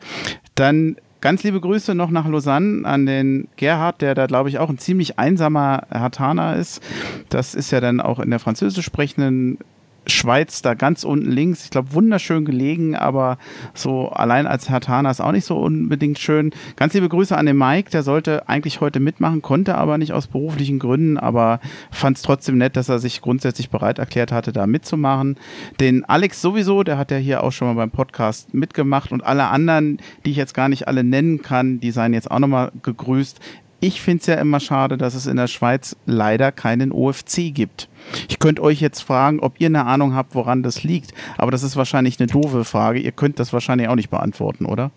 [0.55, 4.69] dann ganz liebe Grüße noch nach Lausanne an den Gerhard, der da, glaube ich, auch
[4.69, 6.81] ein ziemlich einsamer Hartaner ist.
[7.29, 9.57] Das ist ja dann auch in der französisch sprechenden
[10.07, 11.63] Schweiz da ganz unten links.
[11.63, 13.37] Ich glaube, wunderschön gelegen, aber
[13.73, 16.51] so allein als Hertaner ist auch nicht so unbedingt schön.
[16.75, 20.27] Ganz liebe Grüße an den Mike, der sollte eigentlich heute mitmachen, konnte aber nicht aus
[20.27, 21.59] beruflichen Gründen, aber
[21.91, 25.37] fand es trotzdem nett, dass er sich grundsätzlich bereit erklärt hatte, da mitzumachen.
[25.79, 29.47] Den Alex sowieso, der hat ja hier auch schon mal beim Podcast mitgemacht und alle
[29.47, 33.39] anderen, die ich jetzt gar nicht alle nennen kann, die seien jetzt auch nochmal gegrüßt.
[33.83, 37.89] Ich finde es ja immer schade, dass es in der Schweiz leider keinen OFC gibt.
[38.29, 41.63] Ich könnte euch jetzt fragen, ob ihr eine Ahnung habt, woran das liegt, aber das
[41.63, 42.99] ist wahrscheinlich eine doofe Frage.
[42.99, 44.91] Ihr könnt das wahrscheinlich auch nicht beantworten, oder?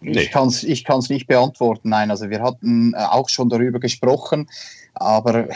[0.00, 0.20] Nee.
[0.20, 2.12] Ich kann es ich kann's nicht beantworten, nein.
[2.12, 4.48] Also wir hatten äh, auch schon darüber gesprochen,
[4.94, 5.48] aber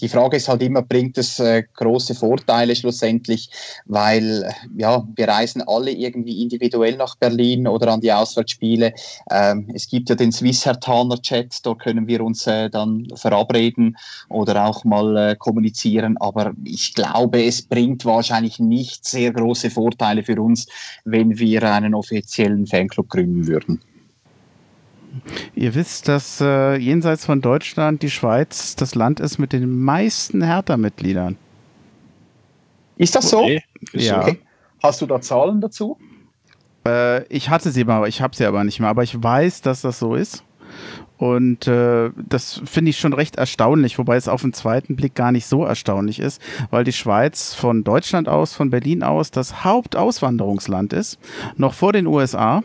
[0.00, 3.50] die Frage ist halt immer, bringt es äh, große Vorteile schlussendlich,
[3.86, 8.92] weil ja, wir reisen alle irgendwie individuell nach Berlin oder an die Auswärtsspiele.
[9.30, 13.96] Ähm, es gibt ja den Swiss Hertaner Chat, dort können wir uns äh, dann verabreden
[14.28, 16.16] oder auch mal äh, kommunizieren.
[16.18, 20.66] Aber ich glaube, es bringt wahrscheinlich nicht sehr große Vorteile für uns,
[21.04, 23.80] wenn wir einen offiziellen Fanclub gründen würden.
[25.54, 30.42] Ihr wisst, dass äh, jenseits von Deutschland die Schweiz das Land ist mit den meisten
[30.42, 31.36] Hertha-Mitgliedern.
[32.96, 33.42] Ist das so?
[33.42, 33.62] Okay.
[33.92, 34.22] Ja.
[34.22, 34.38] Okay.
[34.82, 35.98] Hast du da Zahlen dazu?
[36.86, 38.88] Äh, ich hatte sie mal, ich habe sie aber nicht mehr.
[38.88, 40.42] Aber ich weiß, dass das so ist.
[41.22, 45.30] Und äh, das finde ich schon recht erstaunlich, wobei es auf den zweiten Blick gar
[45.30, 50.92] nicht so erstaunlich ist, weil die Schweiz von Deutschland aus, von Berlin aus das Hauptauswanderungsland
[50.92, 51.20] ist,
[51.56, 52.64] noch vor den USA.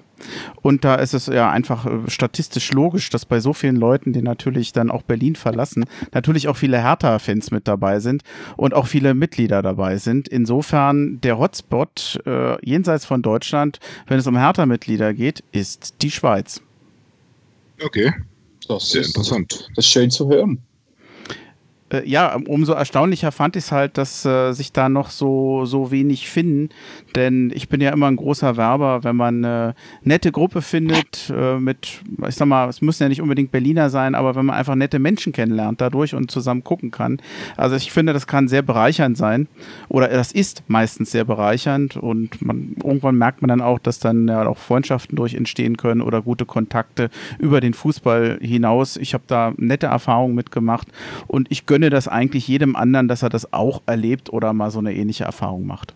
[0.63, 4.23] Und da ist es ja einfach äh, statistisch logisch, dass bei so vielen Leuten, die
[4.23, 8.23] natürlich dann auch Berlin verlassen, natürlich auch viele Hertha-Fans mit dabei sind
[8.55, 10.27] und auch viele Mitglieder dabei sind.
[10.27, 13.77] Insofern der Hotspot äh, jenseits von Deutschland,
[14.07, 16.63] wenn es um Hertha-Mitglieder geht, ist die Schweiz.
[17.79, 18.11] Okay.
[18.67, 19.69] Das Sehr ist, interessant.
[19.75, 20.61] Das ist schön zu hören.
[21.89, 25.91] Äh, ja, umso erstaunlicher fand ich es halt, dass äh, sich da noch so, so
[25.91, 26.69] wenig finden.
[27.15, 31.57] Denn ich bin ja immer ein großer Werber, wenn man eine nette Gruppe findet, äh,
[31.57, 34.75] mit, ich sag mal, es müssen ja nicht unbedingt Berliner sein, aber wenn man einfach
[34.75, 37.19] nette Menschen kennenlernt dadurch und zusammen gucken kann.
[37.55, 39.47] Also ich finde, das kann sehr bereichernd sein.
[39.87, 44.27] Oder das ist meistens sehr bereichernd und man, irgendwann merkt man dann auch, dass dann
[44.27, 47.09] ja auch Freundschaften durch entstehen können oder gute Kontakte
[47.39, 48.97] über den Fußball hinaus.
[48.97, 50.87] Ich habe da nette Erfahrungen mitgemacht
[51.27, 54.71] und ich gönne gönne das eigentlich jedem anderen, dass er das auch erlebt oder mal
[54.71, 55.93] so eine ähnliche Erfahrung macht.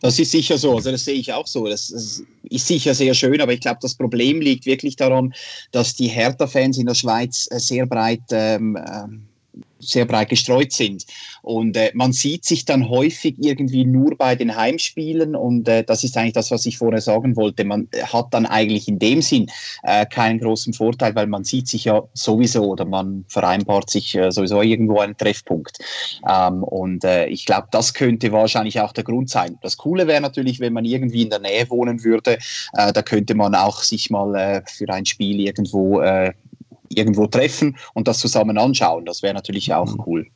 [0.00, 1.66] Das ist sicher so, also das sehe ich auch so.
[1.66, 5.34] Das, ist sicher sehr schön, aber ich glaube, das Problem liegt wirklich daran,
[5.72, 9.27] dass die Hertha-Fans in der Schweiz äh, sehr breit ähm, ähm
[9.78, 11.04] sehr breit gestreut sind.
[11.42, 16.04] Und äh, man sieht sich dann häufig irgendwie nur bei den Heimspielen und äh, das
[16.04, 17.64] ist eigentlich das, was ich vorher sagen wollte.
[17.64, 19.46] Man hat dann eigentlich in dem Sinn
[19.82, 24.30] äh, keinen großen Vorteil, weil man sieht sich ja sowieso oder man vereinbart sich äh,
[24.30, 25.78] sowieso irgendwo einen Treffpunkt.
[26.28, 29.58] Ähm, und äh, ich glaube, das könnte wahrscheinlich auch der Grund sein.
[29.62, 32.38] Das Coole wäre natürlich, wenn man irgendwie in der Nähe wohnen würde,
[32.74, 36.32] äh, da könnte man auch sich mal äh, für ein Spiel irgendwo äh,
[36.88, 39.04] irgendwo treffen und das zusammen anschauen.
[39.04, 40.02] Das wäre natürlich auch mhm.
[40.06, 40.26] cool.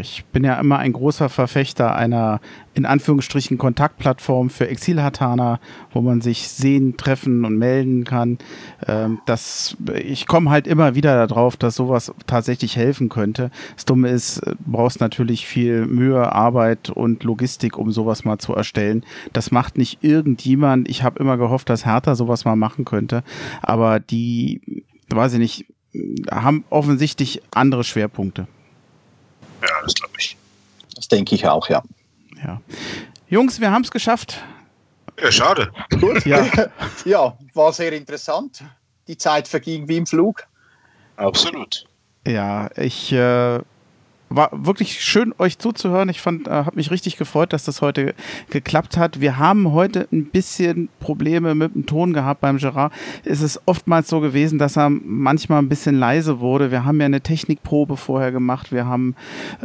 [0.00, 2.40] Ich bin ja immer ein großer Verfechter einer
[2.74, 5.60] in Anführungsstrichen Kontaktplattform für Exilhartaner,
[5.92, 8.38] wo man sich sehen, treffen und melden kann.
[8.86, 13.50] Ähm, das, ich komme halt immer wieder darauf, dass sowas tatsächlich helfen könnte.
[13.74, 18.54] Das Dumme ist, du brauchst natürlich viel Mühe, Arbeit und Logistik, um sowas mal zu
[18.54, 19.04] erstellen.
[19.32, 20.88] Das macht nicht irgendjemand.
[20.88, 23.22] Ich habe immer gehofft, dass Hertha sowas mal machen könnte.
[23.62, 25.66] Aber die weiß ich nicht,
[26.30, 28.46] haben offensichtlich andere Schwerpunkte.
[29.62, 30.36] Ja, das glaube ich.
[30.94, 31.82] Das denke ich auch, ja.
[32.42, 32.60] Ja.
[33.28, 34.42] Jungs, wir haben es geschafft.
[35.20, 35.72] Ja, schade.
[36.00, 36.24] Gut.
[36.26, 36.46] Ja.
[37.04, 38.62] ja, war sehr interessant.
[39.08, 40.46] Die Zeit verging wie im Flug.
[41.16, 41.86] Absolut.
[42.26, 43.60] Ja, ich äh,
[44.28, 46.08] war wirklich schön, euch zuzuhören.
[46.08, 48.14] Ich fand, äh, habe mich richtig gefreut, dass das heute
[48.50, 49.20] geklappt hat.
[49.20, 52.92] Wir haben heute ein bisschen Probleme mit dem Ton gehabt beim Gerard.
[53.24, 56.72] Es ist oftmals so gewesen, dass er manchmal ein bisschen leise wurde.
[56.72, 58.72] Wir haben ja eine Technikprobe vorher gemacht.
[58.72, 59.14] Wir haben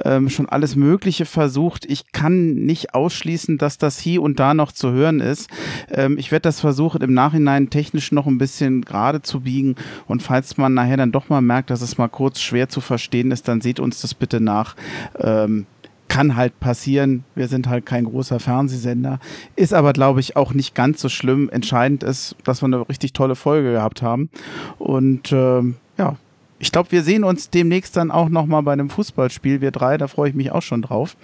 [0.03, 1.85] ähm, schon alles Mögliche versucht.
[1.85, 5.49] Ich kann nicht ausschließen, dass das hier und da noch zu hören ist.
[5.89, 9.75] Ähm, ich werde das versuchen, im Nachhinein technisch noch ein bisschen gerade zu biegen.
[10.05, 13.31] Und falls man nachher dann doch mal merkt, dass es mal kurz schwer zu verstehen
[13.31, 14.75] ist, dann seht uns das bitte nach nach.
[15.19, 15.65] Ähm,
[16.11, 17.23] kann halt passieren.
[17.35, 19.19] Wir sind halt kein großer Fernsehsender.
[19.55, 21.49] Ist aber, glaube ich, auch nicht ganz so schlimm.
[21.49, 24.29] Entscheidend ist, dass wir eine richtig tolle Folge gehabt haben.
[24.77, 26.17] Und ähm, ja,
[26.59, 29.61] ich glaube, wir sehen uns demnächst dann auch nochmal bei einem Fußballspiel.
[29.61, 31.15] Wir drei, da freue ich mich auch schon drauf.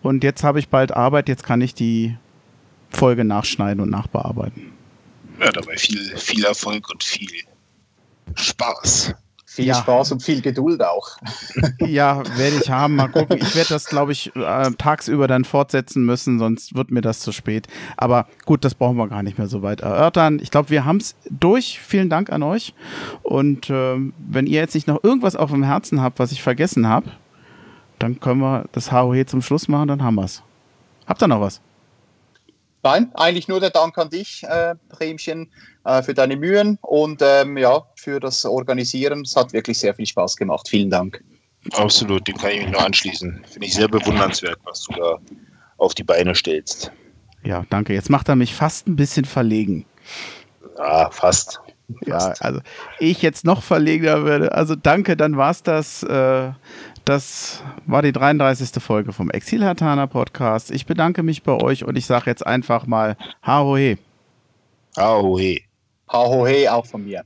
[0.00, 2.16] Und jetzt habe ich bald Arbeit, jetzt kann ich die
[2.88, 4.72] Folge nachschneiden und nachbearbeiten.
[5.40, 7.30] Ja, dabei viel, viel Erfolg und viel
[8.34, 9.14] Spaß.
[9.54, 9.74] Viel Ja.
[9.74, 11.16] Spaß und viel Geduld auch.
[11.80, 12.96] Ja, werde ich haben.
[12.96, 13.36] Mal gucken.
[13.38, 17.32] Ich werde das, glaube ich, äh, tagsüber dann fortsetzen müssen, sonst wird mir das zu
[17.32, 17.66] spät.
[17.96, 20.38] Aber gut, das brauchen wir gar nicht mehr so weit erörtern.
[20.42, 21.78] Ich glaube, wir haben es durch.
[21.80, 22.72] Vielen Dank an euch.
[23.22, 26.88] Und ähm, wenn ihr jetzt nicht noch irgendwas auf dem Herzen habt, was ich vergessen
[26.88, 27.10] habe,
[27.98, 30.42] dann können wir das HOH zum Schluss machen, dann haben wir's.
[31.06, 31.60] Habt ihr noch was?
[32.82, 35.50] Nein, eigentlich nur der Dank an dich, äh, Bremchen,
[35.84, 39.22] äh, für deine Mühen und ähm, ja, für das Organisieren.
[39.22, 40.68] Es hat wirklich sehr viel Spaß gemacht.
[40.68, 41.22] Vielen Dank.
[41.74, 43.44] Absolut, dem kann ich mich nur anschließen.
[43.48, 45.18] Finde ich sehr bewundernswert, was du da
[45.76, 46.90] auf die Beine stellst.
[47.44, 47.94] Ja, danke.
[47.94, 49.84] Jetzt macht er mich fast ein bisschen verlegen.
[50.78, 51.60] Ja, fast.
[52.06, 52.60] Ja, also
[52.98, 54.52] ich jetzt noch verlegener würde.
[54.52, 56.02] Also danke, dann war's das.
[56.02, 56.52] Äh,
[57.04, 58.82] das war die 33.
[58.82, 60.70] Folge vom Exil Hatana Podcast.
[60.70, 63.98] Ich bedanke mich bei euch und ich sage jetzt einfach mal Harohe.
[64.96, 65.60] Ahohe.
[66.08, 67.24] Hahohe auch von mir.